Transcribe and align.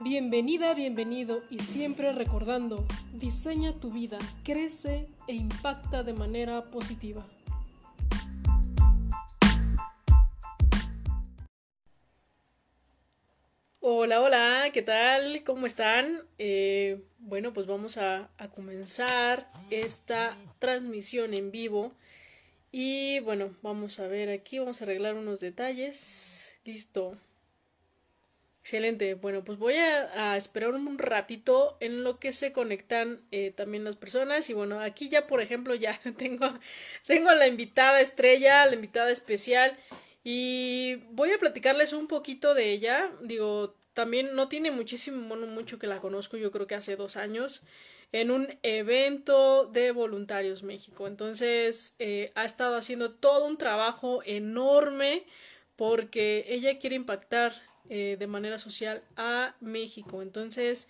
Bienvenida, 0.00 0.74
bienvenido 0.74 1.42
y 1.50 1.58
siempre 1.58 2.12
recordando, 2.12 2.86
diseña 3.14 3.80
tu 3.80 3.90
vida, 3.90 4.18
crece 4.44 5.08
e 5.26 5.34
impacta 5.34 6.04
de 6.04 6.12
manera 6.12 6.66
positiva. 6.66 7.26
Hola, 13.80 14.20
hola, 14.20 14.70
¿qué 14.72 14.82
tal? 14.82 15.42
¿Cómo 15.42 15.66
están? 15.66 16.22
Eh, 16.38 17.02
bueno, 17.18 17.52
pues 17.52 17.66
vamos 17.66 17.98
a, 17.98 18.30
a 18.38 18.50
comenzar 18.50 19.48
esta 19.70 20.32
transmisión 20.60 21.34
en 21.34 21.50
vivo. 21.50 21.90
Y 22.70 23.18
bueno, 23.20 23.56
vamos 23.62 23.98
a 23.98 24.06
ver 24.06 24.30
aquí, 24.30 24.60
vamos 24.60 24.80
a 24.80 24.84
arreglar 24.84 25.16
unos 25.16 25.40
detalles. 25.40 26.56
Listo. 26.64 27.18
Excelente. 28.68 29.14
Bueno, 29.14 29.44
pues 29.44 29.58
voy 29.58 29.76
a, 29.76 30.36
esperar 30.36 30.74
un 30.74 30.98
ratito 30.98 31.78
en 31.80 32.04
lo 32.04 32.18
que 32.18 32.34
se 32.34 32.52
conectan 32.52 33.22
eh, 33.30 33.50
también 33.50 33.82
las 33.82 33.96
personas. 33.96 34.50
Y 34.50 34.52
bueno, 34.52 34.82
aquí 34.82 35.08
ya, 35.08 35.26
por 35.26 35.40
ejemplo, 35.40 35.74
ya 35.74 35.98
tengo, 36.18 36.52
tengo 37.06 37.32
la 37.32 37.46
invitada 37.46 38.02
estrella, 38.02 38.66
la 38.66 38.74
invitada 38.74 39.10
especial. 39.10 39.74
Y 40.22 40.96
voy 41.12 41.32
a 41.32 41.38
platicarles 41.38 41.94
un 41.94 42.08
poquito 42.08 42.52
de 42.52 42.70
ella. 42.70 43.10
Digo, 43.22 43.74
también 43.94 44.34
no 44.34 44.48
tiene 44.48 44.70
muchísimo, 44.70 45.26
bueno, 45.28 45.46
mucho 45.46 45.78
que 45.78 45.86
la 45.86 46.00
conozco, 46.00 46.36
yo 46.36 46.50
creo 46.50 46.66
que 46.66 46.74
hace 46.74 46.94
dos 46.94 47.16
años, 47.16 47.62
en 48.12 48.30
un 48.30 48.58
evento 48.62 49.64
de 49.64 49.92
Voluntarios 49.92 50.62
México. 50.62 51.06
Entonces, 51.06 51.96
eh, 52.00 52.32
ha 52.34 52.44
estado 52.44 52.76
haciendo 52.76 53.12
todo 53.12 53.46
un 53.46 53.56
trabajo 53.56 54.20
enorme 54.26 55.24
porque 55.74 56.44
ella 56.48 56.78
quiere 56.78 56.96
impactar 56.96 57.67
eh, 57.88 58.16
de 58.18 58.26
manera 58.26 58.58
social 58.58 59.02
a 59.16 59.54
México. 59.60 60.22
Entonces, 60.22 60.88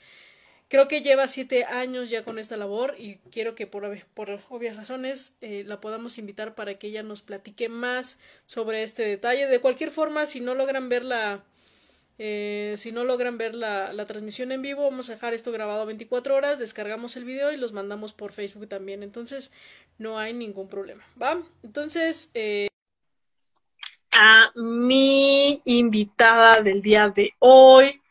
creo 0.68 0.88
que 0.88 1.02
lleva 1.02 1.28
siete 1.28 1.64
años 1.64 2.10
ya 2.10 2.24
con 2.24 2.38
esta 2.38 2.56
labor 2.56 2.94
y 2.98 3.16
quiero 3.30 3.54
que 3.54 3.66
por, 3.66 4.04
por 4.14 4.40
obvias 4.48 4.76
razones 4.76 5.36
eh, 5.40 5.64
la 5.66 5.80
podamos 5.80 6.18
invitar 6.18 6.54
para 6.54 6.74
que 6.78 6.88
ella 6.88 7.02
nos 7.02 7.22
platique 7.22 7.68
más 7.68 8.20
sobre 8.46 8.82
este 8.82 9.02
detalle. 9.04 9.46
De 9.46 9.60
cualquier 9.60 9.90
forma, 9.90 10.26
si 10.26 10.40
no 10.40 10.54
logran 10.54 10.88
ver 10.88 11.04
la, 11.04 11.44
eh, 12.18 12.74
si 12.76 12.92
no 12.92 13.04
logran 13.04 13.38
ver 13.38 13.54
la, 13.54 13.92
la, 13.92 14.04
transmisión 14.04 14.52
en 14.52 14.60
vivo, 14.62 14.82
vamos 14.82 15.08
a 15.08 15.14
dejar 15.14 15.34
esto 15.34 15.52
grabado 15.52 15.86
24 15.86 16.34
horas, 16.34 16.58
descargamos 16.58 17.16
el 17.16 17.24
video 17.24 17.52
y 17.52 17.56
los 17.56 17.72
mandamos 17.72 18.12
por 18.12 18.32
Facebook 18.32 18.68
también. 18.68 19.02
Entonces, 19.02 19.52
no 19.98 20.18
hay 20.18 20.32
ningún 20.32 20.68
problema. 20.68 21.04
¿Va? 21.20 21.42
Entonces, 21.62 22.30
eh, 22.34 22.68
a 24.20 24.50
mi 24.56 25.62
invitada 25.64 26.60
del 26.60 26.82
día 26.82 27.08
de 27.08 27.34
hoy. 27.38 28.02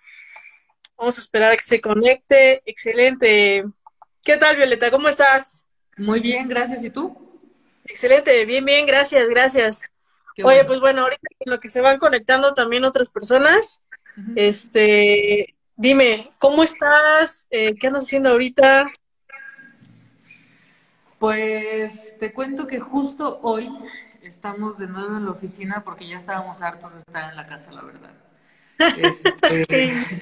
Vamos 0.97 1.17
a 1.17 1.21
esperar 1.21 1.51
a 1.51 1.57
que 1.57 1.63
se 1.63 1.81
conecte. 1.81 2.63
Excelente. 2.65 3.65
¿Qué 4.23 4.37
tal, 4.37 4.55
Violeta? 4.55 4.89
¿Cómo 4.89 5.09
estás? 5.09 5.69
Muy 5.97 6.21
bien, 6.21 6.47
gracias. 6.47 6.81
¿Y 6.83 6.89
tú? 6.89 7.15
Excelente, 7.85 8.45
bien, 8.45 8.63
bien, 8.63 8.85
gracias, 8.85 9.27
gracias. 9.27 9.83
Oye, 10.43 10.63
pues 10.65 10.79
bueno, 10.79 11.01
ahorita 11.01 11.27
en 11.39 11.51
lo 11.51 11.59
que 11.59 11.67
se 11.67 11.81
van 11.81 11.99
conectando 11.99 12.53
también 12.53 12.85
otras 12.85 13.09
personas, 13.09 13.87
este, 14.35 15.55
dime, 15.75 16.29
¿cómo 16.37 16.63
estás? 16.63 17.47
Eh, 17.49 17.75
¿Qué 17.79 17.87
andas 17.87 18.05
haciendo 18.05 18.29
ahorita? 18.29 18.91
Pues 21.19 22.15
te 22.19 22.31
cuento 22.33 22.67
que 22.67 22.79
justo 22.79 23.39
hoy 23.41 23.69
estamos 24.27 24.77
de 24.77 24.87
nuevo 24.87 25.17
en 25.17 25.25
la 25.25 25.31
oficina 25.31 25.83
porque 25.83 26.07
ya 26.07 26.17
estábamos 26.17 26.61
hartos 26.61 26.93
de 26.93 26.99
estar 26.99 27.29
en 27.31 27.37
la 27.37 27.47
casa, 27.47 27.71
la 27.71 27.81
verdad. 27.81 28.11
Este, 28.97 30.21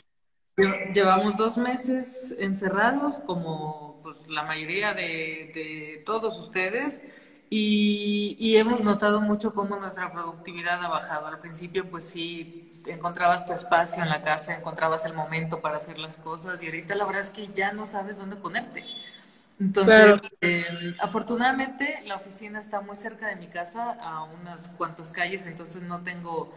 llevamos 0.93 1.35
dos 1.35 1.57
meses 1.57 2.33
encerrados, 2.39 3.19
como 3.25 3.99
pues, 4.03 4.27
la 4.27 4.43
mayoría 4.43 4.93
de, 4.93 6.03
todos 6.05 6.37
ustedes, 6.39 7.01
y, 7.49 8.37
y, 8.39 8.57
hemos 8.57 8.81
notado 8.81 9.21
mucho 9.21 9.53
cómo 9.53 9.77
nuestra 9.77 10.11
productividad 10.11 10.83
ha 10.83 10.87
bajado. 10.87 11.27
Al 11.27 11.39
principio, 11.39 11.89
pues 11.89 12.05
sí, 12.05 12.81
encontrabas 12.87 13.45
tu 13.45 13.53
espacio 13.53 14.01
en 14.01 14.09
la 14.09 14.23
casa, 14.23 14.55
encontrabas 14.55 15.05
el 15.05 15.13
momento 15.13 15.61
para 15.61 15.77
hacer 15.77 15.99
las 15.99 16.17
cosas, 16.17 16.61
y 16.61 16.65
ahorita 16.65 16.95
la 16.95 17.05
verdad 17.05 17.21
es 17.21 17.29
que 17.29 17.47
ya 17.53 17.71
no 17.71 17.85
sabes 17.85 18.17
dónde 18.17 18.35
ponerte. 18.35 18.83
Entonces, 19.59 20.21
em, 20.41 20.95
afortunadamente 20.99 22.01
la 22.05 22.15
oficina 22.15 22.59
está 22.59 22.81
muy 22.81 22.95
cerca 22.95 23.27
de 23.27 23.35
mi 23.35 23.47
casa, 23.47 23.97
a 24.01 24.23
unas 24.23 24.67
cuantas 24.69 25.11
calles, 25.11 25.45
entonces 25.45 25.81
no 25.81 26.03
tengo 26.03 26.53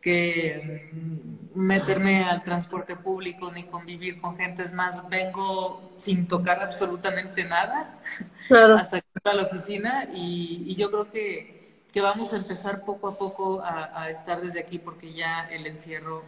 que 0.00 0.90
mm, 0.92 1.58
meterme 1.58 2.24
al 2.24 2.42
transporte 2.42 2.96
público 2.96 3.52
ni 3.52 3.64
convivir 3.64 4.20
con 4.20 4.36
gente. 4.36 4.62
Es 4.62 4.72
más, 4.72 5.08
vengo 5.08 5.92
sin 5.96 6.26
tocar 6.26 6.62
absolutamente 6.62 7.44
nada 7.44 8.00
hasta 8.76 9.00
que 9.00 9.06
a 9.22 9.34
la 9.34 9.42
oficina 9.42 10.08
y, 10.12 10.74
yo 10.74 10.90
creo 10.90 11.10
que, 11.10 11.84
que, 11.92 12.00
vamos 12.00 12.32
a 12.32 12.36
empezar 12.36 12.84
poco 12.84 13.08
a 13.08 13.18
poco 13.18 13.62
a, 13.62 14.02
a 14.02 14.10
estar 14.10 14.40
desde 14.40 14.60
aquí 14.60 14.78
porque 14.78 15.12
ya 15.12 15.46
el 15.50 15.66
encierro 15.66 16.24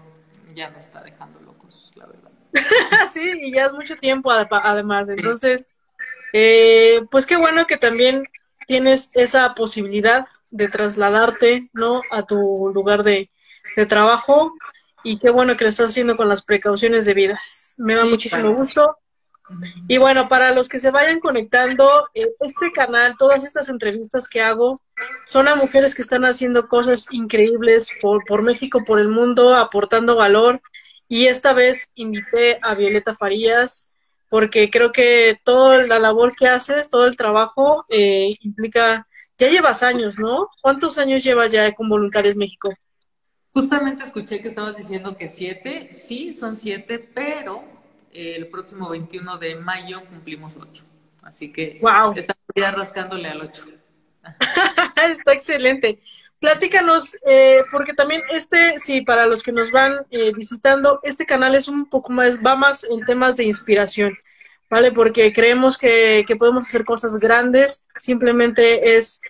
ya 0.54 0.71
nos 0.71 0.84
está 0.84 1.03
dejando 1.03 1.41
locos, 1.41 1.93
la 1.94 2.06
verdad. 2.06 2.31
sí, 3.10 3.33
y 3.41 3.53
ya 3.54 3.65
es 3.65 3.72
mucho 3.72 3.97
tiempo 3.97 4.31
además, 4.31 5.09
entonces... 5.09 5.72
Eh, 6.32 7.03
pues 7.10 7.26
qué 7.26 7.37
bueno 7.37 7.66
que 7.66 7.76
también 7.76 8.25
tienes 8.66 9.10
esa 9.15 9.54
posibilidad 9.54 10.26
de 10.50 10.69
trasladarte, 10.69 11.70
¿no? 11.72 12.03
A 12.10 12.25
tu 12.25 12.70
lugar 12.75 13.03
de, 13.03 13.31
trabajo 13.88 14.53
y 15.03 15.19
qué 15.19 15.31
bueno 15.31 15.56
que 15.56 15.65
lo 15.65 15.71
estás 15.71 15.91
haciendo 15.91 16.16
con 16.16 16.28
las 16.28 16.42
precauciones 16.42 17.06
debidas. 17.06 17.75
Me 17.78 17.97
da 17.97 18.04
muchísimo 18.04 18.53
gusto. 18.54 18.98
Y 19.88 19.97
bueno, 19.98 20.28
para 20.28 20.53
los 20.53 20.69
que 20.69 20.78
se 20.78 20.91
vayan 20.91 21.21
conectando, 21.21 22.09
eh, 22.15 22.28
este 22.41 22.71
canal, 22.72 23.16
todas 23.16 23.44
estas 23.44 23.69
entrevistas 23.71 24.28
que 24.28 24.42
hago, 24.42 24.81
son 25.26 25.48
a 25.48 25.56
mujeres 25.56 25.94
que 25.94 26.03
están 26.03 26.25
haciendo 26.25 26.69
cosas 26.69 27.09
increíbles 27.12 27.91
por, 28.00 28.25
por 28.25 28.42
México, 28.42 28.84
por 28.84 29.00
el 29.00 29.09
mundo, 29.09 29.54
aportando 29.54 30.16
valor. 30.16 30.60
Y 31.09 31.26
esta 31.26 31.53
vez 31.54 31.92
invité 31.94 32.59
a 32.62 32.75
Violeta 32.75 33.15
Farías, 33.15 33.91
porque 34.32 34.70
creo 34.70 34.93
que 34.93 35.38
toda 35.44 35.87
la 35.87 35.98
labor 35.98 36.34
que 36.34 36.48
haces, 36.48 36.88
todo 36.88 37.04
el 37.04 37.19
trabajo 37.19 37.84
eh, 37.91 38.34
implica, 38.41 39.06
ya 39.37 39.50
llevas 39.50 39.82
años, 39.82 40.19
¿no? 40.19 40.48
¿Cuántos 40.62 40.97
años 40.97 41.22
llevas 41.22 41.53
ya 41.53 41.70
con 41.75 41.91
Voluntarios 41.91 42.34
México? 42.34 42.72
Justamente 43.53 44.04
escuché 44.04 44.41
que 44.41 44.48
estabas 44.48 44.75
diciendo 44.75 45.19
que 45.19 45.28
siete, 45.28 45.92
sí, 45.92 46.32
son 46.32 46.56
siete, 46.56 46.98
pero 46.98 47.62
el 48.10 48.47
próximo 48.47 48.88
21 48.88 49.37
de 49.37 49.56
mayo 49.56 50.03
cumplimos 50.06 50.56
ocho. 50.56 50.84
Así 51.21 51.53
que 51.53 51.78
wow. 51.82 52.15
estamos 52.16 52.42
ya 52.56 52.71
rascándole 52.71 53.28
al 53.28 53.42
ocho. 53.42 53.66
Está 55.10 55.34
excelente. 55.34 56.00
Platícanos, 56.42 57.16
eh, 57.25 57.62
porque 57.70 57.94
también 57.94 58.20
este, 58.30 58.76
sí, 58.76 59.03
para 59.03 59.26
los 59.26 59.44
que 59.44 59.53
nos 59.53 59.70
van 59.70 60.04
eh, 60.10 60.32
visitando, 60.34 60.98
este 61.04 61.25
canal 61.25 61.54
es 61.54 61.69
un 61.69 61.88
poco 61.88 62.10
más, 62.10 62.44
va 62.44 62.56
más 62.56 62.82
en 62.82 63.04
temas 63.04 63.36
de 63.36 63.44
inspiración, 63.44 64.19
¿vale? 64.69 64.91
Porque 64.91 65.32
creemos 65.32 65.78
que, 65.78 66.25
que 66.26 66.34
podemos 66.34 66.64
hacer 66.64 66.84
cosas 66.84 67.20
grandes, 67.20 67.86
simplemente 67.94 68.97
es 68.97 69.22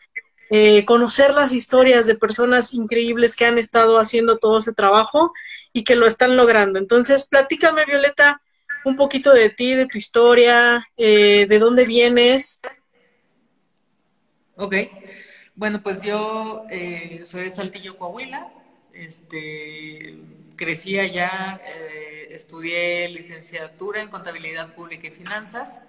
eh, 0.49 0.87
conocer 0.87 1.35
las 1.35 1.53
historias 1.53 2.07
de 2.07 2.15
personas 2.15 2.73
increíbles 2.73 3.37
que 3.37 3.45
han 3.45 3.59
estado 3.59 3.99
haciendo 3.99 4.39
todo 4.39 4.57
ese 4.57 4.73
trabajo 4.73 5.35
y 5.75 5.85
que 5.85 5.97
lo 5.97 6.07
están 6.07 6.35
logrando. 6.35 6.79
Entonces, 6.79 7.29
platícame, 7.29 7.85
Violeta, 7.85 8.41
un 8.87 8.97
poquito 8.97 9.35
de 9.35 9.51
ti, 9.51 9.75
de 9.75 9.85
tu 9.85 9.99
historia, 9.99 10.89
de 10.97 11.59
dónde 11.61 11.85
vienes. 11.85 12.63
Ok. 14.57 14.77
Bueno, 15.55 15.83
pues 15.83 16.03
yo 16.03 16.65
eh, 16.71 17.23
soy 17.25 17.45
de 17.45 17.51
Saltillo, 17.51 17.99
Coahuila. 17.99 18.53
Este, 18.95 20.19
crecí 20.57 20.99
allá, 20.99 21.61
eh, 21.65 22.29
estudié 22.31 23.09
licenciatura 23.09 24.01
en 24.01 24.09
contabilidad 24.09 24.75
pública 24.75 25.09
y 25.09 25.11
finanzas. 25.11 25.83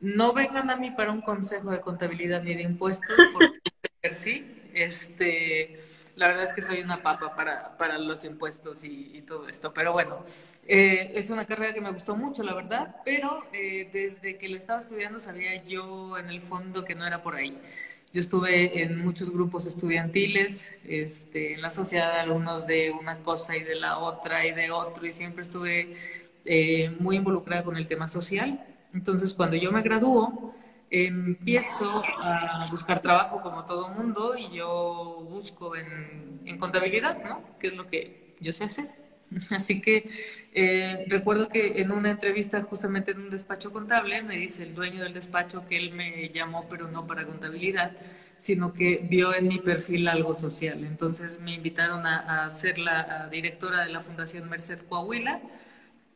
No 0.00 0.32
vengan 0.32 0.70
a 0.70 0.76
mí 0.76 0.92
para 0.92 1.10
un 1.10 1.20
consejo 1.22 1.70
de 1.70 1.80
contabilidad 1.80 2.42
ni 2.42 2.54
de 2.54 2.62
impuestos, 2.62 3.16
porque 3.32 4.14
sí, 4.14 4.46
este, 4.74 5.78
la 6.18 6.28
verdad 6.28 6.44
es 6.44 6.52
que 6.52 6.62
soy 6.62 6.80
una 6.80 7.02
papa 7.02 7.34
para, 7.34 7.76
para 7.78 7.96
los 7.98 8.24
impuestos 8.24 8.84
y, 8.84 9.22
todo 9.26 9.48
esto. 9.48 9.72
Pero 9.72 9.92
bueno, 9.92 10.24
eh, 10.66 11.12
es 11.14 11.30
una 11.30 11.46
carrera 11.46 11.72
que 11.72 11.80
me 11.80 11.92
gustó 11.92 12.16
mucho, 12.16 12.42
la 12.42 12.54
verdad, 12.54 12.96
pero 13.04 13.44
desde 13.52 14.36
que 14.36 14.48
la 14.48 14.56
estaba 14.56 14.80
estudiando 14.80 15.20
sabía 15.20 15.62
yo 15.64 16.16
en 16.18 16.28
el 16.28 16.40
fondo 16.40 16.84
que 16.84 16.94
no 16.94 17.06
era 17.06 17.22
por 17.22 17.34
ahí. 17.34 17.58
Yo 18.10 18.20
estuve 18.20 18.82
en 18.82 19.04
muchos 19.04 19.30
grupos 19.30 19.66
estudiantiles, 19.66 20.72
este, 20.84 21.52
en 21.52 21.60
la 21.60 21.68
sociedad 21.68 22.14
de 22.14 22.20
alumnos 22.20 22.66
de 22.66 22.90
una 22.90 23.18
cosa 23.18 23.54
y 23.54 23.62
de 23.62 23.74
la 23.74 23.98
otra 23.98 24.46
y 24.46 24.52
de 24.52 24.70
otro, 24.70 25.06
y 25.06 25.12
siempre 25.12 25.42
estuve 25.42 25.94
eh, 26.46 26.90
muy 26.98 27.16
involucrada 27.16 27.64
con 27.64 27.76
el 27.76 27.86
tema 27.86 28.08
social. 28.08 28.64
Entonces, 28.94 29.34
cuando 29.34 29.56
yo 29.56 29.70
me 29.72 29.82
gradúo, 29.82 30.54
empiezo 30.90 32.02
a 32.22 32.68
buscar 32.70 33.00
trabajo 33.02 33.40
como 33.40 33.64
todo 33.64 33.88
mundo 33.88 34.34
y 34.36 34.50
yo 34.50 35.26
busco 35.28 35.76
en, 35.76 36.40
en 36.44 36.58
contabilidad, 36.58 37.22
¿no? 37.22 37.58
Que 37.58 37.68
es 37.68 37.76
lo 37.76 37.86
que 37.86 38.34
yo 38.40 38.52
sé 38.52 38.64
hacer. 38.64 39.08
Así 39.50 39.80
que 39.80 40.10
eh, 40.52 41.04
recuerdo 41.08 41.48
que 41.48 41.80
en 41.80 41.90
una 41.90 42.10
entrevista 42.10 42.62
justamente 42.62 43.12
en 43.12 43.20
un 43.20 43.30
despacho 43.30 43.72
contable 43.72 44.22
me 44.22 44.36
dice 44.36 44.62
el 44.62 44.74
dueño 44.74 45.02
del 45.02 45.14
despacho 45.14 45.66
que 45.66 45.76
él 45.76 45.92
me 45.92 46.30
llamó 46.30 46.66
pero 46.68 46.88
no 46.88 47.06
para 47.06 47.26
contabilidad, 47.26 47.92
sino 48.38 48.72
que 48.72 49.06
vio 49.08 49.34
en 49.34 49.48
mi 49.48 49.58
perfil 49.58 50.08
algo 50.08 50.34
social. 50.34 50.84
Entonces 50.84 51.40
me 51.40 51.54
invitaron 51.54 52.06
a, 52.06 52.48
ser 52.50 52.78
la 52.78 53.28
directora 53.30 53.84
de 53.84 53.92
la 53.92 54.00
Fundación 54.00 54.48
Merced 54.48 54.80
Coahuila. 54.88 55.40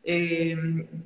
Eh, 0.05 0.57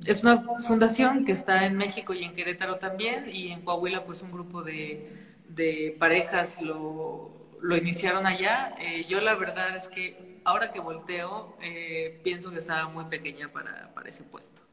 es 0.05 0.23
una 0.23 0.43
fundación 0.59 1.23
que 1.23 1.31
está 1.31 1.65
en 1.65 1.77
México 1.77 2.13
y 2.13 2.23
en 2.23 2.33
Querétaro 2.33 2.77
también, 2.77 3.29
y 3.31 3.49
en 3.51 3.61
Coahuila 3.61 4.05
pues 4.05 4.21
un 4.21 4.31
grupo 4.31 4.63
de, 4.63 5.95
parejas 5.99 6.61
lo, 6.61 7.31
iniciaron 7.77 8.25
allá. 8.25 8.73
Eh, 8.79 9.05
yo 9.07 9.21
la 9.21 9.35
verdad 9.35 9.75
es 9.75 9.87
que 9.87 10.41
ahora 10.43 10.71
que 10.71 10.79
volteo, 10.79 11.57
eh, 11.61 12.19
pienso 12.23 12.51
que 12.51 12.57
estaba 12.57 12.87
muy 12.89 13.05
pequeña 13.05 13.51
para, 13.51 13.93
para 13.93 14.09
ese 14.09 14.23
puesto. 14.23 14.63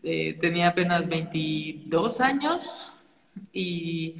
Tenía 0.00 0.68
apenas 0.68 1.08
22 1.08 2.20
años 2.20 2.94
y 3.52 4.16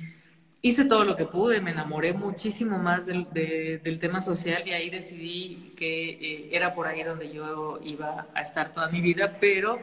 hice 0.62 0.84
todo 0.84 1.04
lo 1.04 1.16
que 1.16 1.24
pude, 1.24 1.60
me 1.60 1.70
enamoré 1.70 2.12
muchísimo 2.12 2.78
más 2.78 3.06
del, 3.06 3.26
del 3.32 4.00
tema 4.00 4.20
social 4.20 4.62
y 4.66 4.72
ahí 4.72 4.90
decidí 4.90 5.72
que 5.76 6.10
eh, 6.10 6.48
era 6.52 6.74
por 6.74 6.86
ahí 6.86 7.02
donde 7.02 7.32
yo 7.32 7.78
iba 7.84 8.26
a 8.34 8.42
estar 8.42 8.72
toda 8.72 8.88
mi 8.88 9.00
vida, 9.00 9.38
pero 9.40 9.78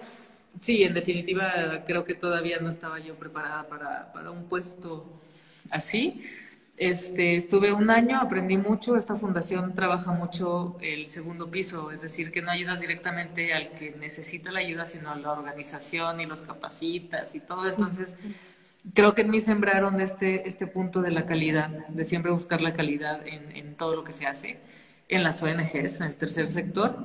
sí, 0.60 0.84
en 0.84 0.94
definitiva 0.94 1.84
creo 1.86 2.04
que 2.04 2.14
todavía 2.14 2.60
no 2.60 2.70
estaba 2.70 3.00
yo 3.00 3.16
preparada 3.16 3.68
para, 3.68 4.12
para 4.14 4.32
un 4.32 4.46
puesto 4.46 5.06
así. 5.72 6.24
Este, 6.78 7.38
estuve 7.38 7.72
un 7.72 7.90
año, 7.90 8.20
aprendí 8.20 8.58
mucho. 8.58 8.98
Esta 8.98 9.16
fundación 9.16 9.74
trabaja 9.74 10.12
mucho 10.12 10.78
el 10.82 11.08
segundo 11.10 11.50
piso, 11.50 11.90
es 11.92 12.02
decir, 12.02 12.32
que 12.32 12.42
no 12.42 12.52
ayudas 12.52 12.82
directamente 12.82 13.54
al 13.54 13.72
que 13.72 13.92
necesita 13.92 14.52
la 14.52 14.60
ayuda, 14.60 14.86
sino 14.86 15.12
a 15.12 15.16
la 15.16 15.32
organización 15.32 16.20
y 16.20 16.26
los 16.26 16.42
capacitas 16.42 17.34
y 17.34 17.40
todo. 17.40 17.70
Entonces, 17.70 18.18
creo 18.94 19.16
que 19.16 19.24
en 19.24 19.32
mí 19.32 19.42
sembraron 19.42 20.00
este, 20.02 20.48
este 20.48 20.68
punto 20.68 21.02
de 21.02 21.12
la 21.12 21.26
calidad, 21.26 21.70
de 21.88 22.06
siempre 22.06 22.32
buscar 22.32 22.62
la 22.62 22.74
calidad 22.74 23.26
en, 23.28 23.56
en 23.56 23.76
todo 23.76 23.96
lo 23.96 24.04
que 24.04 24.14
se 24.14 24.28
hace 24.28 24.60
en 25.10 25.24
las 25.24 25.42
ONGs, 25.42 26.02
en 26.02 26.08
el 26.08 26.16
tercer 26.16 26.52
sector. 26.52 26.96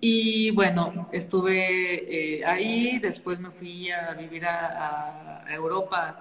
Y 0.00 0.50
bueno, 0.50 1.08
estuve 1.12 2.38
eh, 2.38 2.44
ahí, 2.44 2.98
después 2.98 3.40
me 3.40 3.50
fui 3.50 3.90
a 3.90 4.12
vivir 4.14 4.44
a, 4.44 5.44
Europa 5.48 6.20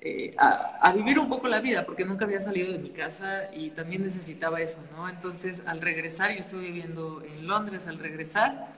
eh, 0.00 0.34
a, 0.38 0.92
vivir 0.92 1.18
un 1.18 1.28
poco 1.28 1.46
la 1.46 1.60
vida, 1.60 1.84
porque 1.84 2.04
nunca 2.04 2.24
había 2.24 2.40
salido 2.40 2.72
de 2.72 2.78
mi 2.78 2.90
casa 2.90 3.50
y 3.54 3.70
también 3.70 4.02
necesitaba 4.02 4.60
eso, 4.60 4.78
¿no? 4.96 5.08
Entonces, 5.08 5.62
al 5.66 5.80
regresar, 5.80 6.32
yo 6.32 6.38
estuve 6.38 6.62
viviendo 6.62 7.22
en 7.22 7.46
Londres, 7.46 7.86
al 7.86 7.98
regresar, 7.98 8.72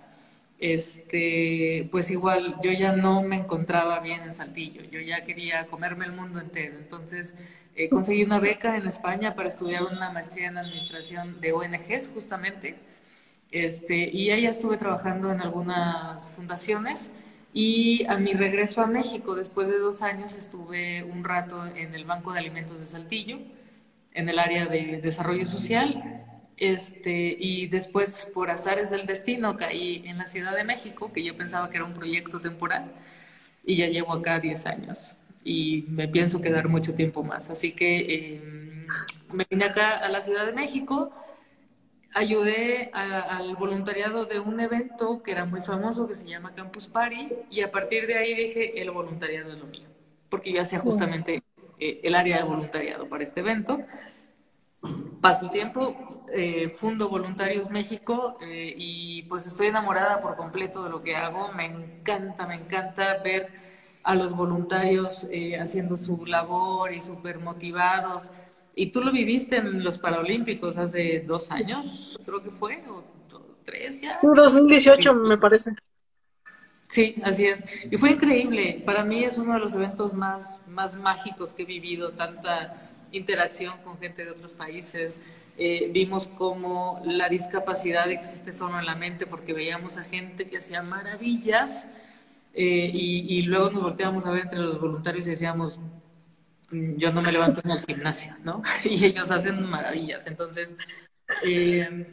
este, 0.63 1.89
pues 1.91 2.11
igual 2.13 2.57
yo 2.63 2.71
ya 2.71 2.93
no 2.93 3.21
me 3.23 3.37
encontraba 3.37 3.99
bien 3.99 4.23
en 4.23 4.33
Saltillo, 4.33 4.83
yo 4.85 5.01
ya 5.01 5.25
quería 5.25 5.67
comerme 5.67 6.05
el 6.05 6.13
mundo 6.13 6.39
entero, 6.39 6.79
entonces 6.79 7.35
eh, 7.75 7.89
conseguí 7.89 8.23
una 8.23 8.39
beca 8.39 8.77
en 8.77 8.87
España 8.87 9.35
para 9.35 9.49
estudiar 9.49 9.83
una 9.83 10.11
maestría 10.11 10.47
en 10.49 10.59
administración 10.59 11.41
de 11.41 11.53
ONGs 11.53 12.11
justamente, 12.15 12.77
este, 13.51 14.09
y 14.09 14.31
ahí 14.31 14.47
estuve 14.47 14.77
trabajando 14.77 15.33
en 15.33 15.41
algunas 15.41 16.25
fundaciones. 16.31 17.11
Y 17.55 18.07
a 18.07 18.17
mi 18.17 18.33
regreso 18.33 18.81
a 18.81 18.87
México, 18.87 19.35
después 19.35 19.69
de 19.69 19.79
dos 19.79 20.01
años, 20.01 20.37
estuve 20.37 21.03
un 21.03 21.23
rato 21.23 21.67
en 21.67 21.95
el 21.95 22.07
Banco 22.07 22.33
de 22.33 22.39
Alimentos 22.39 22.81
de 22.81 22.87
Saltillo, 22.87 23.41
en 24.15 24.29
el 24.29 24.39
área 24.39 24.65
de 24.67 25.01
desarrollo 25.03 25.45
social. 25.45 26.25
Este, 26.63 27.37
y 27.41 27.67
después, 27.67 28.29
por 28.33 28.49
azares 28.49 28.89
del 28.89 29.05
destino, 29.05 29.57
caí 29.57 30.01
en 30.07 30.17
la 30.17 30.29
Ciudad 30.29 30.55
de 30.55 30.63
México, 30.63 31.13
que 31.13 31.25
yo 31.25 31.37
pensaba 31.37 31.69
que 31.69 31.79
era 31.79 31.85
un 31.85 31.93
proyecto 31.93 32.39
temporal, 32.41 32.93
y 33.65 33.75
ya 33.75 33.89
llevo 33.89 34.13
acá 34.13 34.39
10 34.39 34.67
años. 34.67 35.17
Y 35.43 35.87
me 35.89 36.07
pienso 36.07 36.41
quedar 36.41 36.69
mucho 36.69 36.95
tiempo 36.95 37.25
más. 37.25 37.51
Así 37.51 37.73
que 37.73 38.37
em, 38.37 38.87
me 39.33 39.45
vine 39.51 39.65
acá 39.65 39.99
a 39.99 40.09
la 40.09 40.21
Ciudad 40.21 40.47
de 40.47 40.53
México 40.53 41.11
ayudé 42.15 42.91
al 42.93 43.57
voluntariado 43.57 44.27
de 44.27 44.39
un 44.39 44.61
evento 44.61 45.21
que 45.21 45.33
era 45.33 45.47
muy 45.47 45.63
famoso 45.63 46.07
que 46.07 46.15
se 46.15 46.29
llama 46.29 46.55
Campus 46.55 46.87
Party 46.87 47.31
y 47.51 47.63
a 47.63 47.73
partir 47.73 48.07
de 48.07 48.19
ahí 48.19 48.35
dije 48.35 48.81
el 48.81 48.91
voluntariado 48.91 49.51
es 49.53 49.59
lo 49.59 49.67
mío, 49.67 49.89
porque 50.29 50.53
yo 50.53 50.61
hacía 50.61 50.79
justamente 50.79 51.43
eh, 51.81 52.01
el 52.05 52.15
área 52.15 52.37
de 52.37 52.45
voluntariado 52.45 53.09
para 53.09 53.25
este 53.25 53.41
evento. 53.41 53.81
Paso 55.23 55.47
el 55.47 55.51
tiempo, 55.51 56.12
eh, 56.33 56.69
fundo 56.69 57.09
Voluntarios 57.09 57.71
México 57.71 58.39
eh, 58.41 58.75
y 58.77 59.23
pues 59.23 59.47
estoy 59.47 59.69
enamorada 59.69 60.21
por 60.21 60.37
completo 60.37 60.85
de 60.85 60.91
lo 60.91 61.03
que 61.03 61.17
hago. 61.17 61.53
Me 61.53 61.67
encanta, 61.67 62.47
me 62.47 62.57
encanta 62.57 63.19
ver 63.23 63.49
a 64.03 64.15
los 64.15 64.35
voluntarios 64.35 65.29
haciendo 65.61 65.97
su 65.97 66.27
labor 66.27 66.93
y 66.93 67.01
súper 67.01 67.39
motivados 67.39 68.31
y 68.75 68.87
tú 68.87 69.03
lo 69.03 69.13
viviste 69.13 69.57
en 69.57 69.85
los 69.85 69.99
Paralímpicos 69.99 70.77
hace 70.77 71.21
dos 71.21 71.51
años, 71.51 72.19
creo 72.25 72.43
que 72.43 72.51
fue, 72.51 72.83
o 72.89 73.05
tres 73.65 74.01
ya. 74.01 74.19
En 74.23 74.35
2018, 74.35 75.15
me 75.15 75.37
parece. 75.37 75.73
Sí, 76.89 77.17
así 77.23 77.47
es. 77.47 77.63
Y 77.91 77.97
fue 77.97 78.13
increíble. 78.13 78.83
Para 78.85 79.05
mí 79.05 79.25
es 79.25 79.39
uno 79.39 79.55
de 79.55 79.61
los 79.61 79.75
eventos 79.75 80.13
más, 80.13 80.61
más 80.67 80.95
mágicos 80.97 81.53
que 81.53 81.63
he 81.63 81.67
vivido, 81.67 82.13
tanta 82.13 82.91
interacción 83.13 83.79
con 83.83 83.99
gente 83.99 84.25
de 84.25 84.31
otros 84.31 84.53
países. 84.53 85.21
Eh, 85.59 85.91
vimos 85.93 86.29
cómo 86.29 87.03
la 87.05 87.29
discapacidad 87.29 88.11
existe 88.11 88.53
solo 88.53 88.79
en 88.79 88.87
la 88.87 88.95
mente 88.95 89.27
porque 89.27 89.53
veíamos 89.53 89.99
a 89.99 90.03
gente 90.03 90.49
que 90.49 90.59
hacía 90.59 90.83
maravillas 90.83 91.89
eh, 92.55 92.91
y, 92.93 93.43
luego 93.43 93.71
nos 93.71 93.83
volteábamos 93.83 94.27
a 94.27 94.31
ver 94.31 94.45
entre 94.45 94.59
los 94.59 94.81
voluntarios 94.81 95.27
y 95.27 95.31
decíamos, 95.31 95.79
yo 96.71 97.13
no 97.13 97.23
me 97.23 97.33
levanto 97.33 97.61
en 97.65 97.71
el 97.71 97.81
gimnasio, 97.85 98.37
¿no? 98.45 98.63
Y 98.85 99.05
ellos 99.05 99.31
hacen 99.31 99.63
maravillas. 99.63 100.27
Entonces, 100.27 100.77
eh, 101.47 102.07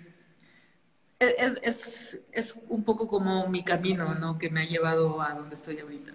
es, 1.20 1.60
es, 1.62 2.20
es, 2.32 2.56
un 2.68 2.84
poco 2.84 3.08
como 3.08 3.48
mi 3.48 3.64
camino, 3.64 4.16
¿no? 4.16 4.38
Que 4.38 4.50
me 4.50 4.62
ha 4.62 4.66
llevado 4.66 5.22
a 5.22 5.34
donde 5.34 5.56
estoy 5.56 5.80
ahorita. 5.80 6.14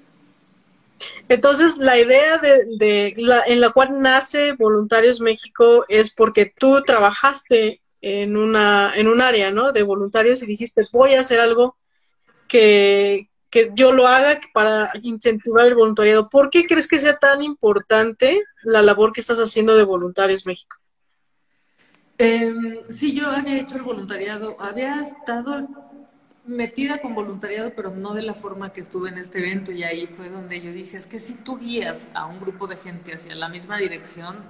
Entonces, 1.29 1.79
la 1.79 1.99
idea 1.99 2.39
de, 2.39 2.65
de 2.79 3.15
la, 3.17 3.43
en 3.47 3.61
la 3.61 3.71
cual 3.71 4.01
nace 4.01 4.53
Voluntarios 4.53 5.21
México 5.21 5.85
es 5.89 6.15
porque 6.15 6.53
tú 6.59 6.83
trabajaste 6.83 7.83
en, 8.01 8.37
una, 8.37 8.93
en 8.95 9.09
un 9.09 9.23
área, 9.23 9.51
¿no? 9.51 9.73
De 9.73 9.83
voluntarios 9.83 10.43
y 10.43 10.47
dijiste, 10.47 10.87
voy 10.93 11.15
a 11.15 11.21
hacer 11.21 11.41
algo 11.41 11.77
que, 12.49 13.31
que 13.49 13.71
yo 13.75 13.93
lo 13.93 14.07
haga 14.07 14.41
para 14.53 14.93
incentivar 15.03 15.67
el 15.67 15.75
voluntariado. 15.75 16.29
¿Por 16.29 16.51
qué 16.51 16.67
crees 16.67 16.87
que 16.87 17.01
sea 17.01 17.17
tan 17.17 17.43
importante 17.43 18.43
la 18.63 18.83
labor 18.83 19.13
que 19.13 19.21
estás 19.21 19.39
haciendo 19.39 19.75
de 19.77 19.85
Voluntarios 19.85 20.45
México? 20.45 20.77
Eh, 22.19 22.83
sí, 22.91 23.13
yo 23.15 23.29
había 23.29 23.59
hecho 23.59 23.77
el 23.77 23.83
voluntariado, 23.83 24.57
había 24.61 25.01
estado 25.01 25.67
metida 26.47 26.99
con 26.99 27.15
voluntariado, 27.15 27.73
pero 27.75 27.95
no 27.95 28.15
de 28.15 28.23
la 28.23 28.35
forma 28.35 28.73
que 28.73 28.81
estuve 28.81 29.09
en 29.09 29.19
este 29.19 29.39
evento 29.39 29.73
y 29.73 29.83
ahí 29.83 30.07
fue 30.07 30.29
donde 30.29 30.61
yo 30.61 30.73
dije, 30.73 30.97
es 30.97 31.07
que 31.07 31.19
si 31.19 31.35
tú 31.35 31.59
guías 31.59 32.09
a 32.15 32.27
un 32.27 32.41
grupo 32.41 32.67
de 32.67 32.77
gente 32.77 33.15
hacia 33.15 33.35
la 33.35 33.49
misma 33.49 33.79
dirección, 33.79 34.45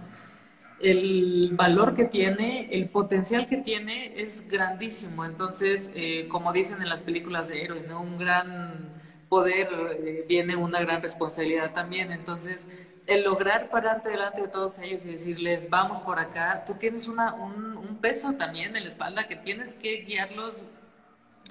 el 0.80 1.50
valor 1.54 1.94
que 1.94 2.04
tiene, 2.04 2.68
el 2.72 2.88
potencial 2.88 3.46
que 3.46 3.58
tiene 3.58 4.20
es 4.20 4.46
grandísimo. 4.48 5.24
Entonces, 5.24 5.90
eh, 5.94 6.26
como 6.28 6.52
dicen 6.52 6.82
en 6.82 6.88
las 6.88 7.02
películas 7.02 7.48
de 7.48 7.62
héroe. 7.62 7.94
Un 7.94 8.18
gran 8.18 8.92
poder 9.28 9.68
eh, 9.72 10.24
viene 10.28 10.56
una 10.56 10.80
gran 10.80 11.00
responsabilidad 11.00 11.72
también. 11.72 12.12
Entonces, 12.12 12.66
el 13.06 13.24
lograr 13.24 13.70
pararte 13.70 14.10
delante 14.10 14.42
de 14.42 14.48
todos 14.48 14.78
ellos 14.78 15.04
y 15.04 15.12
decirles, 15.12 15.68
vamos 15.70 16.00
por 16.00 16.18
acá, 16.18 16.64
tú 16.66 16.74
tienes 16.74 17.06
una, 17.06 17.34
un, 17.34 17.76
un 17.76 17.96
peso 17.98 18.32
también 18.34 18.76
en 18.76 18.82
la 18.82 18.88
espalda 18.88 19.26
que 19.26 19.36
tienes 19.36 19.74
que 19.74 20.02
guiarlos 20.02 20.64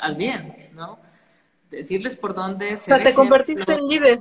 al 0.04 0.16
bien, 0.16 0.70
¿no? 0.74 1.00
Decirles 1.72 2.16
por 2.16 2.36
dónde 2.36 2.78
se... 2.78 2.94
te 3.00 3.14
convertiste 3.14 3.72
en 3.74 3.88
líder. 3.88 4.20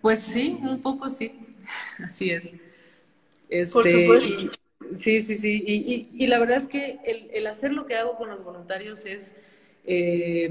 Pues 0.00 0.20
sí, 0.20 0.58
un 0.60 0.80
poco 0.80 1.08
sí, 1.08 1.56
así 2.04 2.30
es. 2.30 2.52
Por 3.72 3.86
este, 3.86 4.02
supuesto. 4.02 4.52
sí, 4.94 5.20
sí, 5.20 5.36
sí. 5.36 5.62
Y, 5.66 6.08
y, 6.12 6.26
la 6.26 6.38
verdad 6.38 6.56
es 6.56 6.66
que 6.66 6.98
el, 7.04 7.30
el, 7.32 7.46
hacer 7.46 7.72
lo 7.72 7.86
que 7.86 7.96
hago 7.96 8.16
con 8.16 8.28
los 8.28 8.42
voluntarios 8.44 9.04
es, 9.06 9.32
eh, 9.84 10.50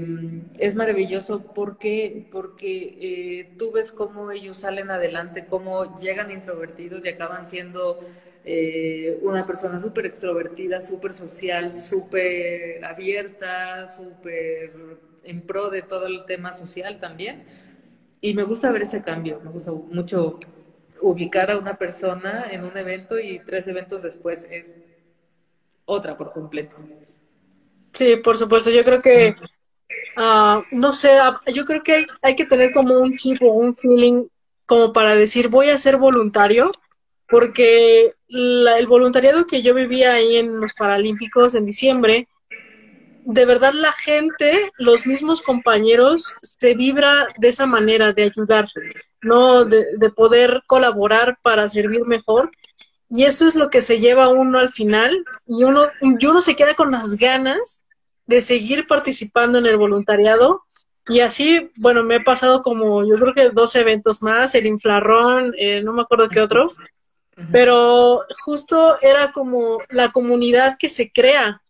es 0.58 0.74
maravilloso 0.74 1.52
porque, 1.54 2.26
porque 2.30 2.96
eh, 3.00 3.54
tú 3.58 3.72
ves 3.72 3.92
cómo 3.92 4.30
ellos 4.30 4.58
salen 4.58 4.90
adelante, 4.90 5.46
cómo 5.48 5.96
llegan 5.96 6.30
introvertidos 6.30 7.04
y 7.04 7.08
acaban 7.08 7.46
siendo 7.46 8.00
eh, 8.44 9.18
una 9.22 9.46
persona 9.46 9.78
súper 9.80 10.06
extrovertida, 10.06 10.80
súper 10.80 11.12
social, 11.12 11.72
súper 11.72 12.84
abierta, 12.84 13.86
súper 13.86 14.72
en 15.24 15.42
pro 15.42 15.70
de 15.70 15.82
todo 15.82 16.06
el 16.06 16.24
tema 16.24 16.52
social 16.52 16.98
también. 17.00 17.44
Y 18.20 18.34
me 18.34 18.42
gusta 18.42 18.70
ver 18.70 18.82
ese 18.82 19.02
cambio, 19.02 19.40
me 19.42 19.50
gusta 19.50 19.72
mucho 19.72 20.38
ubicar 21.00 21.50
a 21.50 21.58
una 21.58 21.76
persona 21.76 22.46
en 22.50 22.64
un 22.64 22.76
evento 22.76 23.18
y 23.18 23.38
tres 23.40 23.66
eventos 23.66 24.02
después 24.02 24.46
es 24.50 24.76
otra 25.86 26.16
por 26.16 26.32
completo. 26.32 26.76
Sí, 27.92 28.16
por 28.16 28.36
supuesto. 28.36 28.70
Yo 28.70 28.84
creo 28.84 29.02
que, 29.02 29.34
uh, 30.16 30.62
no 30.72 30.92
sé, 30.92 31.18
yo 31.52 31.64
creo 31.64 31.82
que 31.82 31.92
hay, 31.92 32.06
hay, 32.22 32.36
que 32.36 32.44
tener 32.44 32.72
como 32.72 32.94
un 32.94 33.12
chip 33.16 33.42
o 33.42 33.52
un 33.52 33.74
feeling 33.74 34.26
como 34.66 34.92
para 34.92 35.16
decir 35.16 35.48
voy 35.48 35.70
a 35.70 35.78
ser 35.78 35.96
voluntario, 35.96 36.70
porque 37.30 38.14
la, 38.28 38.78
el 38.78 38.86
voluntariado 38.86 39.46
que 39.46 39.62
yo 39.62 39.74
vivía 39.74 40.14
ahí 40.14 40.36
en 40.36 40.60
los 40.60 40.74
Paralímpicos 40.74 41.54
en 41.54 41.64
diciembre, 41.64 42.28
de 43.24 43.44
verdad 43.44 43.72
la 43.72 43.92
gente, 43.92 44.72
los 44.78 45.06
mismos 45.06 45.42
compañeros, 45.42 46.34
se 46.42 46.74
vibra 46.74 47.28
de 47.38 47.48
esa 47.48 47.66
manera 47.66 48.12
de 48.12 48.24
ayudar, 48.24 48.68
¿no? 49.22 49.64
De, 49.64 49.86
de, 49.96 50.10
poder 50.10 50.62
colaborar 50.66 51.38
para 51.42 51.68
servir 51.68 52.04
mejor. 52.04 52.50
Y 53.08 53.24
eso 53.24 53.46
es 53.46 53.54
lo 53.54 53.70
que 53.70 53.80
se 53.80 54.00
lleva 54.00 54.28
uno 54.28 54.58
al 54.58 54.68
final 54.68 55.24
y 55.46 55.64
uno, 55.64 55.88
y 56.00 56.26
uno 56.26 56.40
se 56.40 56.56
queda 56.56 56.74
con 56.74 56.90
las 56.90 57.16
ganas 57.16 57.84
de 58.26 58.40
seguir 58.40 58.86
participando 58.86 59.58
en 59.58 59.66
el 59.66 59.76
voluntariado. 59.76 60.62
Y 61.08 61.20
así, 61.20 61.70
bueno, 61.76 62.02
me 62.04 62.16
he 62.16 62.20
pasado 62.20 62.62
como 62.62 63.04
yo 63.04 63.16
creo 63.16 63.34
que 63.34 63.50
dos 63.50 63.74
eventos 63.74 64.22
más, 64.22 64.54
el 64.54 64.66
inflarrón, 64.66 65.52
eh, 65.58 65.82
no 65.82 65.92
me 65.92 66.02
acuerdo 66.02 66.28
qué 66.28 66.40
otro, 66.40 66.72
pero 67.52 68.22
justo 68.44 69.00
era 69.00 69.32
como 69.32 69.78
la 69.88 70.10
comunidad 70.10 70.76
que 70.78 70.88
se 70.88 71.10
crea 71.10 71.62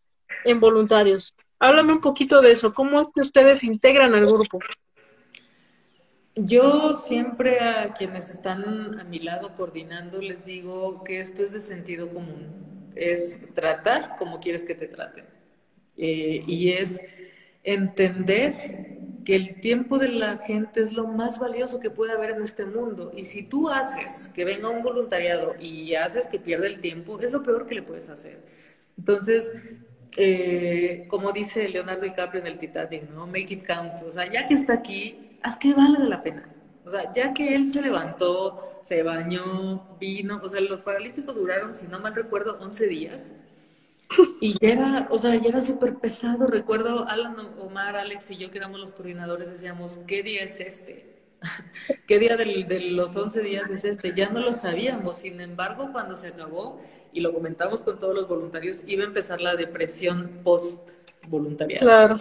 en 0.44 0.60
voluntarios. 0.60 1.34
Háblame 1.58 1.92
un 1.92 2.00
poquito 2.00 2.40
de 2.40 2.52
eso. 2.52 2.72
¿Cómo 2.72 3.00
es 3.00 3.10
que 3.14 3.20
ustedes 3.20 3.60
se 3.60 3.66
integran 3.66 4.14
al 4.14 4.26
grupo? 4.26 4.58
Yo 6.36 6.94
siempre 6.94 7.60
a 7.60 7.92
quienes 7.92 8.30
están 8.30 8.98
a 8.98 9.04
mi 9.04 9.18
lado 9.18 9.54
coordinando 9.54 10.22
les 10.22 10.44
digo 10.44 11.04
que 11.04 11.20
esto 11.20 11.42
es 11.42 11.52
de 11.52 11.60
sentido 11.60 12.12
común. 12.12 12.92
Es 12.94 13.38
tratar 13.54 14.16
como 14.16 14.40
quieres 14.40 14.64
que 14.64 14.74
te 14.74 14.86
traten. 14.86 15.24
Eh, 15.96 16.42
y 16.46 16.70
es 16.70 17.00
entender 17.62 18.99
que 19.24 19.36
el 19.36 19.60
tiempo 19.60 19.98
de 19.98 20.08
la 20.08 20.38
gente 20.38 20.82
es 20.82 20.92
lo 20.92 21.06
más 21.06 21.38
valioso 21.38 21.80
que 21.80 21.90
puede 21.90 22.12
haber 22.12 22.30
en 22.30 22.42
este 22.42 22.64
mundo. 22.64 23.12
Y 23.14 23.24
si 23.24 23.42
tú 23.42 23.68
haces 23.68 24.30
que 24.34 24.44
venga 24.44 24.68
un 24.68 24.82
voluntariado 24.82 25.54
y 25.58 25.94
haces 25.94 26.26
que 26.26 26.38
pierda 26.38 26.66
el 26.66 26.80
tiempo, 26.80 27.18
es 27.20 27.30
lo 27.30 27.42
peor 27.42 27.66
que 27.66 27.74
le 27.74 27.82
puedes 27.82 28.08
hacer. 28.08 28.40
Entonces, 28.98 29.50
eh, 30.16 31.06
como 31.08 31.32
dice 31.32 31.68
Leonardo 31.68 32.02
DiCaprio 32.02 32.40
en 32.40 32.46
el 32.46 32.58
Titanic, 32.58 33.10
¿no? 33.10 33.26
Make 33.26 33.54
it 33.54 33.66
count. 33.66 34.02
O 34.02 34.12
sea, 34.12 34.30
ya 34.30 34.48
que 34.48 34.54
está 34.54 34.74
aquí, 34.74 35.38
haz 35.42 35.56
que 35.56 35.74
valga 35.74 36.04
la 36.04 36.22
pena. 36.22 36.48
O 36.84 36.90
sea, 36.90 37.12
ya 37.12 37.32
que 37.34 37.54
él 37.54 37.66
se 37.66 37.82
levantó, 37.82 38.80
se 38.82 39.02
bañó, 39.02 39.96
vino, 40.00 40.40
o 40.42 40.48
sea, 40.48 40.60
los 40.60 40.80
Paralímpicos 40.80 41.34
duraron, 41.34 41.76
si 41.76 41.86
no 41.86 42.00
mal 42.00 42.14
recuerdo, 42.14 42.58
11 42.60 42.86
días. 42.86 43.34
Y 44.40 44.58
ya 44.60 44.72
era, 44.72 45.08
o 45.10 45.18
sea, 45.18 45.34
ya 45.36 45.48
era 45.48 45.60
súper 45.60 45.94
pesado. 45.96 46.46
Recuerdo 46.46 47.06
Alan, 47.08 47.36
Omar, 47.58 47.96
Alex 47.96 48.30
y 48.32 48.38
yo, 48.38 48.50
que 48.50 48.58
éramos 48.58 48.80
los 48.80 48.92
coordinadores, 48.92 49.50
decíamos, 49.50 49.98
¿qué 50.06 50.22
día 50.22 50.42
es 50.42 50.60
este? 50.60 51.20
¿Qué 52.06 52.18
día 52.18 52.36
de 52.36 52.80
los 52.90 53.14
11 53.14 53.40
días 53.40 53.70
es 53.70 53.84
este? 53.84 54.12
Ya 54.14 54.30
no 54.30 54.40
lo 54.40 54.52
sabíamos. 54.52 55.18
Sin 55.18 55.40
embargo, 55.40 55.90
cuando 55.92 56.16
se 56.16 56.28
acabó, 56.28 56.80
y 57.12 57.20
lo 57.20 57.32
comentamos 57.32 57.82
con 57.82 57.98
todos 57.98 58.14
los 58.14 58.28
voluntarios, 58.28 58.82
iba 58.86 59.02
a 59.02 59.06
empezar 59.06 59.40
la 59.40 59.56
depresión 59.56 60.40
post-voluntariado. 60.44 61.84
Claro. 61.84 62.18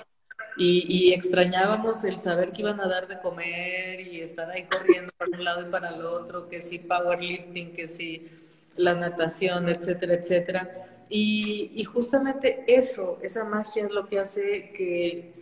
Y, 0.57 0.85
y, 0.89 1.13
extrañábamos 1.13 2.03
el 2.03 2.19
saber 2.19 2.51
que 2.51 2.63
iban 2.63 2.81
a 2.81 2.87
dar 2.87 3.07
de 3.07 3.19
comer 3.21 4.01
y 4.01 4.19
estar 4.19 4.49
ahí 4.49 4.65
corriendo 4.65 5.13
para 5.17 5.31
un 5.31 5.43
lado 5.43 5.61
y 5.61 5.71
para 5.71 5.89
el 5.89 6.05
otro, 6.05 6.49
que 6.49 6.61
si 6.61 6.79
powerlifting, 6.79 7.73
que 7.73 7.87
si 7.87 8.29
la 8.75 8.93
natación, 8.93 9.69
etcétera, 9.69 10.15
etcétera. 10.15 10.88
Y, 11.09 11.71
y 11.75 11.83
justamente 11.85 12.63
eso, 12.67 13.17
esa 13.21 13.43
magia 13.43 13.85
es 13.85 13.91
lo 13.91 14.05
que 14.07 14.19
hace 14.19 14.71
que, 14.73 15.33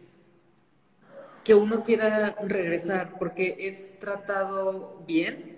que 1.43 1.55
uno 1.55 1.83
quiera 1.83 2.36
regresar, 2.41 3.17
porque 3.17 3.55
es 3.59 3.97
tratado 4.00 5.03
bien, 5.07 5.57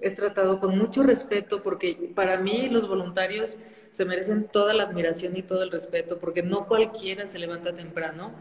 es 0.00 0.14
tratado 0.14 0.60
con 0.60 0.76
mucho 0.76 1.02
respeto, 1.02 1.62
porque 1.62 2.10
para 2.14 2.38
mí 2.38 2.68
los 2.68 2.86
voluntarios 2.88 3.56
se 3.90 4.04
merecen 4.04 4.44
toda 4.48 4.74
la 4.74 4.84
admiración 4.84 5.36
y 5.36 5.42
todo 5.42 5.62
el 5.62 5.70
respeto, 5.70 6.18
porque 6.18 6.42
no 6.42 6.66
cualquiera 6.66 7.26
se 7.26 7.38
levanta 7.38 7.74
temprano 7.74 8.32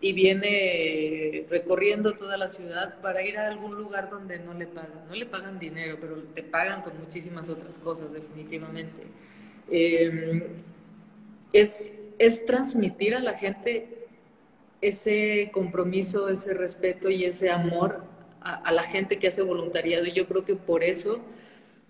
y 0.00 0.12
viene 0.12 1.46
recorriendo 1.50 2.14
toda 2.14 2.36
la 2.36 2.48
ciudad 2.48 3.00
para 3.00 3.22
ir 3.22 3.36
a 3.38 3.48
algún 3.48 3.76
lugar 3.76 4.08
donde 4.08 4.38
no 4.38 4.54
le 4.54 4.66
pagan. 4.66 5.06
No 5.08 5.14
le 5.14 5.26
pagan 5.26 5.58
dinero, 5.58 5.98
pero 6.00 6.22
te 6.34 6.42
pagan 6.42 6.80
con 6.82 6.98
muchísimas 6.98 7.50
otras 7.50 7.78
cosas, 7.78 8.12
definitivamente. 8.12 9.02
Em, 9.70 10.42
es, 11.52 11.92
es 12.18 12.46
transmitir 12.46 13.14
a 13.14 13.20
la 13.20 13.36
gente 13.36 14.00
ese 14.80 15.50
compromiso, 15.52 16.28
ese 16.28 16.54
respeto 16.54 17.10
y 17.10 17.24
ese 17.24 17.50
amor 17.50 18.04
a, 18.40 18.72
la 18.72 18.82
gente 18.82 19.18
que 19.18 19.28
hace 19.28 19.42
voluntariado 19.42 20.06
y 20.06 20.12
yo 20.12 20.26
creo 20.26 20.44
que 20.44 20.56
por 20.56 20.82
eso 20.82 21.20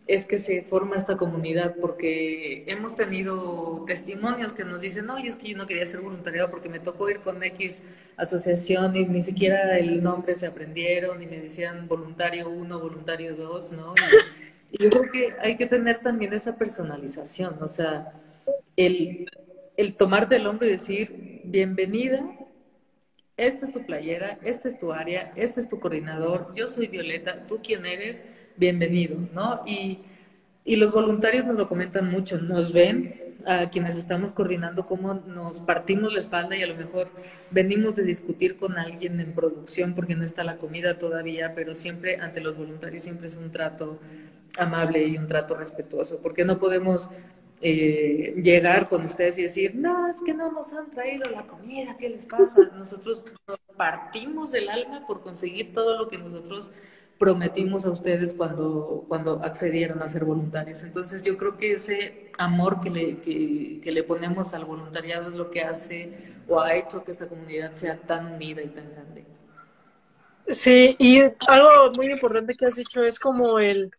es 0.07 0.27
que 0.27 0.41
se 0.41 0.63
forma 0.63 0.97
esta 0.97 1.17
comunidad, 1.17 1.77
porque 1.81 2.65
hemos 2.67 2.97
tenido 2.97 3.85
testimonios 3.87 4.53
que 4.53 4.65
nos 4.65 4.81
dicen, 4.81 5.07
no, 5.07 5.19
es 5.19 5.37
que 5.37 5.51
yo 5.51 5.57
no 5.57 5.67
quería 5.67 5.87
ser 5.87 6.01
voluntariado 6.01 6.51
porque 6.51 6.69
me 6.69 6.81
tocó 6.81 7.09
ir 7.09 7.21
con 7.21 7.41
X 7.45 7.85
asociación 8.17 8.97
y 8.97 9.05
ni 9.07 9.23
siquiera 9.23 9.79
el 9.79 10.03
nombre 10.03 10.35
se 10.35 10.47
aprendieron 10.47 11.23
y 11.23 11.27
me 11.27 11.39
decían 11.39 11.87
voluntario 11.87 12.51
uno, 12.51 12.81
voluntario 12.81 13.37
dos, 13.37 13.71
¿no? 13.71 13.95
Y, 13.95 14.50
yo 14.79 14.91
creo 14.91 15.13
que 15.13 15.31
hay 15.41 15.57
que 15.57 15.67
tener 15.67 16.01
también 16.01 16.33
esa 16.33 16.57
personalización, 16.57 17.63
o 17.63 17.69
sea, 17.69 18.13
el, 18.77 19.29
el 19.77 19.95
tomarte 19.97 20.37
el 20.37 20.47
hombro 20.47 20.67
y 20.67 20.71
decir, 20.71 21.43
bienvenida, 21.45 22.25
esta 23.37 23.67
es 23.67 23.73
tu 23.73 23.85
playera, 23.85 24.39
esta 24.43 24.69
es 24.69 24.79
tu 24.79 24.93
área, 24.93 25.33
este 25.35 25.61
es 25.61 25.69
tu 25.69 25.81
coordinador, 25.81 26.53
yo 26.55 26.69
soy 26.69 26.89
Violeta, 26.89 27.47
tú 27.47 27.61
quién 27.63 27.87
eres, 27.87 28.23
bienvenido, 28.57 29.17
¿no? 29.33 29.63
Y, 29.67 30.01
y 30.65 30.77
los 30.77 30.93
voluntarios 30.93 31.47
nos 31.47 31.57
lo 31.57 31.67
comentan 31.67 32.11
mucho, 32.11 32.39
nos 32.39 32.73
ven 32.73 33.31
a 33.47 33.71
quienes 33.71 33.97
estamos 33.97 34.33
coordinando 34.33 34.85
cómo 34.85 35.15
nos 35.15 35.63
partimos 35.63 36.13
la 36.13 36.21
espalda 36.21 36.57
y 36.57 36.63
a 36.63 36.67
lo 36.67 36.75
mejor 36.75 37.11
venimos 37.51 37.97
de 37.97 38.03
discutir 38.03 38.57
con 38.57 38.79
alguien 38.79 39.19
en 39.21 39.33
producción 39.33 39.95
porque 39.95 40.15
no 40.15 40.25
está 40.25 40.45
la 40.45 40.59
comida 40.59 40.99
todavía, 40.99 41.55
pero 41.55 41.75
siempre 41.75 42.19
ante 42.21 42.41
los 42.41 42.57
voluntarios 42.57 43.03
siempre 43.03 43.29
es 43.29 43.37
un 43.37 43.51
trato 43.51 43.99
amable 44.59 45.05
y 45.05 45.17
un 45.17 45.27
trato 45.27 45.55
respetuoso, 45.55 46.21
porque 46.23 46.45
no 46.45 46.59
podemos 46.59 47.09
eh, 47.63 48.35
llegar 48.43 48.89
con 48.89 49.05
ustedes 49.05 49.39
y 49.39 49.43
decir, 49.43 49.75
no, 49.75 50.09
es 50.09 50.21
que 50.23 50.33
no 50.33 50.51
nos 50.51 50.73
han 50.73 50.91
traído 50.91 51.29
la 51.29 51.47
comida, 51.47 51.97
¿qué 51.99 52.09
les 52.09 52.27
pasa? 52.27 52.71
Nosotros 52.75 53.23
nos 53.47 53.59
partimos 53.77 54.51
del 54.51 54.69
alma 54.71 55.07
por 55.07 55.23
conseguir 55.23 55.73
todo 55.73 55.99
lo 55.99 56.09
que 56.09 56.19
nosotros 56.19 56.73
prometimos 57.21 57.85
a 57.85 57.91
ustedes 57.91 58.33
cuando, 58.33 59.05
cuando 59.07 59.43
accedieron 59.45 60.03
a 60.03 60.09
ser 60.09 60.25
voluntarios. 60.25 60.83
Entonces 60.83 61.21
yo 61.21 61.37
creo 61.37 61.59
que 61.59 61.73
ese 61.73 62.33
amor 62.39 62.81
que 62.81 62.89
le, 62.89 63.21
que, 63.21 63.93
le 63.93 64.03
ponemos 64.05 64.55
al 64.55 64.65
voluntariado 64.65 65.29
es 65.29 65.35
lo 65.35 65.51
que 65.51 65.61
hace 65.61 66.15
o 66.49 66.61
ha 66.61 66.75
hecho 66.75 67.05
que 67.05 67.13
esta 67.13 67.29
comunidad 67.29 67.73
sea 67.73 67.99
tan 68.01 68.33
unida 68.33 68.63
y 68.63 68.69
tan 68.69 68.91
grande. 68.91 69.27
Sí, 70.47 70.97
y 70.99 71.21
algo 71.47 71.93
muy 71.95 72.11
importante 72.11 72.55
que 72.57 72.65
has 72.65 72.77
dicho 72.77 73.05
es 73.05 73.21
como 73.21 73.59
el, 73.59 73.91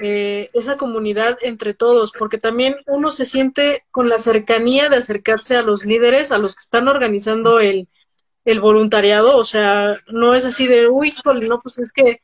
eh, 0.00 0.50
esa 0.52 0.76
comunidad 0.76 1.38
entre 1.42 1.74
todos, 1.74 2.12
porque 2.12 2.38
también 2.38 2.76
uno 2.86 3.10
se 3.10 3.24
siente 3.24 3.84
con 3.90 4.08
la 4.08 4.18
cercanía 4.18 4.88
de 4.88 4.96
acercarse 4.96 5.56
a 5.56 5.62
los 5.62 5.84
líderes, 5.84 6.32
a 6.32 6.38
los 6.38 6.54
que 6.54 6.60
están 6.60 6.88
organizando 6.88 7.60
el, 7.60 7.88
voluntariado, 8.62 9.36
o 9.36 9.44
sea, 9.44 9.98
no 10.08 10.34
es 10.34 10.46
así 10.46 10.66
de, 10.66 10.88
uy, 10.88 11.12
no, 11.42 11.58
pues 11.58 11.78
es 11.78 11.92
que 11.92 12.22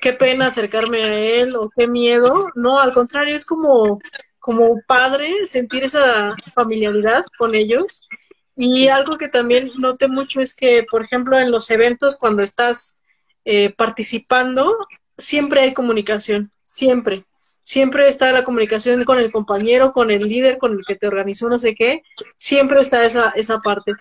qué 0.00 0.12
pena 0.12 0.46
acercarme 0.46 1.04
a 1.04 1.16
él 1.16 1.54
o 1.54 1.70
qué 1.70 1.86
miedo, 1.86 2.48
no, 2.56 2.80
al 2.80 2.92
contrario, 2.92 3.36
es 3.36 3.46
como, 3.46 4.00
como 4.40 4.80
padre 4.88 5.46
sentir 5.46 5.84
esa 5.84 6.34
familiaridad 6.52 7.24
con 7.38 7.54
ellos. 7.54 8.08
Y 8.56 8.88
algo 8.88 9.16
que 9.18 9.28
también 9.28 9.70
noté 9.78 10.08
mucho 10.08 10.40
es 10.40 10.54
que, 10.54 10.84
por 10.90 11.04
ejemplo, 11.04 11.38
en 11.38 11.52
los 11.52 11.70
eventos, 11.70 12.16
cuando 12.16 12.42
estás 12.42 13.00
eh, 13.44 13.70
participando, 13.70 14.76
siempre 15.16 15.60
hay 15.60 15.74
comunicación 15.74 16.50
siempre. 16.72 17.24
Siempre 17.62 18.08
está 18.08 18.32
la 18.32 18.42
comunicación 18.42 19.04
con 19.04 19.18
el 19.18 19.30
compañero, 19.30 19.92
con 19.92 20.10
el 20.10 20.22
líder, 20.22 20.58
con 20.58 20.72
el 20.72 20.84
que 20.86 20.96
te 20.96 21.06
organizó 21.06 21.48
no 21.48 21.58
sé 21.58 21.74
qué. 21.74 22.02
Siempre 22.34 22.80
está 22.80 23.04
esa, 23.04 23.30
esa 23.36 23.60
parte. 23.60 23.92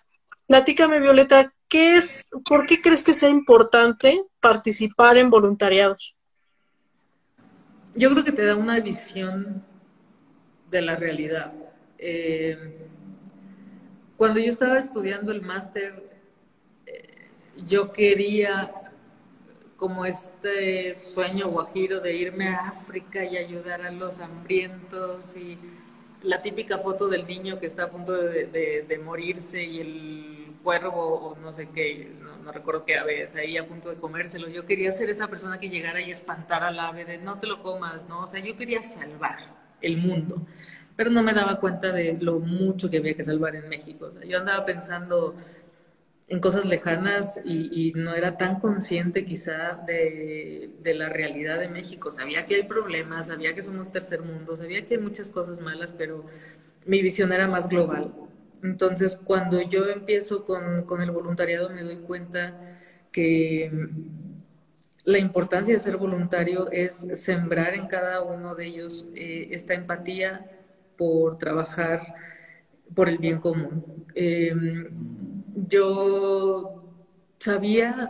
Platícame, 0.48 1.00
Violeta, 1.00 1.54
¿qué 1.68 1.96
es, 1.98 2.30
¿por 2.46 2.66
qué 2.66 2.82
crees 2.82 3.04
que 3.04 3.14
sea 3.14 3.30
importante 3.30 4.24
participar 4.40 5.18
en 5.18 5.30
voluntariados? 5.30 6.16
Yo 7.94 8.10
creo 8.12 8.24
que 8.24 8.32
te 8.32 8.46
da 8.46 8.56
una 8.56 8.80
visión 8.80 9.64
de 10.70 10.82
la 10.82 10.96
realidad. 10.96 11.54
Eh, 12.00 12.88
cuando 14.18 14.40
yo 14.40 14.50
estaba 14.50 14.80
estudiando 14.80 15.32
el 15.32 15.42
máster, 15.42 16.10
eh, 16.86 17.28
yo 17.68 17.92
quería 17.92 18.74
como 19.82 20.06
este 20.06 20.94
sueño 20.94 21.48
guajiro 21.48 22.02
de 22.02 22.16
irme 22.16 22.50
a 22.50 22.68
África 22.68 23.26
y 23.26 23.36
ayudar 23.36 23.82
a 23.82 23.90
los 23.90 24.20
hambrientos 24.20 25.36
y 25.36 25.58
la 26.22 26.44
típica 26.44 26.78
foto 26.78 27.08
del 27.08 27.26
niño 27.26 27.60
que 27.60 27.66
está 27.66 27.86
a 27.86 27.90
punto 27.90 28.14
de, 28.14 29.02
morirse 29.04 29.64
y 29.64 29.80
el 29.80 30.54
cuervo 30.64 31.32
o 31.32 31.38
no 31.40 31.52
sé 31.52 31.70
qué, 31.74 32.12
no, 32.44 32.52
recuerdo 32.52 32.86
qué 32.86 33.00
ave 33.00 33.24
es 33.24 33.36
ahí 33.36 33.58
a 33.58 33.66
punto 33.66 33.90
de 33.90 33.96
comérselo. 33.96 34.50
Yo 34.50 34.68
quería 34.68 34.92
ser 34.92 35.10
esa 35.10 35.28
persona 35.30 35.58
que 35.58 35.68
llegara 35.68 36.00
y 36.00 36.12
espantara 36.12 36.68
al 36.68 36.80
ave 36.80 37.04
de 37.04 37.18
no 37.18 37.40
te 37.40 37.48
lo 37.48 37.64
comas, 37.64 38.08
¿no? 38.08 38.22
O 38.22 38.28
sea, 38.28 38.40
yo 38.40 38.56
quería 38.56 38.84
salvar 38.84 39.40
el 39.82 39.98
mundo, 39.98 40.46
pero 40.96 41.10
no 41.10 41.24
me 41.24 41.34
daba 41.34 41.60
cuenta 41.60 41.92
de 41.92 42.20
lo 42.22 42.38
mucho 42.40 42.88
que 42.88 42.98
había 42.98 43.16
que 43.16 43.24
salvar 43.24 43.56
en 43.56 43.68
México. 43.68 44.12
Yo 44.28 44.38
andaba 44.38 44.64
pensando 44.64 45.34
en 46.32 46.40
cosas 46.40 46.66
lejanas 46.66 47.42
y, 47.44 47.92
no 47.94 48.16
era 48.16 48.38
tan 48.38 48.62
consciente 48.62 49.26
quizá 49.26 49.84
de, 49.86 50.70
de, 50.82 50.94
la 50.94 51.10
realidad 51.10 51.60
de 51.60 51.68
México. 51.68 52.10
Sabía 52.10 52.46
que 52.46 52.56
hay 52.56 52.64
problemas, 52.64 53.28
sabía 53.28 53.54
que 53.54 53.62
somos 53.62 53.92
tercer 53.92 54.22
mundo, 54.22 54.56
sabía 54.56 54.86
que 54.86 54.96
hay 54.96 55.02
muchas 55.02 55.30
cosas 55.30 55.60
malas, 55.60 55.94
pero 55.98 56.26
mi 56.86 57.02
visión 57.02 57.34
era 57.34 57.50
más 57.50 57.68
global. 57.68 58.14
Entonces, 58.64 59.18
cuando 59.18 59.62
yo 59.62 59.90
empiezo 59.90 60.46
con, 60.46 60.86
con 60.86 61.02
el 61.02 61.12
voluntariado, 61.12 61.70
me 61.70 61.84
doy 61.84 61.98
cuenta 61.98 62.78
que 63.12 63.70
la 65.04 65.18
importancia 65.18 65.74
de 65.74 65.82
ser 65.82 65.98
voluntario 65.98 66.72
es 66.72 67.08
sembrar 67.16 67.74
en 67.74 67.88
cada 67.88 68.24
uno 68.24 68.56
de 68.56 68.68
ellos 68.68 69.06
eh, 69.16 69.50
esta 69.52 69.74
empatía 69.74 70.50
por 70.96 71.38
trabajar 71.38 72.02
por 72.96 73.10
el 73.10 73.18
bien 73.18 73.42
común. 73.42 74.06
Em, 74.16 74.88
yo 75.56 76.84
sabía 77.40 78.10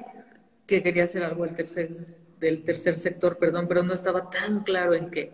que 0.68 0.84
quería 0.84 1.04
hacer 1.06 1.24
algo 1.24 1.46
del 1.46 1.56
tercer, 1.56 2.98
sector, 2.98 3.38
perdón, 3.38 3.68
pero 3.68 3.84
no 3.84 3.94
estaba 3.94 4.30
tan 4.30 4.64
claro 4.64 4.94
en 4.94 5.10
qué. 5.12 5.32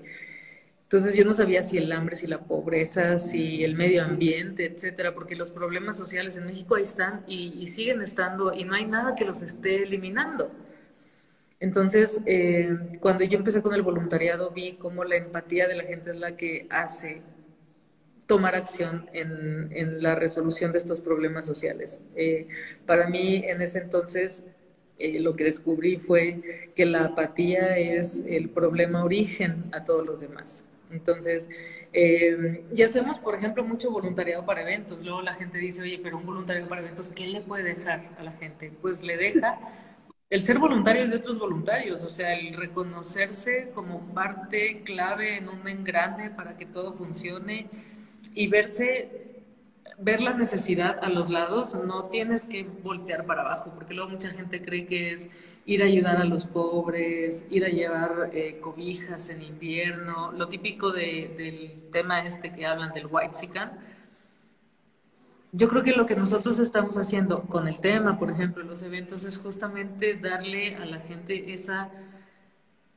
Entonces 0.83 1.15
yo 1.15 1.25
no 1.25 1.33
sabía 1.33 1.63
si 1.63 1.77
el 1.77 1.91
hambre, 1.91 2.15
si 2.15 2.27
la 2.27 2.45
pobreza, 2.45 3.19
si 3.19 3.63
el 3.63 3.75
medio 3.75 4.03
ambiente, 4.03 4.65
etcétera, 4.65 5.13
porque 5.13 5.35
los 5.35 5.51
problemas 5.51 5.97
sociales 5.97 6.37
en 6.37 6.47
México 6.47 6.75
ahí 6.75 6.83
están 6.83 7.23
y, 7.27 7.53
y 7.59 7.67
siguen 7.67 8.01
estando 8.01 8.53
y 8.53 8.63
no 8.63 8.73
hay 8.75 8.85
nada 8.85 9.15
que 9.15 9.25
los 9.25 9.41
esté 9.41 9.83
eliminando. 9.83 10.51
Entonces, 11.59 12.21
eh, 12.25 12.77
cuando 12.99 13.23
yo 13.23 13.37
empecé 13.37 13.61
con 13.61 13.73
el 13.73 13.81
voluntariado, 13.81 14.51
vi 14.51 14.77
cómo 14.77 15.03
la 15.03 15.15
empatía 15.15 15.67
de 15.67 15.75
la 15.75 15.83
gente 15.83 16.11
es 16.11 16.17
la 16.17 16.35
que 16.37 16.67
hace 16.69 17.21
tomar 18.27 18.55
acción 18.55 19.09
en, 19.13 20.01
la 20.03 20.15
resolución 20.15 20.71
de 20.71 20.79
estos 20.79 21.01
problemas 21.01 21.45
sociales. 21.45 22.01
Eh, 22.15 22.47
para 22.85 23.07
mí, 23.07 23.43
en 23.45 23.61
ese 23.61 23.79
entonces, 23.79 24.43
eh, 24.99 25.19
lo 25.19 25.35
que 25.35 25.45
descubrí 25.45 25.97
fue 25.97 26.71
que 26.75 26.85
la 26.85 27.05
apatía 27.05 27.77
es 27.77 28.23
el 28.27 28.49
problema 28.49 29.03
origen 29.03 29.63
a 29.71 29.85
todos 29.85 30.05
los 30.05 30.19
demás. 30.19 30.63
Entonces, 30.91 31.49
y 31.93 32.83
hacemos, 32.83 33.17
por 33.17 33.33
ejemplo, 33.33 33.63
mucho 33.63 33.89
voluntariado 33.89 34.45
para 34.45 34.61
eventos. 34.61 35.03
Luego 35.03 35.21
la 35.21 35.33
gente 35.33 35.57
dice, 35.57 35.81
oye, 35.81 35.99
pero 36.03 36.17
un 36.17 36.25
voluntariado 36.25 36.69
para 36.69 36.81
eventos, 36.81 37.09
¿qué 37.09 37.25
le 37.27 37.41
puede 37.41 37.63
dejar 37.63 38.01
a 38.19 38.23
la 38.23 38.33
gente? 38.33 38.71
Pues 38.81 39.01
le 39.01 39.17
deja 39.17 39.57
el 40.29 40.43
ser 40.43 40.59
voluntario 40.59 41.07
de 41.07 41.15
otros 41.15 41.39
voluntarios, 41.39 42.03
o 42.03 42.09
sea, 42.09 42.33
el 42.37 42.53
reconocerse 42.53 43.71
como 43.73 44.13
parte 44.13 44.83
clave 44.83 45.37
en 45.37 45.47
un 45.47 45.65
engrane 45.67 46.29
para 46.29 46.57
que 46.57 46.65
todo 46.65 46.93
funcione 46.93 47.69
y 48.33 48.47
verse, 48.47 49.43
ver 49.97 50.21
la 50.21 50.33
necesidad 50.33 50.99
a 51.01 51.09
los 51.09 51.29
lados, 51.29 51.73
no 51.75 52.05
tienes 52.05 52.45
que 52.45 52.63
voltear 52.63 53.25
para 53.25 53.41
abajo, 53.41 53.71
porque 53.75 53.93
luego 53.93 54.11
mucha 54.11 54.29
gente 54.29 54.61
cree 54.61 54.85
que 54.85 55.11
es 55.11 55.29
ir 55.65 55.83
a 55.83 55.85
ayudar 55.85 56.17
a 56.17 56.23
los 56.23 56.45
pobres, 56.45 57.45
ir 57.49 57.65
a 57.65 57.69
llevar 57.69 58.29
eh, 58.33 58.59
cobijas 58.61 59.29
en 59.29 59.41
invierno, 59.41 60.31
lo 60.31 60.47
típico 60.47 60.91
del 60.91 61.89
tema 61.91 62.25
este 62.25 62.53
que 62.53 62.65
hablan 62.65 62.93
del 62.93 63.07
white 63.09 63.35
sican 63.35 63.79
yo 65.51 65.67
creo 65.67 65.83
que 65.83 65.93
lo 65.93 66.05
que 66.05 66.15
nosotros 66.15 66.59
estamos 66.59 66.97
haciendo 66.97 67.41
con 67.41 67.67
el 67.67 67.79
tema, 67.79 68.19
por 68.19 68.29
ejemplo, 68.29 68.63
los 68.63 68.81
eventos, 68.81 69.23
es 69.23 69.37
justamente 69.37 70.15
darle 70.15 70.75
a 70.75 70.85
la 70.85 70.99
gente 70.99 71.53
esa, 71.53 71.89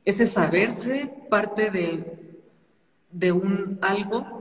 ese 0.05 0.27
saberse 0.27 1.11
parte 1.29 1.71
de, 1.71 2.39
de 3.11 3.31
un 3.31 3.79
algo, 3.81 4.40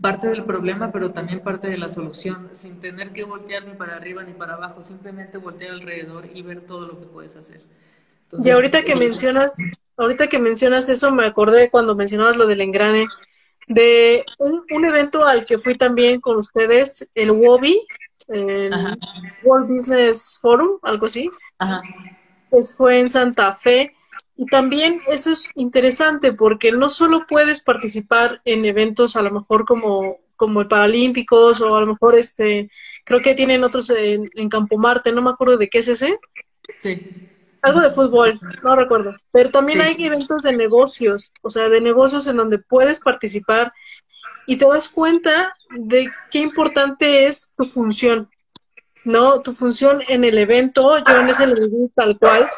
parte 0.00 0.28
del 0.28 0.44
problema, 0.44 0.92
pero 0.92 1.12
también 1.12 1.40
parte 1.40 1.68
de 1.68 1.78
la 1.78 1.88
solución, 1.88 2.50
sin 2.52 2.80
tener 2.80 3.12
que 3.12 3.24
voltear 3.24 3.64
ni 3.66 3.74
para 3.74 3.96
arriba 3.96 4.22
ni 4.22 4.34
para 4.34 4.54
abajo, 4.54 4.82
simplemente 4.82 5.38
voltear 5.38 5.72
alrededor 5.72 6.26
y 6.32 6.42
ver 6.42 6.62
todo 6.62 6.86
lo 6.86 7.00
que 7.00 7.06
puedes 7.06 7.36
hacer. 7.36 7.62
y 8.32 8.50
ahorita 8.50 8.82
que 8.82 8.94
mencionas, 8.94 9.56
ahorita 9.96 10.28
que 10.28 10.38
mencionas 10.38 10.88
eso, 10.88 11.10
me 11.10 11.24
acordé 11.24 11.70
cuando 11.70 11.94
mencionabas 11.94 12.36
lo 12.36 12.46
del 12.46 12.60
engrane 12.60 13.06
de 13.68 14.24
un, 14.38 14.84
evento 14.84 15.24
al 15.26 15.44
que 15.44 15.58
fui 15.58 15.76
también 15.76 16.20
con 16.20 16.36
ustedes, 16.36 17.10
el 17.14 17.30
WOBI, 17.30 17.80
el 18.28 18.72
World 19.42 19.68
Business 19.68 20.38
Forum, 20.40 20.78
algo 20.82 21.06
así. 21.06 21.30
Pues 22.50 22.74
fue 22.76 22.98
en 22.98 23.10
Santa 23.10 23.52
Fe. 23.54 23.94
Y 24.40 24.46
también 24.46 25.00
eso 25.08 25.32
es 25.32 25.50
interesante 25.56 26.32
porque 26.32 26.70
no 26.70 26.88
solo 26.88 27.26
puedes 27.26 27.60
participar 27.60 28.40
en 28.44 28.64
eventos 28.64 29.16
a 29.16 29.22
lo 29.22 29.32
mejor 29.32 29.64
como, 29.64 30.18
como 30.36 30.60
el 30.60 30.68
Paralímpicos 30.68 31.60
o 31.60 31.74
a 31.74 31.80
lo 31.80 31.88
mejor 31.88 32.14
este, 32.14 32.70
creo 33.04 33.20
que 33.20 33.34
tienen 33.34 33.64
otros 33.64 33.90
en, 33.90 34.30
en 34.32 34.48
Campo 34.48 34.78
Marte, 34.78 35.10
no 35.10 35.22
me 35.22 35.30
acuerdo 35.30 35.56
de 35.56 35.68
qué 35.68 35.78
es 35.78 35.88
ese. 35.88 36.20
Sí. 36.78 37.28
Algo 37.62 37.80
de 37.80 37.90
fútbol, 37.90 38.38
no 38.62 38.76
recuerdo. 38.76 39.16
Pero 39.32 39.50
también 39.50 39.80
hay 39.80 39.96
eventos 39.98 40.44
de 40.44 40.52
negocios, 40.52 41.32
o 41.42 41.50
sea, 41.50 41.68
de 41.68 41.80
negocios 41.80 42.28
en 42.28 42.36
donde 42.36 42.58
puedes 42.58 43.00
participar 43.00 43.72
y 44.46 44.56
te 44.56 44.66
das 44.66 44.88
cuenta 44.88 45.56
de 45.70 46.12
qué 46.30 46.38
importante 46.38 47.26
es 47.26 47.52
tu 47.56 47.64
función, 47.64 48.30
¿no? 49.02 49.42
Tu 49.42 49.52
función 49.52 50.00
en 50.06 50.22
el 50.22 50.38
evento, 50.38 50.96
yo 50.98 51.18
en 51.18 51.28
ese 51.28 51.48
lo 51.48 51.56
viví 51.56 51.90
tal 51.96 52.16
cual, 52.16 52.48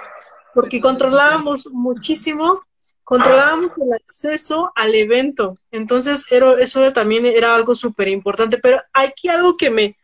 porque 0.55 0.81
controlábamos 0.81 1.69
muchísimo, 1.73 2.63
controlábamos 3.05 3.73
el 3.77 3.93
acceso 3.93 4.73
al 4.75 4.95
evento. 4.95 5.59
Entonces, 5.71 6.25
eso 6.31 6.93
también 6.93 7.27
era 7.27 7.55
algo 7.55 7.75
súper 7.75 8.09
importante. 8.09 8.59
Pero 8.59 8.81
aquí 8.93 9.29
algo 9.29 9.57
que 9.57 9.71
me, 9.71 9.97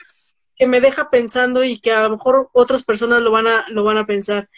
que 0.57 0.67
me 0.67 0.81
deja 0.81 1.11
pensando 1.11 1.65
y 1.65 1.79
que 1.79 1.93
a 1.93 2.03
lo 2.03 2.11
mejor 2.11 2.49
otras 2.53 2.83
personas 2.83 3.23
lo 3.23 3.31
van 3.31 3.47
a, 3.47 3.65
lo 3.69 3.85
van 3.85 3.99
a 3.99 4.07
pensar. 4.07 4.49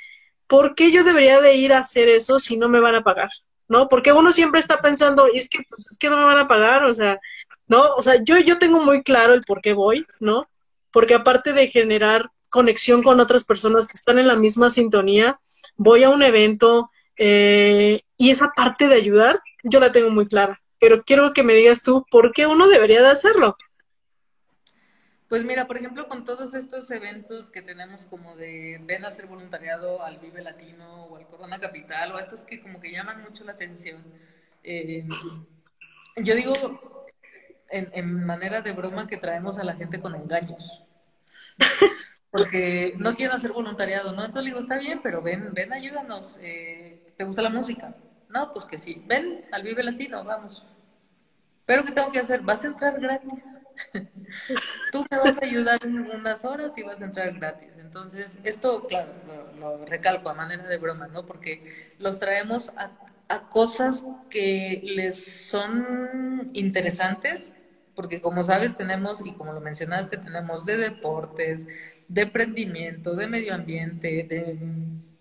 ¿por 0.48 0.74
qué 0.74 0.90
yo 0.90 1.04
debería 1.04 1.40
de 1.40 1.54
ir 1.54 1.72
a 1.72 1.78
hacer 1.78 2.08
eso 2.08 2.40
si 2.40 2.56
no 2.56 2.68
me 2.68 2.80
van 2.80 2.96
a 2.96 3.04
pagar? 3.04 3.30
¿No? 3.68 3.88
Porque 3.88 4.12
uno 4.12 4.32
siempre 4.32 4.58
está 4.58 4.80
pensando, 4.80 5.26
es 5.32 5.48
que, 5.48 5.60
pues, 5.68 5.92
es 5.92 5.98
que 5.98 6.08
no 6.10 6.16
me 6.16 6.24
van 6.24 6.38
a 6.38 6.48
pagar, 6.48 6.84
o 6.84 6.94
sea, 6.94 7.20
¿no? 7.68 7.94
O 7.96 8.02
sea, 8.02 8.16
yo, 8.24 8.38
yo 8.38 8.58
tengo 8.58 8.82
muy 8.82 9.02
claro 9.02 9.34
el 9.34 9.44
por 9.44 9.60
qué 9.60 9.74
voy, 9.74 10.06
¿no? 10.18 10.48
Porque 10.90 11.14
aparte 11.14 11.52
de 11.52 11.68
generar 11.68 12.30
conexión 12.48 13.02
con 13.02 13.20
otras 13.20 13.44
personas 13.44 13.86
que 13.86 13.98
están 13.98 14.18
en 14.18 14.26
la 14.26 14.36
misma 14.36 14.70
sintonía, 14.70 15.38
voy 15.78 16.04
a 16.04 16.10
un 16.10 16.22
evento 16.22 16.90
eh, 17.16 18.02
y 18.18 18.30
esa 18.30 18.50
parte 18.54 18.86
de 18.88 18.96
ayudar, 18.96 19.40
yo 19.62 19.80
la 19.80 19.92
tengo 19.92 20.10
muy 20.10 20.26
clara. 20.26 20.60
Pero 20.78 21.02
quiero 21.02 21.32
que 21.32 21.42
me 21.42 21.54
digas 21.54 21.82
tú, 21.82 22.04
¿por 22.10 22.32
qué 22.32 22.46
uno 22.46 22.68
debería 22.68 23.00
de 23.00 23.08
hacerlo? 23.08 23.56
Pues 25.28 25.44
mira, 25.44 25.66
por 25.66 25.76
ejemplo, 25.76 26.08
con 26.08 26.24
todos 26.24 26.54
estos 26.54 26.90
eventos 26.90 27.50
que 27.50 27.60
tenemos 27.60 28.04
como 28.06 28.36
de 28.36 28.80
ven 28.84 29.04
a 29.04 29.08
hacer 29.08 29.26
voluntariado 29.26 30.02
al 30.02 30.18
Vive 30.18 30.42
Latino 30.42 31.04
o 31.04 31.16
al 31.16 31.26
Corona 31.26 31.60
Capital 31.60 32.12
o 32.12 32.16
a 32.16 32.22
estos 32.22 32.44
que 32.44 32.62
como 32.62 32.80
que 32.80 32.92
llaman 32.92 33.22
mucho 33.22 33.44
la 33.44 33.52
atención, 33.52 34.02
eh, 34.62 35.06
yo 36.16 36.34
digo 36.34 36.54
en, 37.70 38.24
manera 38.24 38.62
de 38.62 38.72
broma 38.72 39.06
que 39.06 39.18
traemos 39.18 39.58
a 39.58 39.64
la 39.64 39.74
gente 39.74 40.00
con 40.00 40.14
engaños. 40.14 40.82
Porque 42.30 42.94
no 42.98 43.14
quieren 43.14 43.34
hacer 43.34 43.52
voluntariado, 43.52 44.12
¿no? 44.12 44.24
Entonces 44.24 44.46
digo, 44.46 44.60
está 44.60 44.78
bien, 44.78 45.00
pero 45.02 45.22
ven, 45.22 45.52
ven, 45.54 45.72
ayúdanos. 45.72 46.36
Eh, 46.40 47.06
¿Te 47.16 47.24
gusta 47.24 47.42
la 47.42 47.50
música? 47.50 47.94
No, 48.28 48.52
pues 48.52 48.64
que 48.64 48.78
sí. 48.78 49.02
Ven 49.06 49.46
al 49.50 49.62
Vive 49.62 49.82
Latino, 49.82 50.22
vamos. 50.24 50.66
Pero 51.68 51.84
¿qué 51.84 51.92
tengo 51.92 52.10
que 52.10 52.20
hacer? 52.20 52.40
Vas 52.40 52.64
a 52.64 52.68
entrar 52.68 52.98
gratis. 52.98 53.58
Tú 54.92 55.04
me 55.10 55.18
vas 55.18 55.36
a 55.36 55.44
ayudar 55.44 55.78
en 55.84 55.98
unas 55.98 56.42
horas 56.44 56.76
y 56.78 56.82
vas 56.82 57.02
a 57.02 57.04
entrar 57.04 57.32
gratis. 57.34 57.72
Entonces, 57.78 58.38
esto, 58.42 58.86
claro, 58.86 59.12
lo, 59.58 59.84
recalco 59.84 60.30
a 60.30 60.34
manera 60.34 60.66
de 60.66 60.78
broma, 60.78 61.08
¿no? 61.08 61.26
Porque 61.26 61.94
los 61.98 62.18
traemos 62.18 62.70
a, 62.70 62.90
a 63.28 63.48
cosas 63.50 64.02
que 64.30 64.80
les 64.82 65.48
son 65.48 66.50
interesantes, 66.54 67.52
porque 67.94 68.22
como 68.22 68.44
sabes, 68.44 68.74
tenemos, 68.76 69.20
y 69.26 69.34
como 69.34 69.52
lo 69.52 69.60
mencionaste, 69.60 70.16
tenemos 70.16 70.64
de 70.64 70.78
deportes, 70.78 71.66
de 72.08 72.22
emprendimiento, 72.22 73.14
de 73.14 73.26
medio 73.26 73.54
ambiente, 73.54 74.08
de 74.28 74.58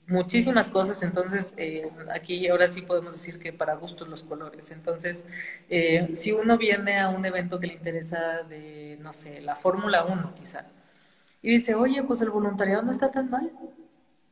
muchísimas 0.08 0.70
cosas, 0.70 1.04
entonces 1.04 1.54
eh, 1.58 1.90
aquí 2.14 2.48
ahora 2.48 2.70
sí 2.70 2.82
podemos 2.82 3.14
decir 3.14 3.40
que 3.40 3.52
para 3.54 3.76
gustos 3.76 4.08
los 4.08 4.24
colores. 4.24 4.72
Entonces, 4.72 5.26
eh, 5.70 6.10
si 6.16 6.32
uno 6.32 6.58
viene 6.58 7.00
a 7.00 7.10
un 7.10 7.26
evento 7.26 7.60
que 7.60 7.68
le 7.68 7.74
interesa 7.74 8.44
de, 8.44 8.98
no 9.02 9.14
sé, 9.14 9.42
la 9.42 9.56
Fórmula 9.56 10.06
1 10.06 10.34
quizá, 10.36 10.66
y 11.42 11.52
dice, 11.52 11.76
oye, 11.76 12.04
pues 12.04 12.22
el 12.22 12.30
voluntariado 12.30 12.84
no 12.84 12.92
está 12.92 13.12
tan 13.12 13.30
mal, 13.30 13.52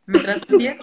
me 0.05 0.19
tratan 0.19 0.57
bien, 0.57 0.79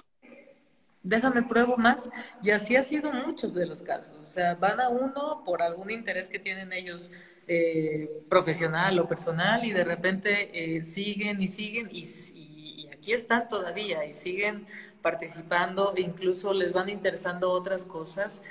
déjame 1.03 1.43
pruebo 1.43 1.77
más. 1.77 2.09
Y 2.41 2.49
así 2.49 2.75
ha 2.75 2.83
sido 2.83 3.11
muchos 3.11 3.53
de 3.53 3.67
los 3.67 3.81
casos. 3.81 4.15
O 4.25 4.29
sea, 4.29 4.55
van 4.55 4.79
a 4.79 4.89
uno 4.89 5.43
por 5.45 5.61
algún 5.61 5.91
interés 5.91 6.29
que 6.29 6.39
tienen 6.39 6.73
ellos 6.73 7.11
eh, 7.47 8.09
profesional 8.29 8.97
o 8.99 9.07
personal 9.07 9.65
y 9.65 9.71
de 9.71 9.83
repente 9.83 10.49
eh, 10.77 10.81
siguen 10.81 11.41
y 11.41 11.49
siguen 11.49 11.89
y, 11.91 12.87
aquí 12.93 13.11
están 13.11 13.49
todavía 13.49 14.05
y 14.05 14.13
siguen 14.13 14.65
participando, 15.01 15.93
incluso 15.97 16.53
les 16.53 16.71
van 16.71 16.87
interesando 16.87 17.51
otras 17.51 17.85
cosas. 17.85 18.41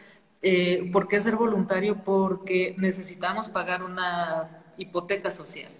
Eh, 0.42 0.90
¿Por 0.92 1.08
qué 1.08 1.20
ser 1.22 1.36
voluntario? 1.36 2.04
Porque 2.04 2.74
necesitamos 2.76 3.48
pagar 3.48 3.82
una 3.82 4.62
hipoteca 4.76 5.30
social. 5.30 5.70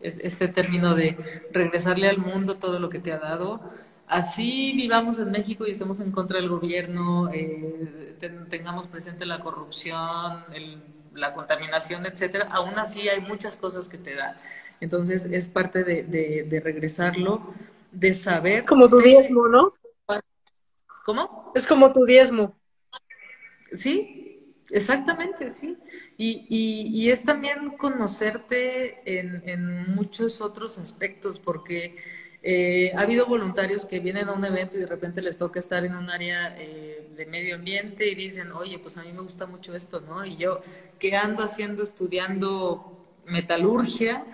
Es 0.00 0.18
este 0.18 0.48
término 0.48 0.94
de 0.94 1.16
regresarle 1.52 2.08
al 2.08 2.18
mundo 2.18 2.56
todo 2.56 2.80
lo 2.80 2.88
que 2.88 2.98
te 2.98 3.12
ha 3.12 3.18
dado 3.18 3.60
así 4.08 4.72
vivamos 4.74 5.18
en 5.18 5.30
México 5.30 5.66
y 5.66 5.72
estemos 5.72 6.00
en 6.00 6.10
contra 6.12 6.40
del 6.40 6.48
gobierno, 6.48 7.30
eh, 7.32 8.16
tengamos 8.50 8.86
presente 8.86 9.26
la 9.26 9.40
corrupción, 9.40 10.44
la 11.14 11.32
contaminación, 11.32 12.06
etcétera, 12.06 12.48
aún 12.50 12.78
así 12.78 13.08
hay 13.08 13.20
muchas 13.20 13.56
cosas 13.56 13.88
que 13.88 13.98
te 13.98 14.14
da. 14.14 14.40
Entonces 14.80 15.26
es 15.30 15.48
parte 15.48 15.84
de, 15.84 16.60
regresarlo, 16.62 17.54
de 17.92 18.14
saber. 18.14 18.64
Como 18.64 18.88
tu 18.88 18.98
diezmo, 18.98 19.48
¿no? 19.48 19.72
¿Cómo? 21.04 21.52
Es 21.54 21.66
como 21.66 21.92
tu 21.92 22.04
diezmo. 22.04 22.56
Sí, 23.72 24.54
exactamente, 24.70 25.50
sí. 25.50 25.76
Y, 26.16 26.46
y, 26.48 27.10
es 27.10 27.24
también 27.24 27.76
conocerte 27.76 29.18
en, 29.18 29.42
en 29.48 29.94
muchos 29.94 30.40
otros 30.40 30.78
aspectos, 30.78 31.38
porque 31.38 31.96
eh, 32.42 32.92
ha 32.96 33.00
habido 33.00 33.26
voluntarios 33.26 33.84
que 33.84 33.98
vienen 33.98 34.28
a 34.28 34.32
un 34.32 34.44
evento 34.44 34.76
y 34.76 34.80
de 34.80 34.86
repente 34.86 35.22
les 35.22 35.36
toca 35.36 35.58
estar 35.58 35.84
en 35.84 35.96
un 35.96 36.08
área 36.08 36.54
eh, 36.56 37.10
de 37.16 37.26
medio 37.26 37.56
ambiente 37.56 38.08
y 38.08 38.14
dicen, 38.14 38.52
oye, 38.52 38.78
pues 38.78 38.96
a 38.96 39.02
mí 39.02 39.12
me 39.12 39.22
gusta 39.22 39.46
mucho 39.46 39.74
esto, 39.74 40.00
¿no? 40.00 40.24
Y 40.24 40.36
yo, 40.36 40.60
¿qué 41.00 41.16
ando 41.16 41.42
haciendo 41.42 41.82
estudiando 41.82 42.96
metalurgia? 43.26 44.24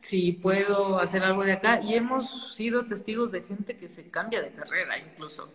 Si 0.00 0.32
puedo 0.32 1.00
hacer 1.00 1.24
algo 1.24 1.44
de 1.44 1.52
acá. 1.52 1.80
Y 1.82 1.94
hemos 1.94 2.54
sido 2.54 2.86
testigos 2.86 3.32
de 3.32 3.42
gente 3.42 3.76
que 3.76 3.88
se 3.88 4.08
cambia 4.08 4.40
de 4.40 4.52
carrera 4.52 4.96
incluso. 4.96 5.50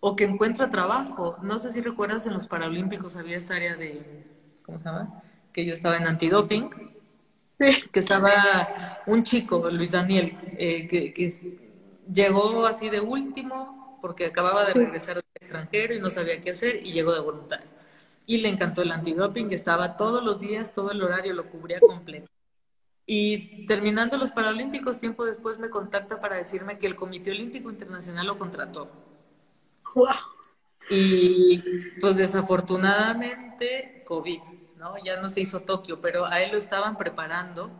O 0.00 0.16
que 0.16 0.24
encuentra 0.24 0.70
trabajo. 0.70 1.36
No 1.42 1.58
sé 1.58 1.70
si 1.70 1.82
recuerdas, 1.82 2.26
en 2.26 2.32
los 2.32 2.46
Paralímpicos 2.46 3.16
había 3.16 3.36
esta 3.36 3.56
área 3.56 3.76
de, 3.76 4.24
¿cómo 4.64 4.78
se 4.78 4.84
llama? 4.84 5.22
Que 5.52 5.66
yo 5.66 5.74
estaba 5.74 5.98
en 5.98 6.06
antidoping 6.06 6.70
que 7.58 8.00
estaba 8.00 9.02
un 9.06 9.22
chico, 9.22 9.70
Luis 9.70 9.90
Daniel, 9.90 10.36
eh, 10.58 10.86
que, 10.86 11.12
llegó 12.12 12.66
así 12.66 12.88
de 12.88 13.00
último 13.00 13.98
porque 14.00 14.26
acababa 14.26 14.64
de 14.64 14.74
regresar 14.74 15.16
al 15.16 15.24
extranjero 15.34 15.94
y 15.94 16.00
no 16.00 16.10
sabía 16.10 16.40
qué 16.40 16.50
hacer 16.50 16.86
y 16.86 16.92
llegó 16.92 17.12
de 17.12 17.20
voluntario. 17.20 17.66
Y 18.26 18.38
le 18.38 18.48
encantó 18.48 18.82
el 18.82 18.92
antidoping, 18.92 19.52
estaba 19.52 19.96
todos 19.96 20.22
los 20.22 20.38
días, 20.38 20.72
todo 20.74 20.90
el 20.90 21.02
horario 21.02 21.32
lo 21.32 21.48
cubría 21.48 21.80
completo. 21.80 22.30
Y 23.06 23.66
terminando 23.66 24.16
los 24.16 24.32
Paralímpicos, 24.32 24.98
tiempo 24.98 25.24
después 25.24 25.58
me 25.58 25.70
contacta 25.70 26.20
para 26.20 26.36
decirme 26.36 26.76
que 26.76 26.88
el 26.88 26.96
Comité 26.96 27.30
Olímpico 27.30 27.70
Internacional 27.70 28.26
lo 28.26 28.38
contrató. 28.38 28.90
Y 30.90 31.62
pues 32.00 32.16
desafortunadamente, 32.16 34.02
COVID. 34.04 34.40
Ya 35.04 35.20
no 35.20 35.30
se 35.30 35.40
hizo 35.40 35.60
Tokio, 35.60 36.00
pero 36.00 36.26
a 36.26 36.40
él 36.40 36.52
lo 36.52 36.58
estaban 36.58 36.96
preparando 36.96 37.70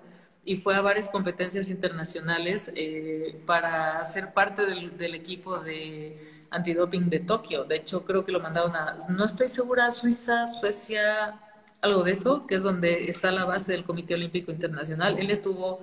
y 0.47 0.57
fue 0.57 0.77
a 0.77 0.81
varias 0.81 1.09
competencias 1.09 1.69
internacionales 1.69 2.71
eh, 2.77 3.43
para 3.47 4.05
ser 4.05 4.33
parte 4.33 4.65
del, 4.65 5.15
equipo 5.15 5.59
de 5.59 6.47
antidoping 6.51 7.11
de 7.11 7.21
Tokio. 7.21 7.65
De 7.65 7.77
hecho, 7.77 8.05
creo 8.05 8.25
que 8.25 8.31
lo 8.31 8.41
mandaron 8.41 8.77
a, 8.77 8.97
no 9.09 9.25
estoy 9.25 9.49
segura, 9.49 9.91
Suiza, 9.91 10.47
Suecia, 10.47 11.41
algo 11.81 12.05
de 12.05 12.13
eso, 12.13 12.47
que 12.47 12.55
es 12.55 12.63
donde 12.63 13.11
está 13.11 13.33
la 13.33 13.45
base 13.45 13.73
del 13.73 13.85
Comité 13.85 14.15
Olímpico 14.15 14.53
Internacional. 14.53 15.19
Él 15.19 15.31
estuvo, 15.33 15.81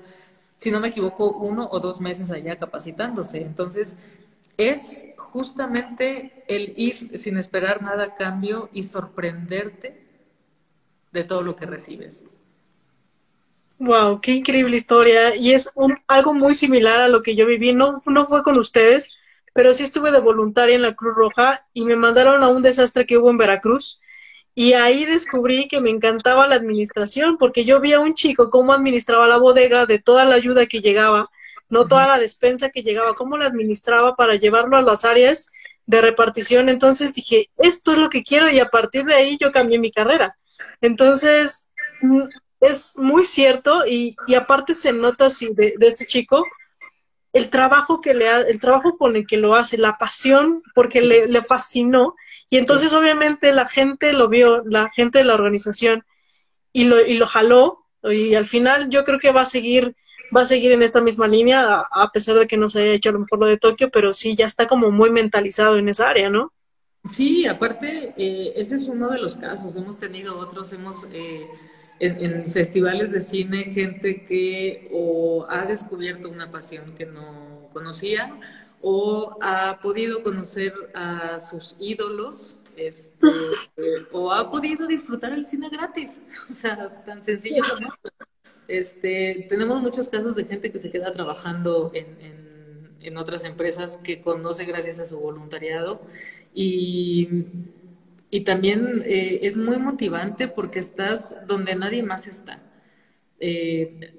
si 0.60 0.72
no 0.72 0.80
me 0.80 0.88
equivoco, 0.88 1.32
uno 1.32 1.68
o 1.70 1.82
dos 1.82 2.00
meses 2.00 2.32
allá 2.32 2.58
capacitándose. 2.58 3.42
Entonces, 3.42 3.98
es 4.56 5.10
justamente 5.18 6.46
el 6.48 6.74
ir 6.78 7.18
sin 7.18 7.38
esperar 7.38 7.82
nada 7.82 8.06
a 8.06 8.16
cambio 8.16 8.70
y 8.72 8.84
sorprenderte 8.84 10.03
de 11.14 11.24
todo 11.24 11.44
lo 11.44 11.56
que 11.56 11.66
recibes. 11.66 12.26
Wow, 13.80 14.20
qué 14.22 14.32
increíble 14.32 14.76
historia. 14.76 15.36
Y 15.36 15.54
es 15.54 15.72
algo 16.08 16.34
muy 16.34 16.56
similar 16.56 17.02
a 17.02 17.08
lo 17.08 17.22
que 17.22 17.36
yo 17.36 17.46
viví. 17.46 17.74
No, 17.74 18.02
no 18.08 18.26
fue 18.26 18.44
con 18.44 18.58
ustedes, 18.58 19.16
pero 19.54 19.74
sí 19.74 19.84
estuve 19.84 20.12
de 20.12 20.20
voluntaria 20.20 20.76
en 20.76 20.82
la 20.82 20.96
Cruz 20.96 21.16
Roja 21.16 21.66
y 21.74 21.86
me 21.86 21.96
mandaron 21.96 22.44
a 22.44 22.50
un 22.50 22.62
desastre 22.62 23.06
que 23.06 23.18
hubo 23.18 23.30
en 23.30 23.38
Veracruz. 23.38 24.02
Y 24.56 24.74
ahí 24.74 25.06
descubrí 25.06 25.68
que 25.68 25.82
me 25.82 25.90
encantaba 25.90 26.48
la 26.48 26.56
administración, 26.56 27.38
porque 27.38 27.66
yo 27.66 27.80
vi 27.80 27.94
a 27.94 28.00
un 28.00 28.14
chico 28.14 28.50
cómo 28.50 28.74
administraba 28.74 29.28
la 29.28 29.38
bodega 29.38 29.86
de 29.86 30.00
toda 30.00 30.26
la 30.26 30.36
ayuda 30.36 30.68
que 30.68 30.80
llegaba, 30.80 31.30
no 31.70 31.88
toda 31.88 32.08
la 32.08 32.20
despensa 32.20 32.70
que 32.70 32.84
llegaba, 32.84 33.16
cómo 33.16 33.38
la 33.38 33.48
administraba 33.48 34.16
para 34.16 34.36
llevarlo 34.36 34.78
a 34.78 34.84
las 34.84 35.06
áreas 35.06 35.52
de 35.88 36.02
repartición. 36.02 36.70
Entonces 36.70 37.14
dije, 37.16 37.50
esto 37.58 37.94
es 37.94 37.98
lo 37.98 38.10
que 38.10 38.24
quiero 38.24 38.50
y 38.50 38.60
a 38.60 38.70
partir 38.70 39.06
de 39.06 39.16
ahí 39.16 39.38
yo 39.38 39.52
cambié 39.52 39.80
mi 39.80 39.92
carrera. 39.92 40.38
Entonces, 40.82 41.70
mm, 42.02 42.24
es 42.60 42.98
muy 42.98 43.26
cierto 43.26 43.86
y, 43.86 44.16
y 44.28 44.36
aparte 44.36 44.74
se 44.74 44.94
nota 44.94 45.26
así 45.28 45.54
de, 45.54 45.76
este 45.82 46.06
chico 46.06 46.46
el 47.34 47.50
trabajo 47.50 48.00
que 48.00 48.14
le 48.14 48.30
el 48.30 48.60
trabajo 48.60 48.96
con 48.96 49.16
el 49.16 49.26
que 49.26 49.38
lo 49.38 49.56
hace, 49.56 49.78
la 49.78 49.98
pasión 49.98 50.62
porque 50.74 51.02
le, 51.02 51.28
le 51.28 51.42
fascinó 51.42 52.16
y 52.50 52.58
entonces 52.58 52.94
obviamente 52.94 53.52
la 53.52 53.68
gente 53.68 54.14
lo 54.14 54.30
vio, 54.30 54.64
la 54.66 54.90
gente 54.92 55.18
de 55.18 55.24
la 55.26 55.34
organización 55.34 56.06
y 56.72 56.86
lo, 56.86 57.02
y 57.06 57.16
lo 57.16 57.28
jaló 57.28 57.86
y 58.04 58.36
al 58.36 58.46
final 58.46 58.90
yo 58.90 59.04
creo 59.04 59.20
que 59.20 59.32
va 59.32 59.42
a 59.42 59.46
seguir 59.46 59.96
va 60.36 60.42
a 60.42 60.46
seguir 60.46 60.72
en 60.72 60.84
esta 60.84 61.02
misma 61.02 61.28
línea 61.28 61.86
a, 61.92 62.12
pesar 62.12 62.36
de 62.36 62.48
que 62.48 62.58
no 62.58 62.70
se 62.70 62.82
haya 62.82 62.94
hecho 62.94 63.10
a 63.10 63.14
lo 63.14 63.20
mejor 63.20 63.40
lo 63.40 63.46
de 63.46 63.58
Tokio, 63.58 63.90
pero 63.92 64.14
sí 64.14 64.36
ya 64.36 64.48
está 64.48 64.68
como 64.68 64.90
muy 64.90 65.12
mentalizado 65.12 65.78
en 65.78 65.90
esa 65.90 66.10
área, 66.10 66.30
¿no? 66.30 66.52
Sí, 67.12 67.46
aparte, 67.48 68.14
eh, 68.16 68.54
ese 68.56 68.76
es 68.76 68.88
uno 68.88 69.10
de 69.10 69.20
los 69.20 69.36
casos. 69.36 69.76
Hemos 69.76 70.00
tenido 70.00 70.38
otros, 70.40 70.72
hemos 70.72 70.96
eh, 71.12 71.48
en, 72.00 72.50
festivales 72.50 73.12
de 73.12 73.22
cine 73.22 73.66
gente 73.66 74.26
que 74.26 74.90
o 74.94 75.46
ha 75.50 75.66
descubierto 75.66 76.30
una 76.30 76.50
pasión 76.50 76.96
que 76.96 77.06
no 77.06 77.70
conocía 77.74 78.40
o 78.82 79.38
ha 79.42 79.80
podido 79.82 80.24
conocer 80.24 80.74
a 80.94 81.40
sus 81.40 81.76
ídolos 81.80 82.56
este, 82.78 83.18
o 84.14 84.32
ha 84.32 84.50
podido 84.50 84.88
disfrutar 84.88 85.34
el 85.34 85.46
cine 85.46 85.70
gratis. 85.70 86.22
O 86.50 86.54
sea, 86.54 87.04
tan 87.04 87.22
sencillo 87.22 87.64
como 87.70 87.94
Este, 88.70 89.46
tenemos 89.50 89.82
muchos 89.82 90.08
casos 90.08 90.38
de 90.38 90.46
gente 90.46 90.72
que 90.72 90.80
se 90.80 90.90
queda 90.90 91.12
trabajando 91.12 91.92
en 91.94 92.44
en 93.04 93.18
otras 93.18 93.46
empresas 93.46 93.98
que 93.98 94.22
conoce 94.22 94.66
gracias 94.66 95.00
a 95.00 95.06
su 95.06 95.20
voluntariado. 95.20 96.02
Y, 96.54 97.46
y 98.30 98.42
también 98.42 99.04
eh, 99.06 99.40
es 99.44 99.58
muy 99.58 99.78
motivante 99.78 100.48
porque 100.48 100.80
estás 100.80 101.36
donde 101.48 101.76
nadie 101.76 102.04
más 102.04 102.28
está. 102.28 102.62
Eh, 103.40 104.14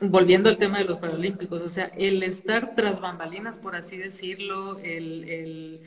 volviendo 0.00 0.48
al 0.48 0.58
tema 0.58 0.78
de 0.78 0.84
los 0.84 0.98
Paralímpicos, 0.98 1.60
o 1.60 1.68
sea, 1.68 1.86
el 1.96 2.22
estar 2.22 2.74
tras 2.74 3.00
bambalinas, 3.00 3.58
por 3.58 3.74
así 3.74 3.96
decirlo, 3.96 4.78
el, 4.78 5.80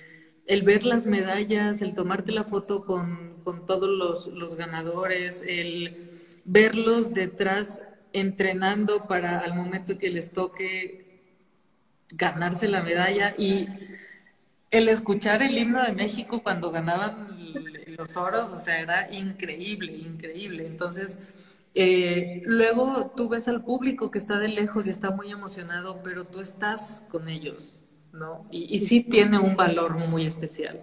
el, 0.46 0.62
ver 0.64 0.84
las 0.84 1.06
medallas, 1.06 1.82
el 1.82 1.96
tomarte 1.96 2.32
la 2.32 2.44
foto 2.44 2.84
con, 2.84 3.40
con 3.44 3.66
todos 3.66 3.90
los, 3.90 4.28
los, 4.28 4.56
ganadores, 4.56 5.44
el 5.48 6.10
verlos 6.44 7.14
detrás 7.14 7.82
entrenando 8.14 9.08
para 9.08 9.40
al 9.40 9.54
momento 9.54 9.98
que 9.98 10.10
les 10.10 10.32
toque 10.32 11.22
ganarse 12.10 12.68
la 12.68 12.84
medalla 12.84 13.34
y 13.38 13.68
el 14.72 14.88
escuchar 14.88 15.44
el 15.44 15.58
himno 15.58 15.84
de 15.84 15.92
México 15.92 16.42
cuando 16.42 16.72
ganaban 16.72 17.38
los 17.98 18.18
oros, 18.18 18.52
o 18.52 18.60
sea, 18.60 18.80
era 18.80 19.12
increíble, 19.12 19.92
increíble. 19.92 20.66
Entonces, 20.66 21.20
eh, 21.76 22.42
luego 22.46 23.12
tú 23.16 23.30
ves 23.30 23.48
al 23.48 23.64
público 23.64 24.12
que 24.12 24.18
está 24.18 24.40
de 24.40 24.48
lejos 24.48 24.88
y 24.88 24.90
está 24.90 25.12
muy 25.12 25.30
emocionado, 25.30 26.02
pero 26.04 26.26
tú 26.26 26.40
estás 26.40 27.06
con 27.10 27.28
ellos, 27.28 27.74
¿no? 28.14 28.46
Y, 28.50 28.80
sí 28.80 29.02
tiene 29.02 29.40
un 29.40 29.56
valor 29.58 29.96
muy 29.98 30.26
especial. 30.26 30.82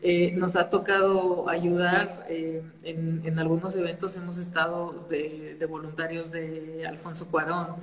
Eh, 0.00 0.32
nos 0.36 0.54
ha 0.56 0.70
tocado 0.70 1.48
ayudar 1.48 2.26
eh, 2.28 2.62
en, 2.84 3.38
algunos 3.38 3.74
eventos, 3.74 4.16
hemos 4.16 4.38
estado 4.38 5.06
de, 5.08 5.56
de 5.58 5.66
voluntarios 5.66 6.30
de 6.30 6.86
Alfonso 6.86 7.28
Cuarón, 7.28 7.76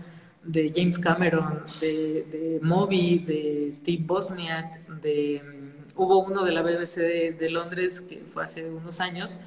de 0.45 0.71
James 0.75 0.99
Cameron, 0.99 1.63
de, 1.81 2.25
de 2.31 2.59
Moby, 2.61 3.19
de 3.19 3.67
Steve 3.71 4.03
Bosniak, 4.05 4.87
de, 5.01 5.41
mm, 5.43 5.99
hubo 6.01 6.19
uno 6.19 6.43
de 6.45 6.51
la 6.51 6.61
BBC 6.61 7.33
de, 7.33 7.49
Londres 7.49 8.01
que 8.01 8.17
fue 8.27 8.43
hace 8.43 8.65
unos 8.69 8.99
años 8.99 9.39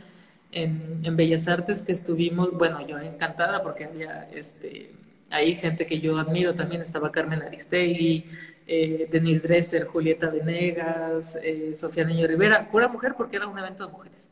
en, 0.52 1.00
en, 1.04 1.16
Bellas 1.16 1.46
Artes 1.46 1.82
que 1.82 1.92
estuvimos, 1.92 2.52
bueno, 2.52 2.87
yo 2.87 2.98
encantada 2.98 3.62
porque 3.62 3.84
había 3.84 4.28
este, 4.32 4.92
ahí 5.30 5.54
gente 5.54 5.87
que 5.87 6.00
yo 6.00 6.18
admiro, 6.18 6.54
también 6.54 6.80
estaba 6.82 7.12
Carmen 7.12 7.42
Aristegui, 7.42 8.24
eh, 8.66 9.08
Denise 9.11 9.46
Dresser, 9.46 9.87
Julieta 9.87 10.30
Venegas, 10.30 11.38
eh, 11.42 11.74
Sofía 11.74 12.04
Niño 12.04 12.26
Rivera, 12.26 12.68
pura 12.68 12.88
mujer 12.88 13.14
porque 13.16 13.37
era 13.37 13.46
un 13.46 13.58
evento 13.58 13.87
de 13.87 13.92
mujeres. 13.92 14.30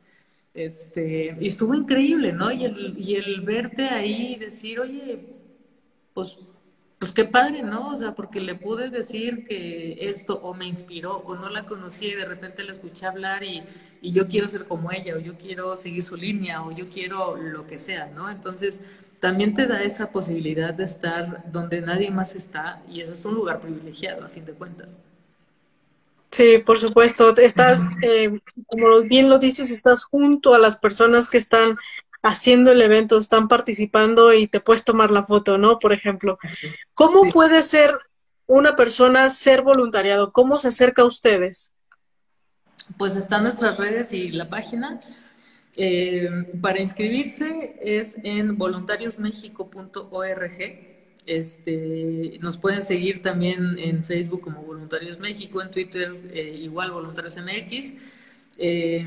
Este, 0.54 1.36
y 1.38 1.46
estuvo 1.46 1.74
increíble, 1.74 2.32
¿no? 2.32 2.50
Y 2.50 2.64
el, 2.64 2.94
y 2.98 3.16
el 3.16 3.42
verte 3.42 3.88
ahí 3.88 4.34
y 4.34 4.38
decir, 4.38 4.80
oye, 4.80 5.20
pues, 6.14 6.38
pues 6.98 7.12
qué 7.12 7.24
padre, 7.24 7.62
¿no? 7.62 7.90
O 7.90 7.96
sea, 7.96 8.14
porque 8.14 8.40
le 8.40 8.54
pude 8.54 8.90
decir 8.90 9.44
que 9.44 9.96
esto 10.08 10.40
o 10.42 10.54
me 10.54 10.66
inspiró 10.66 11.18
o 11.18 11.34
no 11.36 11.50
la 11.50 11.66
conocí 11.66 12.06
y 12.06 12.14
de 12.14 12.24
repente 12.24 12.64
la 12.64 12.72
escuché 12.72 13.06
hablar 13.06 13.44
y, 13.44 13.62
y 14.00 14.12
yo 14.12 14.28
quiero 14.28 14.48
ser 14.48 14.66
como 14.66 14.90
ella 14.92 15.14
o 15.16 15.18
yo 15.18 15.36
quiero 15.36 15.76
seguir 15.76 16.02
su 16.02 16.16
línea 16.16 16.62
o 16.62 16.72
yo 16.72 16.88
quiero 16.88 17.36
lo 17.36 17.66
que 17.66 17.78
sea, 17.78 18.06
¿no? 18.06 18.30
Entonces, 18.30 18.80
también 19.20 19.54
te 19.54 19.66
da 19.66 19.82
esa 19.82 20.10
posibilidad 20.10 20.72
de 20.74 20.84
estar 20.84 21.50
donde 21.50 21.80
nadie 21.82 22.10
más 22.10 22.34
está 22.34 22.82
y 22.88 23.00
eso 23.00 23.12
es 23.12 23.24
un 23.24 23.34
lugar 23.34 23.60
privilegiado, 23.60 24.24
a 24.24 24.28
fin 24.28 24.44
de 24.46 24.52
cuentas. 24.52 24.98
Sí, 26.30 26.58
por 26.58 26.78
supuesto. 26.78 27.34
Estás, 27.36 27.90
eh, 28.02 28.40
como 28.66 29.00
bien 29.02 29.30
lo 29.30 29.38
dices, 29.38 29.70
estás 29.70 30.04
junto 30.04 30.54
a 30.54 30.58
las 30.58 30.76
personas 30.78 31.30
que 31.30 31.38
están 31.38 31.78
haciendo 32.22 32.72
el 32.72 32.82
evento, 32.82 33.18
están 33.18 33.48
participando 33.48 34.32
y 34.32 34.48
te 34.48 34.60
puedes 34.60 34.84
tomar 34.84 35.10
la 35.10 35.24
foto, 35.24 35.58
¿no? 35.58 35.78
Por 35.78 35.92
ejemplo. 35.92 36.38
¿Cómo 36.94 37.30
puede 37.32 37.62
ser 37.62 37.98
una 38.46 38.76
persona 38.76 39.30
ser 39.30 39.62
voluntariado? 39.62 40.32
¿Cómo 40.32 40.58
se 40.58 40.68
acerca 40.68 41.02
a 41.02 41.06
ustedes? 41.06 41.74
Pues 42.96 43.16
están 43.16 43.42
nuestras 43.42 43.76
redes 43.78 44.12
y 44.12 44.30
la 44.30 44.48
página. 44.48 45.00
Eh, 45.78 46.30
para 46.62 46.80
inscribirse 46.80 47.76
es 47.82 48.16
en 48.22 48.56
voluntariosmexico.org. 48.56 50.86
Este, 51.26 52.38
nos 52.40 52.56
pueden 52.56 52.82
seguir 52.82 53.20
también 53.20 53.76
en 53.78 54.02
Facebook 54.04 54.42
como 54.42 54.62
Voluntarios 54.62 55.18
México, 55.18 55.60
en 55.60 55.72
Twitter 55.72 56.16
eh, 56.32 56.56
igual 56.60 56.92
Voluntarios 56.92 57.36
MX 57.36 57.94
eh, 58.58 59.04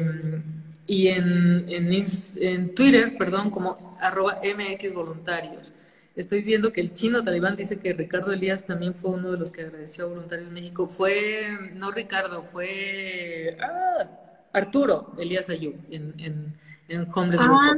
y 0.90 1.10
en, 1.10 1.66
en, 1.70 2.74
Twitter, 2.74 3.16
perdón, 3.16 3.52
como 3.52 3.96
arroba 4.02 4.42
MX 4.44 4.92
Voluntarios. 4.92 5.72
Estoy 6.16 6.42
viendo 6.42 6.74
que 6.74 6.82
el 6.82 6.96
chino 6.96 7.24
talibán 7.24 7.56
dice 7.56 7.78
que 7.78 7.94
Ricardo 7.94 8.34
Elías 8.34 8.66
también 8.66 8.96
fue 8.96 9.12
uno 9.12 9.32
de 9.32 9.38
los 9.38 9.52
que 9.52 9.62
agradeció 9.62 10.06
a 10.06 10.08
Voluntarios 10.08 10.50
México. 10.50 10.88
Fue, 10.88 11.48
no 11.76 11.92
Ricardo, 11.92 12.42
fue... 12.42 13.56
Ah, 13.62 14.10
Arturo 14.52 15.14
Elías 15.20 15.48
Ayú 15.50 15.76
en, 15.92 16.16
en, 16.18 16.58
en 16.88 17.08
Homeless 17.14 17.40
ah, 17.44 17.78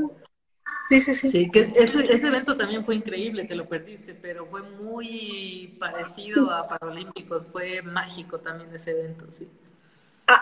Sí, 0.90 1.02
sí, 1.02 1.14
sí. 1.14 1.30
Sí, 1.30 1.52
que 1.52 1.74
ese, 1.76 2.06
ese, 2.06 2.28
evento 2.28 2.56
también 2.56 2.86
fue 2.86 2.96
increíble, 2.96 3.44
te 3.44 3.56
lo 3.56 3.68
perdiste, 3.68 4.14
pero 4.14 4.46
fue 4.46 4.62
muy 4.62 5.76
parecido 5.80 6.50
a 6.50 6.66
Paralímpicos, 6.68 7.44
fue 7.52 7.82
mágico 7.82 8.40
también 8.40 8.74
ese 8.74 8.92
evento, 8.92 9.30
sí. 9.30 9.50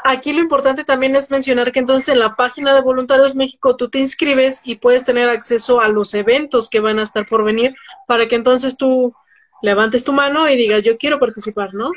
Aquí 0.03 0.33
lo 0.33 0.39
importante 0.39 0.83
también 0.83 1.15
es 1.15 1.31
mencionar 1.31 1.71
que 1.71 1.79
entonces 1.79 2.09
en 2.09 2.19
la 2.19 2.35
página 2.35 2.73
de 2.73 2.81
Voluntarios 2.81 3.35
México 3.35 3.75
tú 3.75 3.89
te 3.89 3.99
inscribes 3.99 4.65
y 4.65 4.75
puedes 4.75 5.05
tener 5.05 5.29
acceso 5.29 5.81
a 5.81 5.87
los 5.87 6.13
eventos 6.13 6.69
que 6.69 6.79
van 6.79 6.99
a 6.99 7.03
estar 7.03 7.27
por 7.27 7.43
venir 7.43 7.75
para 8.07 8.27
que 8.27 8.35
entonces 8.35 8.77
tú 8.77 9.13
levantes 9.61 10.03
tu 10.03 10.13
mano 10.13 10.49
y 10.49 10.55
digas 10.55 10.83
yo 10.83 10.97
quiero 10.97 11.19
participar, 11.19 11.73
¿no? 11.73 11.91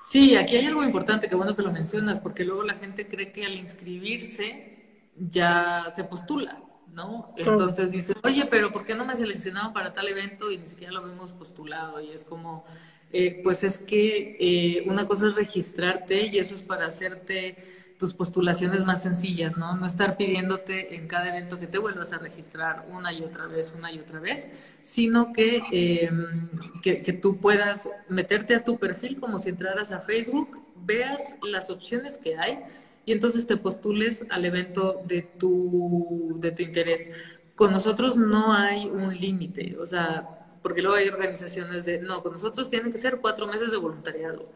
Sí, 0.00 0.36
aquí 0.36 0.56
hay 0.56 0.66
algo 0.66 0.84
importante, 0.84 1.28
que 1.28 1.34
bueno 1.34 1.56
que 1.56 1.62
lo 1.62 1.72
mencionas, 1.72 2.20
porque 2.20 2.44
luego 2.44 2.62
la 2.62 2.74
gente 2.74 3.08
cree 3.08 3.32
que 3.32 3.44
al 3.44 3.54
inscribirse 3.54 5.10
ya 5.16 5.86
se 5.94 6.04
postula, 6.04 6.62
¿no? 6.92 7.34
Entonces 7.36 7.90
dice, 7.90 8.14
oye, 8.22 8.46
pero 8.46 8.72
¿por 8.72 8.84
qué 8.84 8.94
no 8.94 9.04
me 9.04 9.16
seleccionaban 9.16 9.72
para 9.72 9.92
tal 9.92 10.08
evento 10.08 10.50
y 10.50 10.58
ni 10.58 10.66
siquiera 10.66 10.92
lo 10.92 11.02
hemos 11.06 11.32
postulado? 11.32 12.00
Y 12.00 12.12
es 12.12 12.24
como, 12.24 12.64
eh, 13.12 13.40
pues 13.42 13.64
es 13.64 13.78
que 13.78 14.36
eh, 14.38 14.84
una 14.86 15.06
cosa 15.06 15.28
es 15.28 15.34
registrarte 15.34 16.26
y 16.26 16.38
eso 16.38 16.54
es 16.54 16.62
para 16.62 16.86
hacerte 16.86 17.56
tus 17.98 18.14
postulaciones 18.14 18.84
más 18.84 19.02
sencillas, 19.02 19.56
¿no? 19.56 19.76
No 19.76 19.84
estar 19.84 20.16
pidiéndote 20.16 20.94
en 20.94 21.08
cada 21.08 21.28
evento 21.30 21.58
que 21.58 21.66
te 21.66 21.78
vuelvas 21.78 22.12
a 22.12 22.18
registrar 22.18 22.86
una 22.92 23.12
y 23.12 23.22
otra 23.22 23.46
vez, 23.46 23.74
una 23.76 23.90
y 23.92 23.98
otra 23.98 24.20
vez, 24.20 24.48
sino 24.82 25.32
que, 25.32 25.62
em, 25.72 26.48
que, 26.80 27.02
que, 27.02 27.12
tú 27.12 27.38
puedas 27.38 27.88
meterte 28.08 28.54
a 28.54 28.64
tu 28.64 28.78
perfil 28.78 29.18
como 29.18 29.40
si 29.40 29.48
entraras 29.48 29.90
a 29.90 30.00
Facebook, 30.00 30.62
veas 30.84 31.34
las 31.42 31.70
opciones 31.70 32.18
que 32.18 32.36
hay 32.36 32.60
y 33.04 33.12
entonces 33.12 33.46
te 33.46 33.56
postules 33.56 34.26
al 34.28 34.44
evento 34.44 35.02
de 35.06 35.22
tu, 35.22 36.36
de 36.40 36.52
tu 36.52 36.62
interés. 36.62 37.10
Con 37.56 37.72
nosotros 37.72 38.16
no 38.16 38.52
hay 38.52 38.86
un 38.86 39.16
límite, 39.16 39.76
o 39.80 39.86
sea, 39.86 40.37
porque 40.62 40.82
luego 40.82 40.96
hay 40.96 41.08
organizaciones 41.08 41.84
de, 41.84 42.00
no, 42.00 42.22
con 42.22 42.32
nosotros 42.32 42.68
tienen 42.68 42.92
que 42.92 42.98
ser 42.98 43.18
cuatro 43.20 43.46
meses 43.46 43.70
de 43.70 43.76
voluntariado 43.76 44.48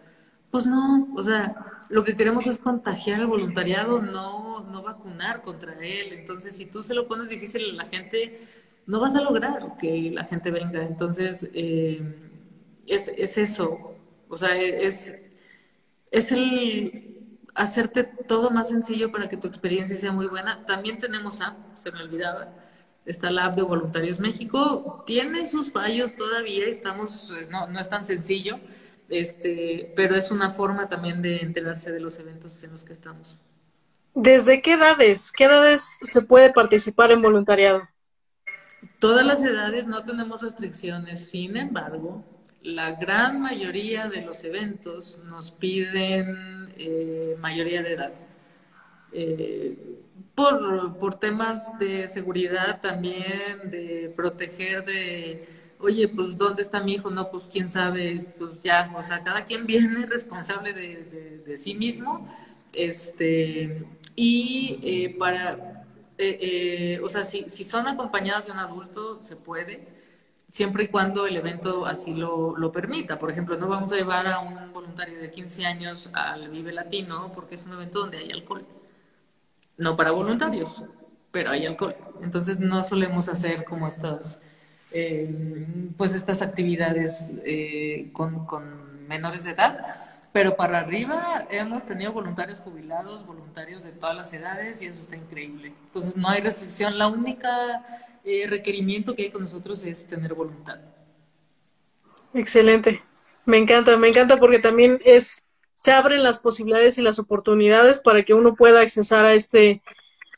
pues 0.52 0.66
no, 0.66 1.08
o 1.16 1.22
sea, 1.22 1.80
lo 1.88 2.04
que 2.04 2.14
queremos 2.14 2.46
es 2.46 2.58
contagiar 2.58 3.20
al 3.20 3.26
voluntariado, 3.26 4.02
no, 4.02 4.60
no 4.70 4.82
vacunar 4.82 5.40
contra 5.40 5.72
él. 5.80 6.12
Entonces, 6.12 6.54
si 6.54 6.66
tú 6.66 6.82
se 6.82 6.92
lo 6.92 7.08
pones 7.08 7.30
difícil 7.30 7.70
a 7.70 7.84
la 7.84 7.86
gente, 7.86 8.46
no 8.86 9.00
vas 9.00 9.16
a 9.16 9.22
lograr 9.22 9.78
que 9.80 10.10
la 10.12 10.24
gente 10.24 10.50
venga. 10.50 10.82
Entonces, 10.82 11.48
eh, 11.54 12.02
es, 12.86 13.08
es, 13.16 13.38
eso. 13.38 13.96
O 14.28 14.36
sea, 14.36 14.54
es, 14.58 15.14
es 16.10 16.32
el 16.32 17.38
hacerte 17.54 18.04
todo 18.04 18.50
más 18.50 18.68
sencillo 18.68 19.10
para 19.10 19.30
que 19.30 19.38
tu 19.38 19.48
experiencia 19.48 19.96
sea 19.96 20.12
muy 20.12 20.26
buena. 20.26 20.66
También 20.66 20.98
tenemos 20.98 21.40
app, 21.40 21.74
se 21.74 21.90
me 21.92 22.02
olvidaba. 22.02 22.52
Está 23.04 23.30
la 23.30 23.46
app 23.46 23.56
de 23.56 23.62
Voluntarios 23.62 24.20
México. 24.20 25.02
Tiene 25.06 25.46
sus 25.46 25.72
fallos 25.72 26.14
todavía, 26.14 26.66
estamos, 26.66 27.32
no, 27.50 27.66
no 27.66 27.80
es 27.80 27.88
tan 27.88 28.04
sencillo 28.04 28.58
este, 29.12 29.92
pero 29.94 30.16
es 30.16 30.30
una 30.30 30.48
forma 30.48 30.88
también 30.88 31.20
de 31.20 31.38
enterarse 31.38 31.92
de 31.92 32.00
los 32.00 32.18
eventos 32.18 32.62
en 32.62 32.72
los 32.72 32.84
que 32.84 32.94
estamos. 32.94 33.38
¿Desde 34.14 34.62
qué 34.62 34.74
edades? 34.74 35.32
¿Qué 35.32 35.44
edades 35.44 35.98
se 36.02 36.22
puede 36.22 36.50
participar 36.52 37.12
en 37.12 37.20
voluntariado? 37.22 37.82
Todas 38.98 39.24
las 39.24 39.42
edades 39.42 39.86
no 39.86 40.02
tenemos 40.04 40.40
restricciones, 40.40 41.28
sin 41.28 41.56
embargo, 41.56 42.24
la 42.62 42.92
gran 42.92 43.40
mayoría 43.40 44.08
de 44.08 44.22
los 44.22 44.44
eventos 44.44 45.18
nos 45.18 45.50
piden 45.50 46.72
eh, 46.76 47.36
mayoría 47.38 47.82
de 47.82 47.92
edad. 47.92 48.12
Eh, 49.12 50.00
por, 50.34 50.98
por 50.98 51.18
temas 51.18 51.78
de 51.78 52.08
seguridad 52.08 52.80
también, 52.80 53.70
de 53.70 54.12
proteger 54.16 54.84
de 54.84 55.48
oye, 55.82 56.08
pues 56.08 56.38
¿dónde 56.38 56.62
está 56.62 56.80
mi 56.80 56.94
hijo? 56.94 57.10
No, 57.10 57.30
pues 57.30 57.48
quién 57.52 57.68
sabe, 57.68 58.34
pues 58.38 58.60
ya, 58.60 58.92
o 58.96 59.02
sea, 59.02 59.22
cada 59.22 59.44
quien 59.44 59.66
viene 59.66 60.06
responsable 60.06 60.72
de, 60.72 61.42
de, 61.46 61.56
sí 61.58 61.74
mismo, 61.74 62.26
este, 62.72 63.84
y 64.16 64.78
eh, 64.82 65.16
para, 65.18 65.84
eh, 66.18 66.38
eh, 66.40 67.00
o 67.02 67.08
sea, 67.08 67.24
si, 67.24 67.44
si 67.50 67.64
son 67.64 67.86
acompañados 67.88 68.46
de 68.46 68.52
un 68.52 68.58
adulto, 68.58 69.20
se 69.20 69.36
puede, 69.36 69.88
siempre 70.48 70.84
y 70.84 70.88
cuando 70.88 71.26
el 71.26 71.36
evento 71.36 71.84
así 71.86 72.14
lo, 72.14 72.56
lo, 72.56 72.72
permita. 72.72 73.18
Por 73.18 73.30
ejemplo, 73.30 73.56
no 73.56 73.68
vamos 73.68 73.92
a 73.92 73.96
llevar 73.96 74.26
a 74.26 74.40
un 74.40 74.72
voluntario 74.72 75.18
de 75.20 75.30
15 75.30 75.66
años 75.66 76.10
al 76.12 76.48
Vive 76.50 76.72
Latino 76.72 77.32
porque 77.34 77.54
es 77.56 77.64
un 77.64 77.72
evento 77.72 78.00
donde 78.00 78.18
hay 78.18 78.30
alcohol. 78.30 78.66
No 79.82 79.96
para 79.96 80.12
voluntarios, 80.12 80.84
pero 81.32 81.50
hay 81.50 81.66
alcohol. 81.66 81.96
Entonces 82.22 82.60
no 82.60 82.84
solemos 82.84 83.28
hacer 83.28 83.64
como 83.64 83.88
estas 83.88 84.40
eh, 84.92 85.28
pues 85.96 86.14
estas 86.14 86.40
actividades 86.40 87.30
eh, 87.44 88.10
con, 88.12 88.46
con, 88.46 89.08
menores 89.08 89.42
de 89.42 89.50
edad. 89.50 89.96
Pero 90.32 90.54
para 90.56 90.78
arriba 90.78 91.46
hemos 91.50 91.84
tenido 91.84 92.12
voluntarios 92.12 92.60
jubilados, 92.60 93.26
voluntarios 93.26 93.82
de 93.82 93.90
todas 93.90 94.14
las 94.14 94.32
edades 94.32 94.80
y 94.82 94.86
eso 94.86 95.00
está 95.00 95.16
increíble. 95.16 95.74
Entonces 95.86 96.16
no 96.16 96.28
hay 96.28 96.40
restricción, 96.40 96.96
la 96.96 97.08
única 97.08 97.84
eh, 98.24 98.46
requerimiento 98.48 99.16
que 99.16 99.24
hay 99.24 99.30
con 99.30 99.42
nosotros 99.42 99.82
es 99.82 100.06
tener 100.06 100.32
voluntad. 100.34 100.78
Excelente, 102.32 103.02
me 103.44 103.58
encanta, 103.58 103.96
me 103.96 104.08
encanta 104.08 104.38
porque 104.38 104.60
también 104.60 105.00
es 105.04 105.44
se 105.74 105.92
abren 105.92 106.22
las 106.22 106.38
posibilidades 106.38 106.98
y 106.98 107.02
las 107.02 107.18
oportunidades 107.18 107.98
para 107.98 108.24
que 108.24 108.34
uno 108.34 108.54
pueda 108.54 108.80
accesar 108.80 109.24
a 109.24 109.34
este 109.34 109.82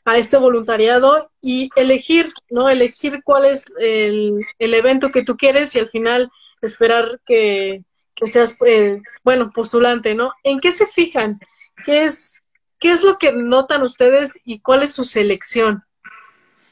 a 0.05 0.17
este 0.17 0.37
voluntariado 0.37 1.31
y 1.41 1.69
elegir, 1.75 2.31
¿no? 2.51 2.69
Elegir 2.69 3.21
cuál 3.23 3.45
es 3.45 3.65
el, 3.79 4.45
evento 4.59 5.09
que 5.09 5.23
tú 5.23 5.35
quieres 5.35 5.73
y 5.75 5.79
al 5.79 5.89
final 5.89 6.31
esperar 6.61 7.19
que, 7.25 7.83
seas, 8.25 8.55
eh, 8.67 9.01
bueno, 9.23 9.51
postulante, 9.51 10.13
¿no? 10.13 10.31
¿En 10.43 10.59
qué 10.59 10.71
se 10.71 10.85
fijan? 10.85 11.39
¿Qué 11.83 12.05
es, 12.05 12.47
¿Qué 12.79 12.91
es 12.91 13.03
lo 13.03 13.17
que 13.17 13.31
notan 13.31 13.81
ustedes 13.81 14.39
y 14.45 14.59
cuál 14.59 14.83
es 14.83 14.93
su 14.93 15.03
selección? 15.03 15.83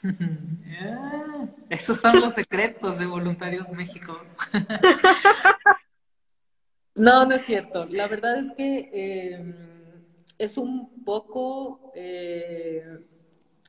Ah, 0.76 1.45
esos 1.69 1.99
son 1.99 2.19
los 2.19 2.34
secretos 2.34 2.97
de 2.97 3.06
Voluntarios 3.06 3.69
México. 3.69 4.19
no, 6.95 7.25
no 7.25 7.36
es 7.36 7.45
cierto. 7.45 7.86
La 7.86 8.08
verdad 8.08 8.38
es 8.38 8.51
que 8.51 8.89
eh, 8.93 9.56
es 10.38 10.58
un 10.58 11.03
poco 11.03 11.91
eh, 11.95 12.99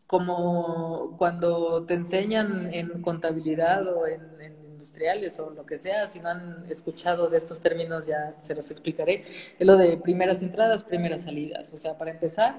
como 0.07 1.17
cuando 1.19 1.85
te 1.87 1.95
enseñan 1.95 2.73
en 2.73 3.03
contabilidad 3.03 3.87
o 3.89 4.07
en, 4.07 4.21
industriales 4.75 5.39
o 5.39 5.51
lo 5.51 5.65
que 5.65 5.79
sea, 5.79 6.07
si 6.07 6.21
no 6.21 6.29
han 6.29 6.65
escuchado 6.69 7.29
de 7.29 7.39
estos 7.39 7.61
términos 7.61 8.07
ya 8.07 8.37
se 8.41 8.55
los 8.55 8.71
explicaré, 8.71 9.25
es 9.59 9.67
lo 9.67 9.79
de 9.79 9.97
primeras 9.97 10.43
entradas, 10.43 10.85
primeras 10.85 11.23
salidas. 11.23 11.73
O 11.73 11.79
sea, 11.79 11.97
para 11.97 12.11
empezar, 12.11 12.55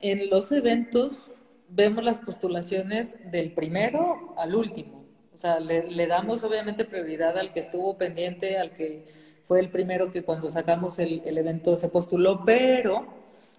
en 0.00 0.28
los 0.28 0.50
eventos 0.50 1.30
vemos 1.68 2.02
las 2.02 2.18
postulaciones 2.18 3.16
del 3.30 3.52
primero 3.52 4.34
al 4.36 4.54
último. 4.56 5.04
O 5.32 5.38
sea, 5.38 5.60
le, 5.60 6.06
damos 6.08 6.42
obviamente 6.42 6.84
prioridad 6.84 7.38
al 7.38 7.52
que 7.52 7.60
estuvo 7.60 7.96
pendiente, 7.96 8.58
al 8.58 8.72
que 8.72 9.04
fue 9.42 9.60
el 9.60 9.70
primero 9.70 10.12
que 10.12 10.24
cuando 10.24 10.50
sacamos 10.50 10.98
el, 10.98 11.22
evento 11.38 11.76
se 11.76 11.88
postuló, 11.88 12.44
pero 12.44 13.06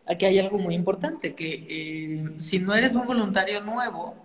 aquí 0.06 0.26
hay 0.26 0.40
algo 0.40 0.58
muy 0.60 0.76
importante, 0.76 1.36
que 1.36 1.66
eh, 1.70 2.30
si 2.38 2.60
no 2.60 2.74
eres 2.76 2.96
un 2.96 3.06
voluntario 3.08 3.62
nuevo, 3.62 4.16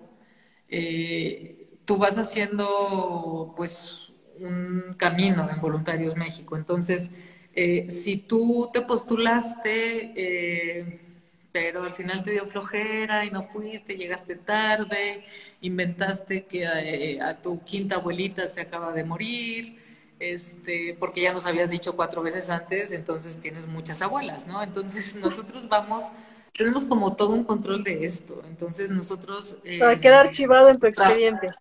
eh, 0.68 1.78
tú 1.84 1.98
vas 1.98 2.18
haciendo 2.18 3.54
pues 3.56 4.12
un 4.40 4.94
camino 4.98 5.48
en 5.50 5.60
Voluntarios 5.60 6.16
México. 6.16 6.56
Entonces, 6.56 7.10
eh, 7.54 7.86
si 7.90 8.16
tú 8.16 8.70
te 8.72 8.82
postulaste, 8.82 10.12
eh, 10.16 11.00
pero 11.52 11.84
al 11.84 11.94
final 11.94 12.24
te 12.24 12.32
dio 12.32 12.46
flojera 12.46 13.24
y 13.24 13.30
no 13.30 13.42
fuiste, 13.44 13.96
llegaste 13.96 14.36
tarde, 14.36 15.24
inventaste 15.60 16.46
que 16.46 16.66
a 17.20 17.40
tu 17.40 17.62
quinta 17.62 17.96
abuelita 17.96 18.48
se 18.50 18.60
acaba 18.60 18.92
de 18.92 19.04
morir, 19.04 19.78
este, 20.32 20.96
porque 20.98 21.22
ya 21.22 21.32
nos 21.32 21.46
habías 21.46 21.70
dicho 21.70 21.96
cuatro 21.96 22.22
veces 22.22 22.48
antes, 22.50 22.92
entonces 22.92 23.40
tienes 23.40 23.66
muchas 23.66 24.02
abuelas, 24.02 24.46
¿no? 24.46 24.62
Entonces 24.62 25.14
nosotros 25.20 25.68
vamos 25.68 26.06
tenemos 26.56 26.84
como 26.84 27.16
todo 27.16 27.30
un 27.30 27.44
control 27.44 27.82
de 27.82 28.04
esto. 28.04 28.42
Entonces 28.46 28.90
nosotros... 28.90 29.58
Eh, 29.64 29.80
Para 29.80 30.00
quedar 30.00 30.26
archivado 30.26 30.68
en 30.68 30.78
tu 30.78 30.86
expediente. 30.86 31.52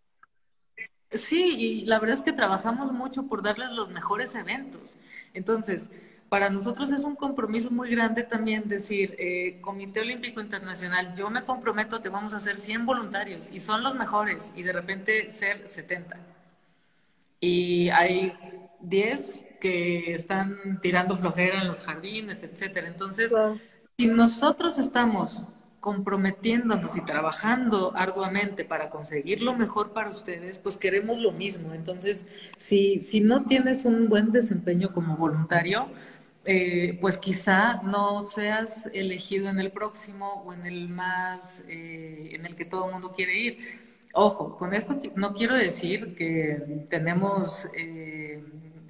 Sí, 1.11 1.55
y 1.57 1.85
la 1.85 1.99
verdad 1.99 2.17
es 2.17 2.23
que 2.23 2.33
trabajamos 2.33 2.91
mucho 2.91 3.23
por 3.23 3.43
darles 3.43 3.71
los 3.71 3.89
mejores 3.89 4.33
eventos. 4.35 4.97
Entonces, 5.33 5.89
para 6.29 6.49
nosotros 6.49 6.91
es 6.91 7.03
un 7.03 7.15
compromiso 7.15 7.69
muy 7.69 7.89
grande 7.91 8.23
también 8.23 8.67
decir, 8.67 9.15
eh, 9.19 9.59
Comité 9.61 10.01
Olímpico 10.01 10.41
Internacional, 10.41 11.13
yo 11.15 11.29
me 11.29 11.43
comprometo, 11.43 12.01
te 12.01 12.09
vamos 12.09 12.33
a 12.33 12.37
hacer 12.37 12.57
100 12.57 12.85
voluntarios 12.85 13.47
y 13.51 13.59
son 13.59 13.83
los 13.83 13.95
mejores 13.95 14.51
y 14.55 14.63
de 14.63 14.73
repente 14.73 15.31
ser 15.31 15.67
70. 15.67 16.17
Y 17.39 17.89
hay 17.89 18.33
10 18.83 19.41
que 19.59 20.13
están 20.13 20.79
tirando 20.81 21.15
flojera 21.15 21.61
en 21.61 21.67
los 21.67 21.81
jardines, 21.81 22.43
etcétera. 22.43 22.87
Entonces, 22.87 23.33
si 23.97 24.07
nosotros 24.07 24.77
estamos 24.77 25.41
comprometiéndonos 25.79 26.95
y 26.95 27.01
trabajando 27.01 27.91
arduamente 27.95 28.63
para 28.63 28.89
conseguir 28.89 29.41
lo 29.41 29.53
mejor 29.53 29.91
para 29.91 30.09
ustedes, 30.09 30.57
pues 30.57 30.77
queremos 30.77 31.19
lo 31.19 31.33
mismo. 31.33 31.73
Entonces, 31.73 32.25
si, 32.57 33.01
si 33.01 33.19
no 33.19 33.43
tienes 33.43 33.83
un 33.83 34.07
buen 34.07 34.31
desempeño 34.31 34.93
como 34.93 35.17
voluntario, 35.17 35.87
eh, 36.45 36.97
pues 37.01 37.17
quizá 37.17 37.81
no 37.83 38.23
seas 38.23 38.89
elegido 38.93 39.49
en 39.49 39.59
el 39.59 39.71
próximo 39.71 40.43
o 40.45 40.53
en 40.53 40.65
el 40.65 40.89
más, 40.89 41.63
eh, 41.67 42.31
en 42.33 42.45
el 42.45 42.55
que 42.55 42.65
todo 42.65 42.85
el 42.85 42.93
mundo 42.93 43.11
quiere 43.11 43.37
ir. 43.37 43.57
Ojo, 44.13 44.57
con 44.57 44.73
esto 44.73 45.01
no 45.15 45.33
quiero 45.33 45.55
decir 45.55 46.15
que 46.15 46.85
tenemos 46.89 47.67
eh, 47.77 48.43